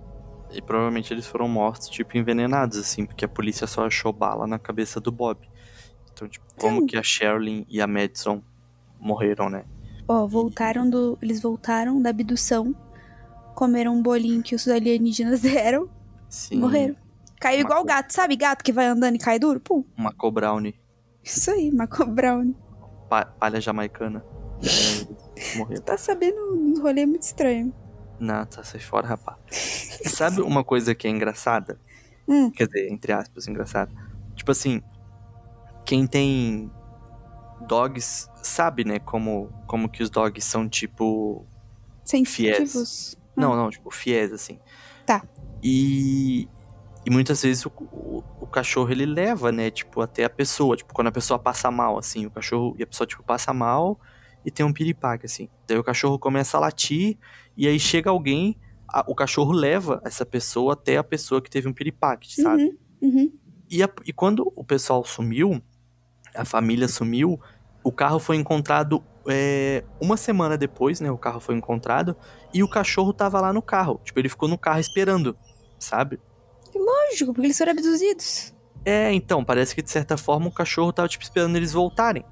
E 0.52 0.62
provavelmente 0.62 1.14
eles 1.14 1.26
foram 1.28 1.50
mortos, 1.50 1.90
tipo, 1.90 2.18
envenenados, 2.18 2.78
assim, 2.78 3.06
porque 3.06 3.26
a 3.26 3.28
polícia 3.28 3.68
só 3.68 3.86
achou 3.86 4.14
bala 4.14 4.48
na 4.48 4.58
cabeça 4.58 5.02
do 5.02 5.12
Bob. 5.12 5.38
Então, 6.14 6.30
tipo, 6.30 6.46
como 6.58 6.78
Então- 6.78 6.88
que 6.88 6.96
a 6.98 7.04
Sherilyn 7.04 7.66
e 7.68 7.82
a 7.82 7.88
Madison 7.88 8.42
morreram, 8.98 9.50
né? 9.50 9.66
Ó, 10.08 10.26
voltaram 10.26 10.90
do. 10.90 11.18
Eles 11.22 11.42
voltaram 11.42 12.02
da 12.02 12.10
abdução, 12.12 12.74
comeram 13.54 13.94
um 13.96 14.02
bolinho 14.02 14.42
que 14.42 14.56
os 14.56 14.66
alienígenas 14.66 15.42
deram 15.44 15.90
Sim. 16.30 16.60
morreram. 16.60 16.96
Caiu 17.40 17.60
Uma 17.60 17.66
igual 17.66 17.80
co- 17.82 17.88
gato, 17.88 18.12
sabe? 18.12 18.36
Gato 18.36 18.64
que 18.64 18.72
vai 18.72 18.88
andando 18.88 19.16
e 19.16 19.20
cai 19.20 19.38
duro? 19.40 19.60
Pum. 19.60 19.84
Uma 19.98 20.12
Cobrownie, 20.14 20.80
Isso 21.24 21.52
aí, 21.52 21.72
Marco 21.72 22.06
Brown. 22.06 22.54
pa- 23.10 23.26
palha 23.26 23.62
jamaicana. 23.62 24.24
Morreram. 25.56 25.82
Tá 25.84 25.98
sabendo 25.98 26.38
um 26.54 26.82
rolê 26.82 27.06
muito 27.06 27.22
estranho. 27.24 27.74
Não, 28.20 28.46
tá, 28.46 28.64
sai 28.64 28.80
fora, 28.80 29.08
rapaz. 29.08 29.38
Sabe 30.06 30.42
uma 30.42 30.64
coisa 30.64 30.96
que 30.96 31.08
é 31.08 31.12
engraçada? 31.12 31.80
Hum. 32.28 32.50
Quer 32.50 32.66
dizer, 32.68 32.92
entre 32.92 33.12
aspas, 33.14 33.48
engraçada. 33.48 33.92
Tipo 34.36 34.52
assim, 34.52 34.82
quem 35.86 36.08
tem 36.08 36.72
dogs 37.68 38.28
sabe, 38.42 38.84
né, 38.84 39.00
como, 39.00 39.50
como 39.68 39.88
que 39.90 40.02
os 40.02 40.10
dogs 40.10 40.44
são, 40.46 40.68
tipo... 40.68 41.46
Sensitivos. 42.04 43.16
Não, 43.36 43.56
não, 43.56 43.70
tipo, 43.70 43.92
fiéis, 43.92 44.32
assim. 44.34 44.60
Tá. 45.06 45.24
E, 45.62 46.48
e 47.08 47.10
muitas 47.10 47.42
vezes 47.42 47.66
o, 47.66 47.72
o, 47.80 48.22
o 48.42 48.48
cachorro, 48.48 48.92
ele 48.92 49.06
leva, 49.06 49.50
né, 49.50 49.72
tipo, 49.72 50.02
até 50.02 50.26
a 50.26 50.30
pessoa. 50.30 50.76
Tipo, 50.76 50.94
quando 50.94 51.08
a 51.08 51.12
pessoa 51.12 51.40
passa 51.40 51.72
mal, 51.72 51.98
assim, 51.98 52.26
o 52.26 52.30
cachorro... 52.30 52.76
E 52.78 52.84
a 52.84 52.88
pessoa, 52.88 53.08
tipo, 53.08 53.24
passa 53.24 53.54
mal 53.54 53.98
e 54.44 54.52
tem 54.52 54.66
um 54.66 54.74
piripaque, 54.74 55.26
assim. 55.26 55.48
Daí 55.66 55.78
o 55.78 55.84
cachorro 55.86 56.20
começa 56.20 56.58
a 56.58 56.60
latir 56.60 57.18
e 57.56 57.66
aí 57.66 57.80
chega 57.80 58.10
alguém, 58.10 58.58
a- 58.94 59.06
o 59.08 59.16
cachorro 59.16 59.54
leva 59.54 60.02
essa 60.04 60.26
pessoa 60.26 60.74
até 60.74 60.98
a 60.98 61.04
pessoa 61.04 61.42
que 61.42 61.50
teve 61.50 61.70
um 61.70 61.74
piripaque, 61.74 62.42
sabe? 62.42 62.78
Uhum, 63.02 63.10
uhum. 63.10 63.32
E, 63.70 63.82
a- 63.82 63.90
e 64.06 64.12
quando 64.12 64.52
o 64.54 64.64
pessoal 64.66 65.06
sumiu, 65.06 65.62
a 66.36 66.44
família 66.44 66.90
sumiu, 66.90 67.40
o 67.86 67.92
carro 67.94 68.20
foi 68.20 68.36
encontrado 68.36 69.02
é, 69.30 69.82
uma 70.02 70.18
semana 70.18 70.58
depois, 70.58 71.00
né? 71.00 71.10
O 71.10 71.18
carro 71.18 71.40
foi 71.40 71.56
encontrado 71.56 72.18
e 72.54 72.62
o 72.64 72.68
cachorro 72.70 73.14
tava 73.14 73.40
lá 73.40 73.54
no 73.54 73.62
carro. 73.62 74.02
Tipo, 74.04 74.20
ele 74.20 74.28
ficou 74.28 74.50
no 74.50 74.58
carro 74.58 74.82
esperando, 74.82 75.38
sabe? 75.80 76.20
Lógico, 76.78 77.34
porque 77.34 77.48
eles 77.48 77.58
foram 77.58 77.72
abduzidos. 77.72 78.54
É, 78.86 79.12
então, 79.12 79.44
parece 79.44 79.76
que 79.76 79.82
de 79.82 79.92
certa 79.92 80.18
forma 80.18 80.48
o 80.48 80.52
cachorro 80.52 80.94
tava, 80.94 81.08
tipo, 81.08 81.24
esperando 81.24 81.56
eles 81.56 81.74
voltarem. 81.74 82.24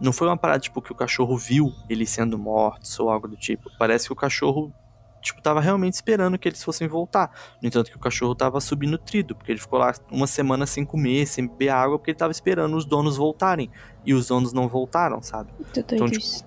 Não 0.00 0.12
foi 0.12 0.28
uma 0.28 0.36
parada, 0.36 0.60
tipo, 0.60 0.80
que 0.80 0.92
o 0.92 0.94
cachorro 0.94 1.36
viu 1.36 1.72
eles 1.88 2.10
sendo 2.10 2.38
mortos 2.38 2.98
ou 3.00 3.10
algo 3.10 3.26
do 3.26 3.36
tipo. 3.36 3.70
Parece 3.78 4.06
que 4.06 4.12
o 4.12 4.16
cachorro, 4.16 4.72
tipo, 5.20 5.42
tava 5.42 5.60
realmente 5.60 5.94
esperando 5.94 6.38
que 6.38 6.48
eles 6.48 6.62
fossem 6.62 6.86
voltar. 6.86 7.32
No 7.60 7.66
entanto, 7.66 7.90
que 7.90 7.96
o 7.96 8.00
cachorro 8.00 8.34
tava 8.34 8.60
subnutrido, 8.60 9.34
porque 9.34 9.52
ele 9.52 9.60
ficou 9.60 9.78
lá 9.78 9.92
uma 10.10 10.26
semana 10.26 10.66
sem 10.66 10.84
comer, 10.84 11.26
sem 11.26 11.46
beber 11.46 11.70
água, 11.70 11.98
porque 11.98 12.10
ele 12.10 12.18
tava 12.18 12.32
esperando 12.32 12.76
os 12.76 12.84
donos 12.84 13.16
voltarem. 13.16 13.70
E 14.04 14.14
os 14.14 14.28
donos 14.28 14.52
não 14.52 14.68
voltaram, 14.68 15.22
sabe? 15.22 15.52
Então, 15.76 16.08
tipo. 16.08 16.46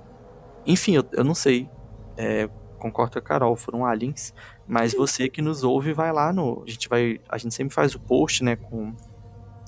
Enfim, 0.66 0.96
eu, 0.96 1.06
eu 1.14 1.24
não 1.24 1.36
sei. 1.36 1.70
É, 2.16 2.50
concordo 2.78 3.14
com 3.14 3.20
a 3.20 3.22
Carol, 3.22 3.56
foram 3.56 3.86
aliens. 3.86 4.34
Mas 4.68 4.94
você 4.94 5.30
que 5.30 5.42
nos 5.42 5.64
ouve, 5.64 5.94
vai 5.94 6.12
lá 6.12 6.32
no. 6.32 6.64
A 6.66 6.70
gente 6.70 6.88
vai. 6.88 7.20
A 7.30 7.38
gente 7.38 7.54
sempre 7.54 7.74
faz 7.74 7.96
o 7.96 8.00
post, 8.00 8.44
né? 8.44 8.56
Com, 8.56 8.94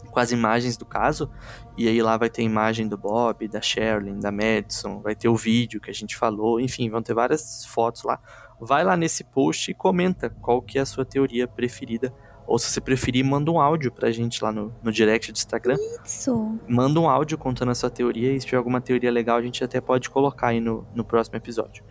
com 0.10 0.20
as 0.20 0.32
imagens 0.32 0.78
do 0.78 0.86
caso. 0.86 1.30
E 1.78 1.88
aí 1.88 2.02
lá 2.02 2.18
vai 2.18 2.30
ter 2.30 2.44
imagem 2.44 2.88
do 2.88 2.98
Bob, 2.98 3.48
da 3.48 3.62
Sherilyn, 3.62 4.20
da 4.20 4.32
Madison, 4.32 5.00
vai 5.02 5.16
ter 5.16 5.30
o 5.30 5.36
vídeo 5.36 5.80
que 5.80 5.90
a 5.90 5.94
gente 5.94 6.18
falou, 6.18 6.60
enfim, 6.60 6.90
vão 6.90 7.02
ter 7.02 7.14
várias 7.14 7.66
fotos 7.66 8.04
lá. 8.04 8.20
Vai 8.60 8.84
lá 8.84 8.98
nesse 8.98 9.24
post 9.24 9.72
e 9.72 9.74
comenta 9.74 10.30
qual 10.30 10.62
que 10.62 10.78
é 10.78 10.82
a 10.82 10.86
sua 10.86 11.06
teoria 11.06 11.48
preferida. 11.48 12.14
Ou 12.46 12.58
se 12.58 12.70
você 12.70 12.82
preferir, 12.82 13.24
manda 13.24 13.52
um 13.52 13.62
áudio 13.62 13.92
pra 13.92 14.12
gente 14.12 14.44
lá 14.44 14.52
no, 14.52 14.74
no 14.82 14.92
direct 14.92 15.32
do 15.32 15.36
Instagram 15.36 15.78
Isso. 16.04 16.60
manda 16.68 17.00
um 17.00 17.08
áudio 17.08 17.38
contando 17.38 17.70
a 17.70 17.76
sua 17.76 17.92
teoria 17.92 18.34
e 18.34 18.42
se 18.42 18.48
tiver 18.48 18.58
alguma 18.58 18.82
teoria 18.82 19.12
legal 19.12 19.38
a 19.38 19.42
gente 19.42 19.64
até 19.64 19.80
pode 19.80 20.10
colocar 20.10 20.48
aí 20.48 20.60
no, 20.60 20.86
no 20.96 21.06
próximo 21.06 21.38
episódio. 21.38 21.84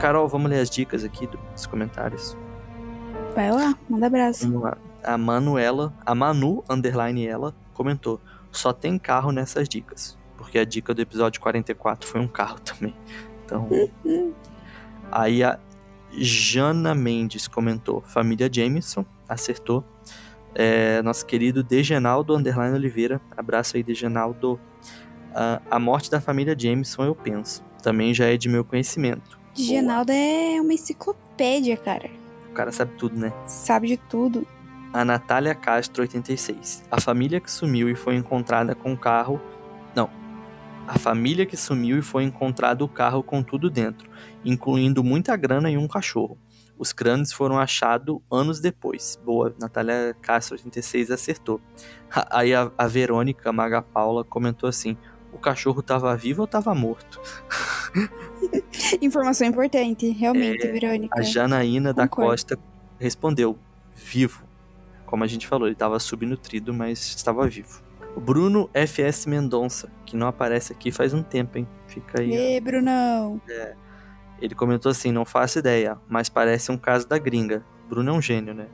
Carol, 0.00 0.28
vamos 0.28 0.48
ler 0.48 0.60
as 0.60 0.70
dicas 0.70 1.02
aqui 1.02 1.26
dos 1.26 1.66
comentários. 1.66 2.36
Vai 3.34 3.50
lá, 3.50 3.76
manda 3.90 4.06
abraço. 4.06 4.48
A 5.02 5.18
Manuela, 5.18 5.92
a 6.06 6.14
Manu, 6.14 6.62
underline 6.70 7.26
ela, 7.26 7.52
comentou: 7.74 8.20
só 8.52 8.72
tem 8.72 8.96
carro 8.96 9.32
nessas 9.32 9.68
dicas. 9.68 10.16
Porque 10.36 10.56
a 10.56 10.64
dica 10.64 10.94
do 10.94 11.02
episódio 11.02 11.40
44 11.40 12.08
foi 12.08 12.20
um 12.20 12.28
carro 12.28 12.60
também. 12.62 12.94
Então. 13.44 13.68
Aí 15.10 15.42
a 15.42 15.58
Jana 16.12 16.94
Mendes 16.94 17.48
comentou: 17.48 18.00
família 18.02 18.48
Jameson, 18.50 19.04
acertou. 19.28 19.84
É, 20.54 21.02
nosso 21.02 21.26
querido 21.26 21.62
Degenaldo 21.62 22.36
Underline 22.36 22.74
Oliveira, 22.74 23.20
abraço 23.36 23.76
aí, 23.76 23.82
Degenaldo. 23.82 24.60
Ah, 25.34 25.60
a 25.68 25.78
morte 25.78 26.08
da 26.08 26.20
família 26.20 26.56
Jameson, 26.58 27.04
eu 27.04 27.14
penso, 27.14 27.64
também 27.82 28.14
já 28.14 28.26
é 28.26 28.36
de 28.36 28.48
meu 28.48 28.64
conhecimento. 28.64 29.37
Genaldo 29.54 30.12
é 30.12 30.60
uma 30.60 30.72
enciclopédia, 30.72 31.76
cara. 31.76 32.10
O 32.50 32.52
cara 32.52 32.72
sabe 32.72 32.92
tudo, 32.96 33.18
né? 33.18 33.32
Sabe 33.46 33.88
de 33.88 33.96
tudo. 33.96 34.46
A 34.92 35.04
Natália 35.04 35.54
Castro, 35.54 36.02
86. 36.02 36.84
A 36.90 37.00
família 37.00 37.40
que 37.40 37.50
sumiu 37.50 37.88
e 37.88 37.94
foi 37.94 38.16
encontrada 38.16 38.74
com 38.74 38.92
o 38.92 38.96
carro. 38.96 39.40
Não. 39.94 40.10
A 40.86 40.98
família 40.98 41.44
que 41.44 41.56
sumiu 41.56 41.98
e 41.98 42.02
foi 42.02 42.24
encontrado 42.24 42.82
o 42.82 42.88
carro 42.88 43.22
com 43.22 43.42
tudo 43.42 43.68
dentro, 43.68 44.08
incluindo 44.44 45.04
muita 45.04 45.36
grana 45.36 45.70
e 45.70 45.76
um 45.76 45.86
cachorro. 45.86 46.38
Os 46.78 46.92
crânios 46.92 47.32
foram 47.32 47.58
achados 47.58 48.18
anos 48.30 48.60
depois. 48.60 49.18
Boa, 49.24 49.54
Natália 49.60 50.16
Castro, 50.22 50.54
86, 50.54 51.10
acertou. 51.10 51.60
Aí 52.30 52.54
a, 52.54 52.70
a 52.78 52.86
Verônica 52.86 53.52
Maga 53.52 53.82
Paula 53.82 54.24
comentou 54.24 54.68
assim: 54.68 54.96
o 55.32 55.38
cachorro 55.38 55.82
tava 55.82 56.16
vivo 56.16 56.42
ou 56.42 56.46
tava 56.46 56.74
morto? 56.74 57.20
Informação 59.00 59.46
importante, 59.46 60.10
realmente, 60.10 60.66
Verônica. 60.66 61.18
A 61.18 61.22
Janaína 61.22 61.92
da 61.92 62.06
Concordo. 62.06 62.30
Costa 62.30 62.58
respondeu: 62.98 63.58
vivo. 63.94 64.44
Como 65.06 65.24
a 65.24 65.26
gente 65.26 65.46
falou, 65.46 65.66
ele 65.66 65.74
estava 65.74 65.98
subnutrido, 65.98 66.72
mas 66.74 66.98
estava 66.98 67.46
vivo. 67.46 67.82
O 68.14 68.20
Bruno 68.20 68.68
FS 68.74 69.26
Mendonça, 69.26 69.90
que 70.04 70.16
não 70.16 70.26
aparece 70.26 70.72
aqui 70.72 70.90
faz 70.90 71.14
um 71.14 71.22
tempo, 71.22 71.58
hein? 71.58 71.66
Fica 71.86 72.20
aí. 72.20 72.30
ó. 72.30 72.34
Ê, 72.34 72.60
Brunão. 72.60 73.40
Ele 74.40 74.54
comentou 74.54 74.90
assim: 74.90 75.12
não 75.12 75.24
faço 75.24 75.58
ideia, 75.58 75.98
mas 76.08 76.28
parece 76.28 76.70
um 76.70 76.76
caso 76.76 77.08
da 77.08 77.18
gringa. 77.18 77.64
Bruno 77.88 78.10
é 78.10 78.12
um 78.12 78.22
gênio, 78.22 78.54
né? 78.54 78.66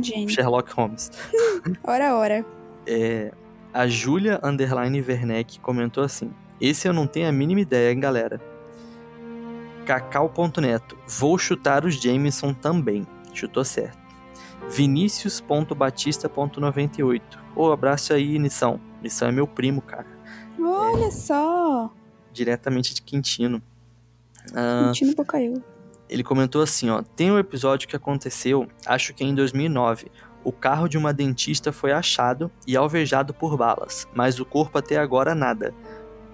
Gente, 0.00 0.32
Sherlock 0.34 0.72
Holmes. 0.72 1.10
ora, 1.84 2.14
ora. 2.16 2.44
É, 2.86 3.32
a 3.72 3.86
Julia 3.86 4.40
Underline 4.42 5.00
Werneck 5.00 5.60
comentou 5.60 6.02
assim: 6.02 6.30
Esse 6.60 6.88
eu 6.88 6.92
não 6.92 7.06
tenho 7.06 7.28
a 7.28 7.32
mínima 7.32 7.60
ideia, 7.60 7.92
hein, 7.92 8.00
galera. 8.00 8.40
Cacau.neto, 9.88 10.96
vou 11.06 11.38
chutar 11.38 11.86
os 11.86 11.94
Jameson 11.94 12.52
também. 12.52 13.06
Chutou 13.32 13.64
certo. 13.64 13.96
Vinicius.batista.98. 14.68 17.22
Ô, 17.56 17.72
abraço 17.72 18.12
aí, 18.12 18.38
Nissão. 18.38 18.78
Nissão 19.02 19.28
é 19.28 19.32
meu 19.32 19.46
primo, 19.46 19.80
cara. 19.80 20.06
Olha 20.60 21.10
só. 21.10 21.90
Diretamente 22.34 22.94
de 22.94 23.00
Quintino. 23.00 23.62
Ah, 24.54 24.92
Sentindo 24.92 25.16
bocarelo. 25.16 25.64
ele 26.06 26.22
comentou 26.22 26.60
assim, 26.60 26.90
ó. 26.90 27.00
Tem 27.02 27.32
um 27.32 27.38
episódio 27.38 27.88
que 27.88 27.96
aconteceu, 27.96 28.68
acho 28.84 29.14
que 29.14 29.24
em 29.24 29.34
2009. 29.34 30.12
O 30.44 30.52
carro 30.52 30.86
de 30.86 30.98
uma 30.98 31.14
dentista 31.14 31.72
foi 31.72 31.92
achado 31.92 32.50
e 32.66 32.76
alvejado 32.76 33.32
por 33.32 33.56
balas, 33.56 34.06
mas 34.14 34.38
o 34.38 34.44
corpo 34.44 34.76
até 34.76 34.98
agora 34.98 35.34
nada. 35.34 35.72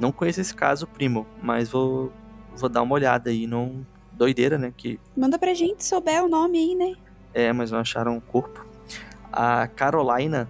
Não 0.01 0.11
conheço 0.11 0.41
esse 0.41 0.55
caso, 0.55 0.89
primo, 0.89 1.25
mas 1.41 1.69
vou, 1.69 2.13
vou 2.57 2.69
dar 2.69 2.83
uma 2.83 2.95
olhada 2.95 3.31
aí. 3.31 3.47
Não... 3.47 3.87
Doideira, 4.13 4.57
né? 4.57 4.73
Que 4.77 5.01
Manda 5.17 5.39
pra 5.39 5.55
gente 5.55 5.83
se 5.83 5.89
souber 5.89 6.23
o 6.25 6.29
nome 6.29 6.59
aí, 6.59 6.75
né? 6.77 6.95
É, 7.35 7.53
mas 7.53 7.73
não 7.73 7.81
acharam 7.81 8.17
o 8.17 8.21
corpo. 8.21 8.65
A 9.33 9.67
Carolina, 9.67 10.49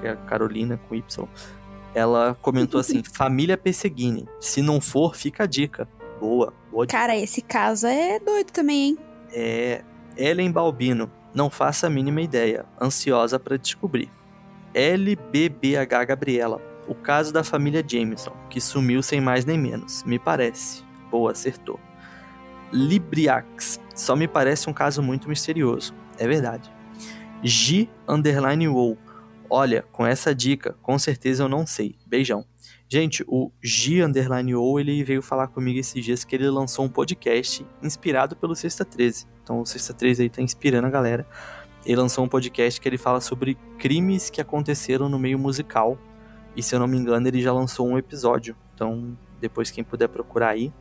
que 0.00 0.06
é 0.08 0.10
a 0.10 0.16
Carolina 0.16 0.80
com 0.88 0.96
Y, 0.96 1.28
ela 1.94 2.36
comentou 2.42 2.80
assim: 2.80 3.02
família 3.14 3.56
Pesseguini. 3.56 4.28
Se 4.40 4.60
não 4.60 4.80
for, 4.80 5.14
fica 5.14 5.44
a 5.44 5.46
dica. 5.46 5.88
Boa, 6.18 6.52
boa. 6.70 6.86
Cara, 6.86 7.16
esse 7.16 7.40
caso 7.40 7.86
é 7.86 8.18
doido 8.18 8.50
também, 8.50 8.88
hein? 8.88 8.98
É. 9.32 9.84
Ellen 10.16 10.50
Balbino. 10.50 11.10
Não 11.32 11.50
faça 11.50 11.86
a 11.86 11.90
mínima 11.90 12.20
ideia. 12.20 12.64
Ansiosa 12.80 13.38
pra 13.38 13.56
descobrir. 13.56 14.10
LBBH 14.74 16.04
Gabriela. 16.06 16.60
O 16.88 16.94
caso 16.94 17.32
da 17.32 17.42
família 17.44 17.84
Jameson, 17.86 18.32
que 18.48 18.60
sumiu 18.60 19.02
sem 19.02 19.20
mais 19.20 19.44
nem 19.44 19.58
menos, 19.58 20.02
me 20.04 20.18
parece. 20.18 20.85
Boa, 21.10 21.32
acertou. 21.32 21.78
Libriax. 22.72 23.80
Só 23.94 24.16
me 24.16 24.26
parece 24.26 24.68
um 24.68 24.72
caso 24.72 25.02
muito 25.02 25.28
misterioso. 25.28 25.94
É 26.18 26.26
verdade. 26.26 26.70
G 27.42 27.88
underline 28.08 28.68
WoW. 28.68 28.98
Olha, 29.48 29.82
com 29.92 30.04
essa 30.04 30.34
dica, 30.34 30.76
com 30.82 30.98
certeza 30.98 31.44
eu 31.44 31.48
não 31.48 31.66
sei. 31.66 31.96
Beijão. 32.06 32.44
Gente, 32.88 33.24
o 33.26 33.50
G 33.62 34.02
underline 34.02 34.54
WoW, 34.54 34.80
ele 34.80 35.04
veio 35.04 35.22
falar 35.22 35.48
comigo 35.48 35.78
esses 35.78 36.04
dias 36.04 36.24
que 36.24 36.34
ele 36.34 36.48
lançou 36.48 36.84
um 36.84 36.88
podcast 36.88 37.66
inspirado 37.82 38.36
pelo 38.36 38.54
Sexta 38.54 38.84
13. 38.84 39.26
Então 39.42 39.60
o 39.60 39.66
Sexta 39.66 39.94
13 39.94 40.24
aí 40.24 40.30
tá 40.30 40.42
inspirando 40.42 40.86
a 40.86 40.90
galera. 40.90 41.26
Ele 41.84 41.96
lançou 41.96 42.24
um 42.24 42.28
podcast 42.28 42.80
que 42.80 42.88
ele 42.88 42.98
fala 42.98 43.20
sobre 43.20 43.56
crimes 43.78 44.28
que 44.28 44.40
aconteceram 44.40 45.08
no 45.08 45.18
meio 45.18 45.38
musical. 45.38 45.96
E 46.56 46.62
se 46.62 46.74
eu 46.74 46.80
não 46.80 46.88
me 46.88 46.96
engano, 46.96 47.28
ele 47.28 47.40
já 47.40 47.52
lançou 47.52 47.86
um 47.86 47.96
episódio. 47.96 48.56
Então, 48.74 49.16
depois 49.40 49.70
quem 49.70 49.84
puder 49.84 50.08
procurar 50.08 50.48
aí, 50.48 50.72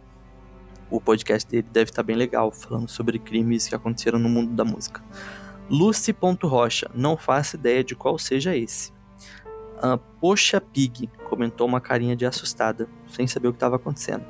o 0.89 1.01
podcast 1.01 1.49
dele 1.49 1.67
deve 1.71 1.89
estar 1.89 2.03
bem 2.03 2.15
legal, 2.15 2.51
falando 2.51 2.88
sobre 2.88 3.19
crimes 3.19 3.67
que 3.67 3.75
aconteceram 3.75 4.19
no 4.19 4.29
mundo 4.29 4.53
da 4.53 4.63
música. 4.63 5.03
Lucy.rocha, 5.69 6.89
não 6.93 7.17
faço 7.17 7.55
ideia 7.55 7.83
de 7.83 7.95
qual 7.95 8.17
seja 8.19 8.55
esse. 8.55 8.93
Ah, 9.81 9.97
Poxa 10.19 10.61
Pig, 10.61 11.09
comentou 11.29 11.67
uma 11.67 11.81
carinha 11.81 12.15
de 12.15 12.25
assustada, 12.25 12.88
sem 13.07 13.27
saber 13.27 13.47
o 13.47 13.51
que 13.51 13.57
estava 13.57 13.75
acontecendo. 13.75 14.25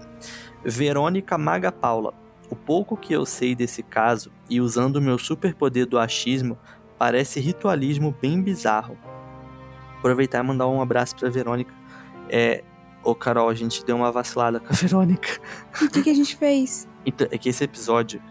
Verônica 0.64 1.38
Maga 1.38 1.72
Paula, 1.72 2.14
o 2.49 2.56
pouco 2.56 2.97
que 2.97 3.14
eu 3.14 3.26
sei 3.26 3.56
desse 3.56 3.84
caso, 3.84 4.32
e 4.49 4.62
usando 4.62 4.97
o 4.97 5.01
meu 5.01 5.18
superpoder 5.18 5.86
do 5.86 5.99
achismo, 5.99 6.58
parece 6.97 7.39
ritualismo 7.39 8.16
bem 8.22 8.41
bizarro. 8.41 8.97
Aproveitar 9.99 10.43
e 10.43 10.47
mandar 10.47 10.68
um 10.68 10.82
abraço 10.82 11.16
pra 11.16 11.30
Verônica. 11.30 11.74
É, 12.30 12.64
ô 13.06 13.16
Carol, 13.16 13.47
a 13.49 13.53
gente 13.53 13.86
deu 13.86 13.95
uma 13.95 14.12
vacilada 14.12 14.60
com 14.60 14.68
a 14.68 14.72
Verônica. 14.76 15.39
O 15.82 15.88
que, 15.89 16.03
que 16.03 16.10
a 16.10 16.14
gente 16.14 16.36
fez? 16.36 16.88
Então, 17.06 17.28
é 17.32 17.38
que 17.38 17.49
esse 17.49 17.64
episódio 17.64 18.22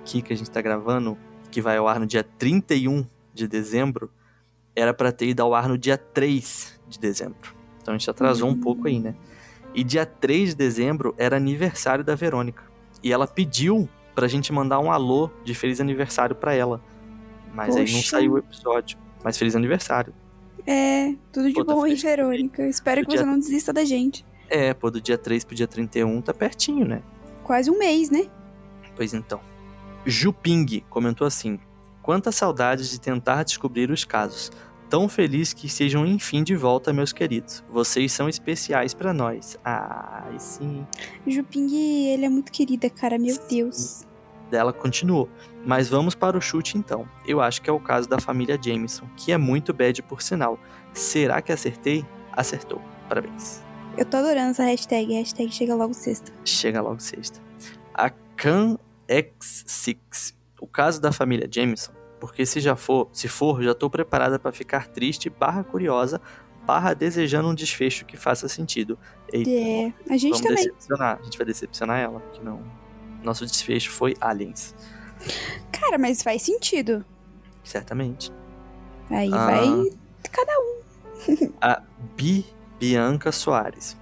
aqui 0.00 0.20
que 0.22 0.32
a 0.32 0.36
gente 0.36 0.50
tá 0.50 0.60
gravando, 0.60 1.16
que 1.50 1.60
vai 1.60 1.76
ao 1.76 1.86
ar 1.86 2.00
no 2.00 2.06
dia 2.06 2.24
31 2.24 3.06
de 3.32 3.46
dezembro, 3.46 4.10
era 4.74 4.92
pra 4.94 5.12
ter 5.12 5.28
ido 5.28 5.42
ao 5.42 5.54
ar 5.54 5.68
no 5.68 5.76
dia 5.78 5.96
3 5.98 6.80
de 6.88 6.98
dezembro. 6.98 7.54
Então 7.80 7.94
a 7.94 7.98
gente 7.98 8.08
atrasou 8.10 8.48
um 8.48 8.52
Hum. 8.52 8.60
pouco 8.60 8.88
aí, 8.88 8.98
né? 8.98 9.14
E 9.74 9.84
dia 9.84 10.04
3 10.06 10.50
de 10.50 10.56
dezembro 10.56 11.14
era 11.18 11.36
aniversário 11.36 12.02
da 12.04 12.14
Verônica. 12.14 12.62
E 13.02 13.12
ela 13.12 13.26
pediu 13.26 13.88
pra 14.14 14.26
gente 14.28 14.52
mandar 14.52 14.78
um 14.80 14.90
alô 14.92 15.30
de 15.44 15.54
feliz 15.54 15.80
aniversário 15.80 16.34
pra 16.36 16.54
ela. 16.54 16.80
Mas 17.54 17.76
aí 17.76 17.84
não 17.86 17.98
Poxa. 17.98 18.08
saiu 18.10 18.32
o 18.32 18.38
episódio. 18.38 18.98
Mas 19.24 19.36
feliz 19.38 19.54
aniversário. 19.56 20.12
É, 20.66 21.14
tudo 21.32 21.48
de 21.48 21.54
Puta, 21.54 21.74
bom, 21.74 21.86
hein, 21.86 21.94
Verônica? 21.94 22.66
Espero 22.68 23.00
que 23.00 23.06
Podia- 23.06 23.20
você 23.20 23.26
não 23.26 23.38
desista 23.38 23.72
da 23.72 23.84
gente. 23.84 24.24
É, 24.48 24.72
pô, 24.74 24.90
do 24.90 25.00
dia 25.00 25.16
3 25.18 25.44
pro 25.44 25.54
dia 25.54 25.66
31 25.66 26.20
tá 26.20 26.32
pertinho, 26.34 26.86
né? 26.86 27.02
Quase 27.42 27.70
um 27.70 27.78
mês, 27.78 28.10
né? 28.10 28.26
Pois 28.94 29.14
então. 29.14 29.40
Juping 30.04 30.82
comentou 30.90 31.26
assim: 31.26 31.58
Quanta 32.02 32.30
saudade 32.32 32.90
de 32.90 33.00
tentar 33.00 33.42
descobrir 33.44 33.90
os 33.90 34.04
casos. 34.04 34.50
Tão 34.90 35.08
feliz 35.08 35.54
que 35.54 35.70
sejam 35.70 36.04
enfim 36.04 36.42
de 36.44 36.54
volta, 36.54 36.92
meus 36.92 37.14
queridos. 37.14 37.64
Vocês 37.70 38.12
são 38.12 38.28
especiais 38.28 38.92
pra 38.92 39.14
nós. 39.14 39.56
Ai, 39.64 40.38
sim. 40.38 40.86
Juping, 41.26 41.74
ele 42.08 42.26
é 42.26 42.28
muito 42.28 42.52
querida, 42.52 42.90
cara. 42.90 43.18
Meu 43.18 43.36
Deus. 43.48 44.04
Dela 44.52 44.72
continuou. 44.72 45.28
Mas 45.66 45.88
vamos 45.88 46.14
para 46.14 46.36
o 46.36 46.40
chute 46.40 46.76
então. 46.78 47.08
Eu 47.26 47.40
acho 47.40 47.60
que 47.62 47.68
é 47.70 47.72
o 47.72 47.80
caso 47.80 48.08
da 48.08 48.20
família 48.20 48.58
Jameson, 48.62 49.06
que 49.16 49.32
é 49.32 49.38
muito 49.38 49.72
bad 49.72 50.02
por 50.02 50.20
sinal. 50.22 50.58
Será 50.92 51.40
que 51.42 51.50
acertei? 51.50 52.04
Acertou. 52.32 52.80
Parabéns. 53.08 53.62
Eu 53.96 54.04
tô 54.04 54.18
adorando 54.18 54.50
essa 54.50 54.64
hashtag. 54.64 55.12
Hashtag 55.14 55.50
chega 55.52 55.74
logo 55.74 55.94
sexta. 55.94 56.30
Chega 56.44 56.80
logo 56.80 57.00
sexta. 57.00 57.40
A 57.94 58.10
Khan 58.36 58.78
X6. 59.08 60.34
O 60.60 60.66
caso 60.66 61.00
da 61.00 61.10
família 61.12 61.48
Jameson, 61.50 61.92
porque 62.20 62.46
se 62.46 62.60
já 62.60 62.76
for, 62.76 63.08
se 63.12 63.26
for, 63.28 63.62
já 63.62 63.74
tô 63.74 63.90
preparada 63.90 64.38
pra 64.38 64.52
ficar 64.52 64.86
triste, 64.88 65.28
barra 65.28 65.64
curiosa, 65.64 66.20
barra 66.64 66.94
desejando 66.94 67.48
um 67.48 67.54
desfecho 67.54 68.04
que 68.06 68.16
faça 68.16 68.48
sentido. 68.48 68.96
Eita, 69.32 69.50
É, 69.50 69.92
a 70.08 70.16
gente 70.16 70.30
vamos 70.34 70.40
também. 70.40 70.56
decepcionar. 70.64 71.18
A 71.20 71.22
gente 71.24 71.36
vai 71.36 71.46
decepcionar 71.46 71.98
ela, 72.00 72.20
que 72.32 72.42
não. 72.44 72.62
Nosso 73.22 73.44
desfecho 73.46 73.90
foi 73.90 74.16
Aliens, 74.20 74.74
Cara, 75.70 75.96
mas 75.98 76.22
faz 76.22 76.42
sentido. 76.42 77.04
certamente. 77.62 78.32
Aí 79.10 79.30
Ah. 79.32 79.46
vai 79.46 79.90
cada 80.30 80.52
um. 80.58 80.80
A 81.60 81.82
Bi 82.16 82.44
Bianca 82.80 83.30
Soares. 83.30 83.96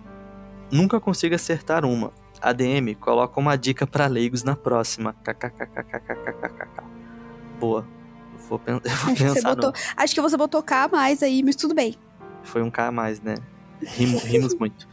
Nunca 0.70 0.98
consigo 1.00 1.34
acertar 1.34 1.84
uma. 1.84 2.12
ADM, 2.40 2.94
coloca 2.94 3.38
uma 3.38 3.56
dica 3.58 3.86
pra 3.86 4.06
leigos 4.06 4.42
na 4.42 4.56
próxima. 4.56 5.12
KKKKKKKKK. 5.24 6.82
Boa. 7.58 7.86
Vou, 8.48 8.58
pen- 8.58 8.80
eu 8.82 8.90
vou 8.96 9.12
Acho 9.12 9.14
que, 9.16 9.22
você 9.28 9.34
pensar 9.34 9.54
botou, 9.54 9.72
acho 9.96 10.14
que 10.14 10.20
você 10.22 10.36
botou 10.36 10.62
K 10.62 10.84
a 10.84 10.88
mais 10.88 11.22
aí, 11.22 11.42
mas 11.42 11.56
tudo 11.56 11.74
bem. 11.74 11.94
Foi 12.42 12.62
um 12.62 12.70
K 12.70 12.86
a 12.86 12.92
mais, 12.92 13.20
né? 13.20 13.34
Rimo- 13.82 14.18
rimos 14.20 14.54
muito. 14.54 14.88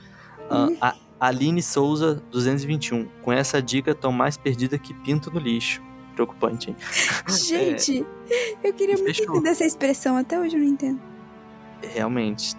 Ah, 0.49 0.67
a 0.82 0.95
Aline 1.20 1.61
Souza, 1.61 2.22
221. 2.32 3.07
Com 3.22 3.32
essa 3.34 3.61
dica, 3.61 3.93
tô 3.95 4.11
mais 4.11 4.38
perdida 4.38 4.78
que 4.78 4.93
pinto 4.93 5.32
no 5.32 5.39
lixo. 5.39 5.82
Preocupante, 6.13 6.70
hein? 6.72 6.76
Gente, 7.30 8.05
eu 8.63 8.74
queria 8.74 8.95
muito 8.95 9.05
Fechou. 9.15 9.36
entender 9.36 9.49
essa 9.49 9.65
expressão. 9.65 10.18
Até 10.18 10.39
hoje 10.39 10.55
eu 10.55 10.59
não 10.59 10.68
entendo. 10.68 10.99
Realmente. 11.82 12.55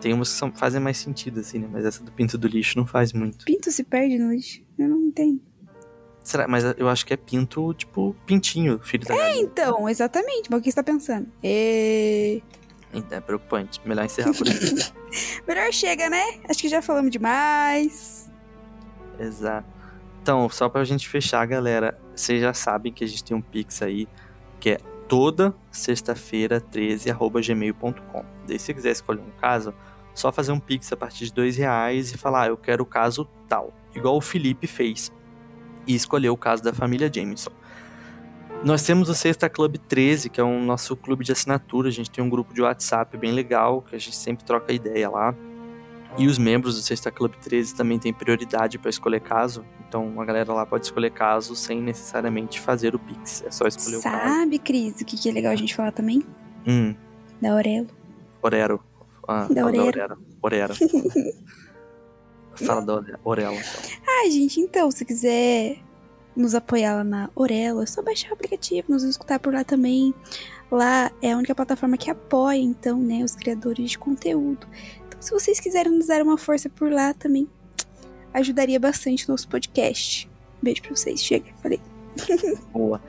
Tem 0.00 0.12
umas 0.12 0.30
que 0.32 0.36
são- 0.38 0.52
fazem 0.52 0.80
mais 0.80 0.98
sentido, 0.98 1.40
assim, 1.40 1.58
né? 1.60 1.68
Mas 1.70 1.84
essa 1.84 2.02
do 2.02 2.10
pinto 2.12 2.36
do 2.36 2.48
lixo 2.48 2.76
não 2.76 2.86
faz 2.86 3.12
muito. 3.12 3.44
Pinto 3.44 3.70
se 3.70 3.84
perde 3.84 4.18
no 4.18 4.32
lixo. 4.32 4.60
Eu 4.78 4.88
não 4.88 5.00
entendo. 5.00 5.40
Será? 6.24 6.46
Mas 6.46 6.64
eu 6.76 6.88
acho 6.88 7.06
que 7.06 7.14
é 7.14 7.16
pinto, 7.16 7.72
tipo, 7.74 8.14
pintinho, 8.26 8.78
filho 8.82 9.06
da 9.06 9.16
galinha. 9.16 9.42
Então, 9.42 9.88
exatamente. 9.88 10.50
Mas 10.50 10.60
o 10.60 10.62
que 10.62 10.70
você 10.70 10.76
tá 10.76 10.82
pensando? 10.82 11.28
E... 11.42 12.42
Então 12.92 13.16
é 13.16 13.20
preocupante. 13.20 13.80
Melhor 13.86 14.04
encerrar 14.04 14.34
por 14.34 14.46
aqui. 14.48 14.74
Melhor 15.46 15.72
chega, 15.72 16.08
né? 16.08 16.40
Acho 16.48 16.60
que 16.60 16.68
já 16.68 16.80
falamos 16.80 17.10
demais. 17.10 18.30
Exato. 19.18 19.68
Então, 20.22 20.48
só 20.48 20.68
pra 20.68 20.84
gente 20.84 21.08
fechar, 21.08 21.44
galera, 21.46 21.98
vocês 22.14 22.40
já 22.40 22.54
sabem 22.54 22.92
que 22.92 23.02
a 23.02 23.06
gente 23.06 23.24
tem 23.24 23.36
um 23.36 23.42
Pix 23.42 23.82
aí, 23.82 24.08
que 24.60 24.70
é 24.70 24.78
toda 25.08 25.54
sexta-feira, 25.70 26.60
13, 26.60 27.10
arroba 27.10 27.40
gmail.com. 27.40 28.24
Daí, 28.46 28.58
se 28.58 28.66
você 28.66 28.74
quiser 28.74 28.90
escolher 28.92 29.20
um 29.20 29.40
caso, 29.40 29.74
só 30.14 30.30
fazer 30.30 30.52
um 30.52 30.60
Pix 30.60 30.92
a 30.92 30.96
partir 30.96 31.24
de 31.26 31.32
dois 31.32 31.56
reais 31.56 32.12
e 32.12 32.18
falar, 32.18 32.42
ah, 32.42 32.46
eu 32.48 32.56
quero 32.56 32.84
o 32.84 32.86
caso 32.86 33.28
tal. 33.48 33.72
Igual 33.94 34.16
o 34.16 34.20
Felipe 34.20 34.66
fez. 34.66 35.12
E 35.86 35.94
escolheu 35.94 36.32
o 36.32 36.36
caso 36.36 36.62
da 36.62 36.72
família 36.72 37.10
Jameson. 37.12 37.50
Nós 38.64 38.82
temos 38.84 39.08
o 39.08 39.14
Sexta 39.14 39.48
Club 39.50 39.76
13, 39.88 40.30
que 40.30 40.40
é 40.40 40.44
o 40.44 40.60
nosso 40.60 40.94
clube 40.96 41.24
de 41.24 41.32
assinatura. 41.32 41.88
A 41.88 41.92
gente 41.92 42.10
tem 42.10 42.22
um 42.22 42.28
grupo 42.30 42.54
de 42.54 42.62
WhatsApp 42.62 43.16
bem 43.16 43.32
legal, 43.32 43.82
que 43.82 43.96
a 43.96 43.98
gente 43.98 44.14
sempre 44.14 44.44
troca 44.44 44.72
ideia 44.72 45.10
lá. 45.10 45.34
E 46.16 46.28
os 46.28 46.38
membros 46.38 46.76
do 46.76 46.82
Sexta 46.82 47.10
Club 47.10 47.32
13 47.42 47.74
também 47.74 47.98
têm 47.98 48.12
prioridade 48.12 48.78
para 48.78 48.90
escolher 48.90 49.20
caso. 49.20 49.64
Então 49.88 50.20
a 50.20 50.24
galera 50.24 50.52
lá 50.52 50.64
pode 50.64 50.84
escolher 50.84 51.10
caso 51.10 51.56
sem 51.56 51.80
necessariamente 51.82 52.60
fazer 52.60 52.94
o 52.94 52.98
Pix. 52.98 53.42
É 53.44 53.50
só 53.50 53.66
escolher 53.66 53.96
o 53.96 54.02
caso. 54.02 54.28
Sabe, 54.34 54.58
Cris, 54.58 55.00
o 55.00 55.04
que, 55.04 55.16
que 55.16 55.28
é 55.28 55.32
legal 55.32 55.52
a 55.52 55.56
gente 55.56 55.74
falar 55.74 55.90
também? 55.90 56.22
Hum, 56.66 56.94
Da 57.40 57.52
Aurelo. 57.52 57.88
Orero. 58.42 58.80
Ah, 59.26 59.46
Da 59.50 59.66
Orero. 59.66 60.18
Orero. 60.40 60.74
Fala 62.54 62.82
da 62.82 62.94
Ore- 62.96 63.14
Orelo, 63.24 63.54
então. 63.56 63.90
Ai, 64.20 64.30
gente, 64.30 64.60
então, 64.60 64.90
se 64.90 65.04
quiser 65.06 65.78
nos 66.36 66.54
apoiar 66.54 66.96
lá 66.96 67.04
na 67.04 67.30
Orelo, 67.34 67.82
é 67.82 67.86
só 67.86 68.02
baixar 68.02 68.30
o 68.30 68.34
aplicativo, 68.34 68.92
nos 68.92 69.02
escutar 69.02 69.38
por 69.38 69.52
lá 69.52 69.64
também. 69.64 70.14
Lá 70.70 71.10
é 71.20 71.32
a 71.32 71.36
única 71.36 71.54
plataforma 71.54 71.96
que 71.96 72.10
apoia, 72.10 72.58
então, 72.58 72.98
né, 72.98 73.22
os 73.22 73.34
criadores 73.34 73.90
de 73.90 73.98
conteúdo. 73.98 74.66
Então, 75.06 75.20
se 75.20 75.30
vocês 75.30 75.60
quiserem 75.60 75.92
nos 75.92 76.06
dar 76.06 76.22
uma 76.22 76.38
força 76.38 76.70
por 76.70 76.90
lá 76.90 77.12
também, 77.12 77.46
ajudaria 78.32 78.80
bastante 78.80 79.28
o 79.28 79.30
nosso 79.30 79.48
podcast. 79.48 80.30
Beijo 80.62 80.82
pra 80.82 80.96
vocês. 80.96 81.22
Chega, 81.22 81.52
falei. 81.62 81.80
Boa. 82.72 83.00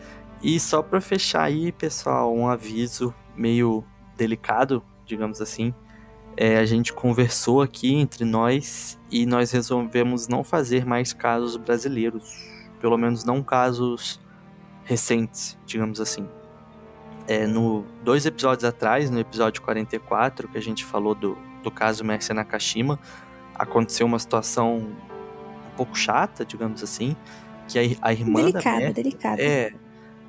E 0.41 0.59
só 0.59 0.81
pra 0.81 0.99
fechar 0.99 1.43
aí, 1.43 1.71
pessoal, 1.71 2.35
um 2.35 2.47
aviso 2.47 3.13
meio 3.35 3.83
delicado, 4.17 4.83
digamos 5.05 5.41
assim. 5.41 5.73
É, 6.35 6.57
a 6.57 6.65
gente 6.65 6.91
conversou 6.91 7.61
aqui 7.61 7.93
entre 7.93 8.25
nós 8.25 8.99
e 9.09 9.25
nós 9.25 9.51
resolvemos 9.51 10.27
não 10.27 10.43
fazer 10.43 10.85
mais 10.85 11.13
casos 11.13 11.55
brasileiros. 11.55 12.33
Pelo 12.83 12.97
menos 12.97 13.23
não 13.23 13.41
casos 13.41 14.19
recentes, 14.83 15.57
digamos 15.65 16.01
assim. 16.01 16.27
É, 17.25 17.47
no 17.47 17.85
dois 18.03 18.25
episódios 18.25 18.65
atrás, 18.65 19.09
no 19.09 19.17
episódio 19.17 19.61
44, 19.61 20.49
que 20.49 20.57
a 20.57 20.61
gente 20.61 20.83
falou 20.83 21.15
do, 21.15 21.37
do 21.63 21.71
caso 21.71 22.03
Mercy 22.03 22.33
Nakashima, 22.33 22.99
aconteceu 23.55 24.05
uma 24.05 24.19
situação 24.19 24.79
um 24.79 25.75
pouco 25.77 25.97
chata, 25.97 26.43
digamos 26.43 26.83
assim, 26.83 27.15
que 27.69 27.79
a, 27.79 27.83
a 28.09 28.11
irmã 28.11 28.41
delicada, 28.41 28.85
da 28.87 28.91
delicada. 28.91 29.41
é 29.41 29.71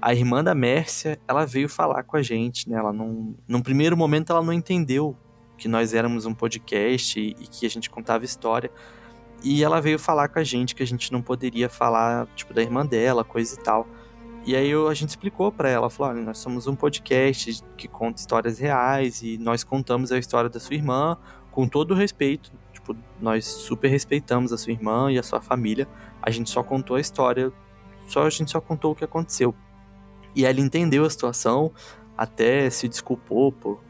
a 0.01 0.15
irmã 0.15 0.45
da 0.45 0.55
Mércia, 0.55 1.19
ela 1.27 1.45
veio 1.45 1.69
falar 1.69 2.05
com 2.05 2.17
a 2.17 2.23
gente, 2.23 2.71
né? 2.71 2.77
Ela 2.77 2.93
não, 2.93 3.35
num 3.49 3.63
primeiro 3.63 3.97
momento 3.97 4.31
ela 4.31 4.43
não 4.45 4.53
entendeu 4.53 5.17
que 5.59 5.67
nós 5.67 5.93
éramos 5.93 6.25
um 6.25 6.33
podcast 6.33 7.19
e, 7.19 7.31
e 7.31 7.47
que 7.49 7.67
a 7.67 7.69
gente 7.69 7.91
contava 7.91 8.25
história. 8.25 8.71
E 9.45 9.63
ela 9.63 9.79
veio 9.79 9.99
falar 9.99 10.29
com 10.29 10.39
a 10.39 10.43
gente 10.43 10.75
que 10.75 10.83
a 10.83 10.87
gente 10.87 11.13
não 11.13 11.21
poderia 11.21 11.69
falar, 11.69 12.27
tipo, 12.35 12.55
da 12.55 12.63
irmã 12.63 12.85
dela, 12.85 13.23
coisa 13.23 13.55
e 13.55 13.63
tal. 13.63 13.87
E 14.47 14.57
aí 14.57 14.71
eu, 14.71 14.89
a 14.89 14.95
gente 14.95 15.11
explicou 15.11 15.53
para 15.53 15.69
ela, 15.69 15.91
falou, 15.91 16.15
olha, 16.15 16.23
nós 16.23 16.39
somos 16.39 16.67
um 16.67 16.75
podcast 16.75 17.63
que 17.77 17.87
conta 17.87 18.19
histórias 18.19 18.59
reais 18.59 19.23
e 19.23 19.37
nós 19.37 19.63
contamos 19.63 20.11
a 20.11 20.19
história 20.19 20.49
da 20.49 20.59
sua 20.59 20.75
irmã 20.75 21.19
com 21.51 21.69
todo 21.69 21.91
o 21.91 21.95
respeito. 21.95 22.51
Tipo, 22.73 22.97
nós 23.21 23.45
super 23.45 23.89
respeitamos 23.89 24.51
a 24.51 24.57
sua 24.57 24.73
irmã 24.73 25.13
e 25.13 25.19
a 25.19 25.23
sua 25.23 25.43
família. 25.43 25.87
A 26.23 26.31
gente 26.31 26.49
só 26.49 26.63
contou 26.63 26.97
a 26.97 27.01
história, 27.01 27.53
só 28.09 28.27
a 28.27 28.31
gente 28.31 28.51
só 28.51 28.63
contou 28.63 28.93
o 28.93 28.95
que 28.95 29.05
aconteceu. 29.05 29.55
E 30.35 30.47
ela 30.47 30.61
entendeu 30.61 31.05
a 31.05 31.11
situação, 31.11 31.71
até 32.17 32.69
se 32.71 32.89
desculpou 32.89 33.53
por, 33.53 33.81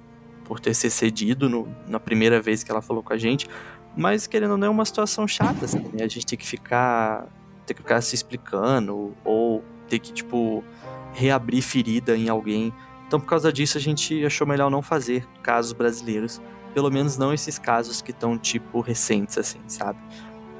por 0.44 0.58
ter 0.58 0.74
se 0.74 0.90
cedido 0.90 1.48
no, 1.48 1.68
na 1.86 2.00
primeira 2.00 2.40
vez 2.40 2.62
que 2.62 2.70
ela 2.70 2.82
falou 2.82 3.04
com 3.04 3.12
a 3.12 3.18
gente. 3.18 3.48
Mas 3.96 4.26
querendo 4.26 4.52
ou 4.52 4.56
não, 4.58 4.66
é 4.68 4.70
uma 4.70 4.84
situação 4.84 5.26
chata, 5.26 5.64
assim, 5.64 5.78
né? 5.92 6.04
A 6.04 6.08
gente 6.08 6.26
tem 6.26 6.38
que 6.38 6.46
ficar. 6.46 7.26
ter 7.66 7.74
que 7.74 7.82
ficar 7.82 8.00
se 8.00 8.14
explicando, 8.14 9.14
ou 9.24 9.62
ter 9.88 9.98
que, 9.98 10.12
tipo, 10.12 10.64
reabrir 11.12 11.62
ferida 11.62 12.16
em 12.16 12.28
alguém. 12.28 12.72
Então, 13.06 13.20
por 13.20 13.26
causa 13.26 13.52
disso, 13.52 13.78
a 13.78 13.80
gente 13.80 14.24
achou 14.24 14.46
melhor 14.46 14.70
não 14.70 14.82
fazer 14.82 15.26
casos 15.42 15.72
brasileiros. 15.72 16.40
Pelo 16.72 16.90
menos 16.90 17.16
não 17.16 17.32
esses 17.32 17.58
casos 17.58 18.02
que 18.02 18.10
estão, 18.10 18.36
tipo, 18.36 18.80
recentes, 18.80 19.38
assim, 19.38 19.60
sabe? 19.68 20.00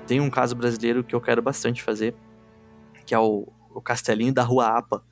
Tem 0.06 0.20
um 0.20 0.30
caso 0.30 0.54
brasileiro 0.54 1.02
que 1.02 1.14
eu 1.14 1.20
quero 1.20 1.42
bastante 1.42 1.82
fazer, 1.82 2.14
que 3.04 3.14
é 3.14 3.18
o, 3.18 3.48
o 3.74 3.80
Castelinho 3.80 4.32
da 4.32 4.42
Rua 4.42 4.78
Apa 4.78 5.02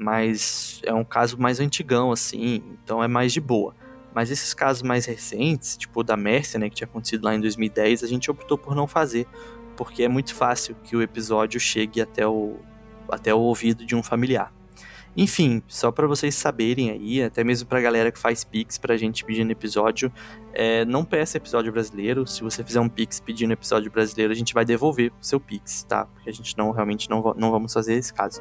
mas 0.00 0.80
é 0.82 0.94
um 0.94 1.04
caso 1.04 1.38
mais 1.38 1.60
antigão, 1.60 2.10
assim, 2.10 2.62
então 2.82 3.04
é 3.04 3.06
mais 3.06 3.34
de 3.34 3.40
boa. 3.40 3.74
Mas 4.14 4.30
esses 4.30 4.52
casos 4.52 4.82
mais 4.82 5.06
recentes, 5.06 5.76
tipo 5.76 6.00
o 6.00 6.02
da 6.02 6.16
Mércia, 6.16 6.58
né, 6.58 6.68
que 6.68 6.76
tinha 6.76 6.86
acontecido 6.88 7.24
lá 7.24 7.34
em 7.34 7.40
2010, 7.40 8.02
a 8.02 8.06
gente 8.06 8.30
optou 8.30 8.58
por 8.58 8.74
não 8.74 8.86
fazer, 8.86 9.26
porque 9.76 10.02
é 10.02 10.08
muito 10.08 10.34
fácil 10.34 10.76
que 10.82 10.96
o 10.96 11.02
episódio 11.02 11.60
chegue 11.60 12.00
até 12.00 12.26
o, 12.26 12.56
até 13.08 13.32
o 13.34 13.38
ouvido 13.38 13.84
de 13.84 13.94
um 13.94 14.02
familiar. 14.02 14.52
Enfim, 15.16 15.60
só 15.66 15.90
para 15.90 16.06
vocês 16.06 16.34
saberem 16.36 16.90
aí, 16.90 17.22
até 17.22 17.42
mesmo 17.42 17.68
pra 17.68 17.80
galera 17.80 18.12
que 18.12 18.18
faz 18.18 18.44
pix 18.44 18.78
pra 18.78 18.96
gente 18.96 19.24
pedindo 19.24 19.50
episódio, 19.50 20.12
é, 20.52 20.84
não 20.84 21.04
peça 21.04 21.36
episódio 21.36 21.72
brasileiro. 21.72 22.26
Se 22.26 22.42
você 22.42 22.62
fizer 22.62 22.80
um 22.80 22.88
pix 22.88 23.18
pedindo 23.18 23.52
episódio 23.52 23.90
brasileiro, 23.90 24.32
a 24.32 24.36
gente 24.36 24.54
vai 24.54 24.64
devolver 24.64 25.10
o 25.20 25.24
seu 25.24 25.40
pix, 25.40 25.82
tá? 25.82 26.04
Porque 26.06 26.30
a 26.30 26.32
gente 26.32 26.56
não 26.56 26.70
realmente 26.70 27.10
não, 27.10 27.34
não 27.36 27.50
vamos 27.50 27.72
fazer 27.72 27.94
esse 27.94 28.14
caso. 28.14 28.40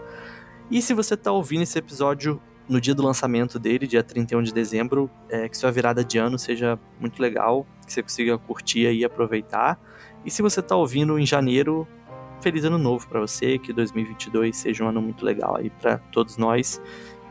E 0.69 0.81
se 0.81 0.93
você 0.93 1.15
está 1.15 1.31
ouvindo 1.31 1.63
esse 1.63 1.77
episódio 1.79 2.39
no 2.69 2.79
dia 2.79 2.93
do 2.93 3.01
lançamento 3.01 3.57
dele, 3.57 3.87
dia 3.87 4.03
31 4.03 4.43
de 4.43 4.53
dezembro, 4.53 5.09
é, 5.27 5.49
que 5.49 5.57
sua 5.57 5.71
virada 5.71 6.05
de 6.05 6.19
ano 6.19 6.37
seja 6.37 6.79
muito 6.99 7.19
legal, 7.19 7.65
que 7.85 7.91
você 7.91 8.03
consiga 8.03 8.37
curtir 8.37 8.91
e 8.91 9.03
aproveitar. 9.03 9.79
E 10.23 10.29
se 10.29 10.43
você 10.43 10.59
está 10.59 10.75
ouvindo 10.75 11.17
em 11.17 11.25
janeiro, 11.25 11.87
feliz 12.39 12.63
ano 12.63 12.77
novo 12.77 13.07
para 13.07 13.19
você, 13.19 13.57
que 13.57 13.73
2022 13.73 14.55
seja 14.55 14.83
um 14.83 14.87
ano 14.87 15.01
muito 15.01 15.25
legal 15.25 15.57
aí 15.57 15.71
para 15.71 15.97
todos 15.97 16.37
nós 16.37 16.79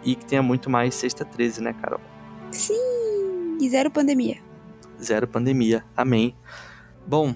e 0.04 0.16
que 0.16 0.26
tenha 0.26 0.42
muito 0.42 0.68
mais 0.68 0.96
sexta 0.96 1.24
13, 1.24 1.62
né, 1.62 1.72
Carol? 1.72 2.00
Sim! 2.50 3.56
E 3.60 3.70
zero 3.70 3.90
pandemia. 3.92 4.38
Zero 5.00 5.28
pandemia. 5.28 5.84
Amém. 5.96 6.34
Bom, 7.06 7.32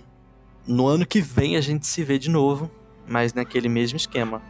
no 0.66 0.88
ano 0.88 1.06
que 1.06 1.20
vem 1.20 1.56
a 1.56 1.60
gente 1.60 1.86
se 1.86 2.02
vê 2.02 2.18
de 2.18 2.28
novo, 2.28 2.68
mas 3.06 3.32
naquele 3.32 3.68
mesmo 3.68 3.96
esquema. 3.96 4.42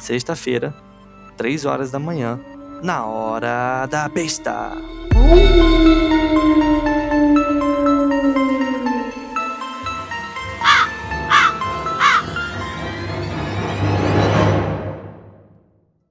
Sexta-feira, 0.00 0.74
3 1.36 1.64
horas 1.64 1.90
da 1.90 1.98
manhã, 1.98 2.40
na 2.82 3.04
hora 3.06 3.86
da 3.86 4.08
besta. 4.08 4.72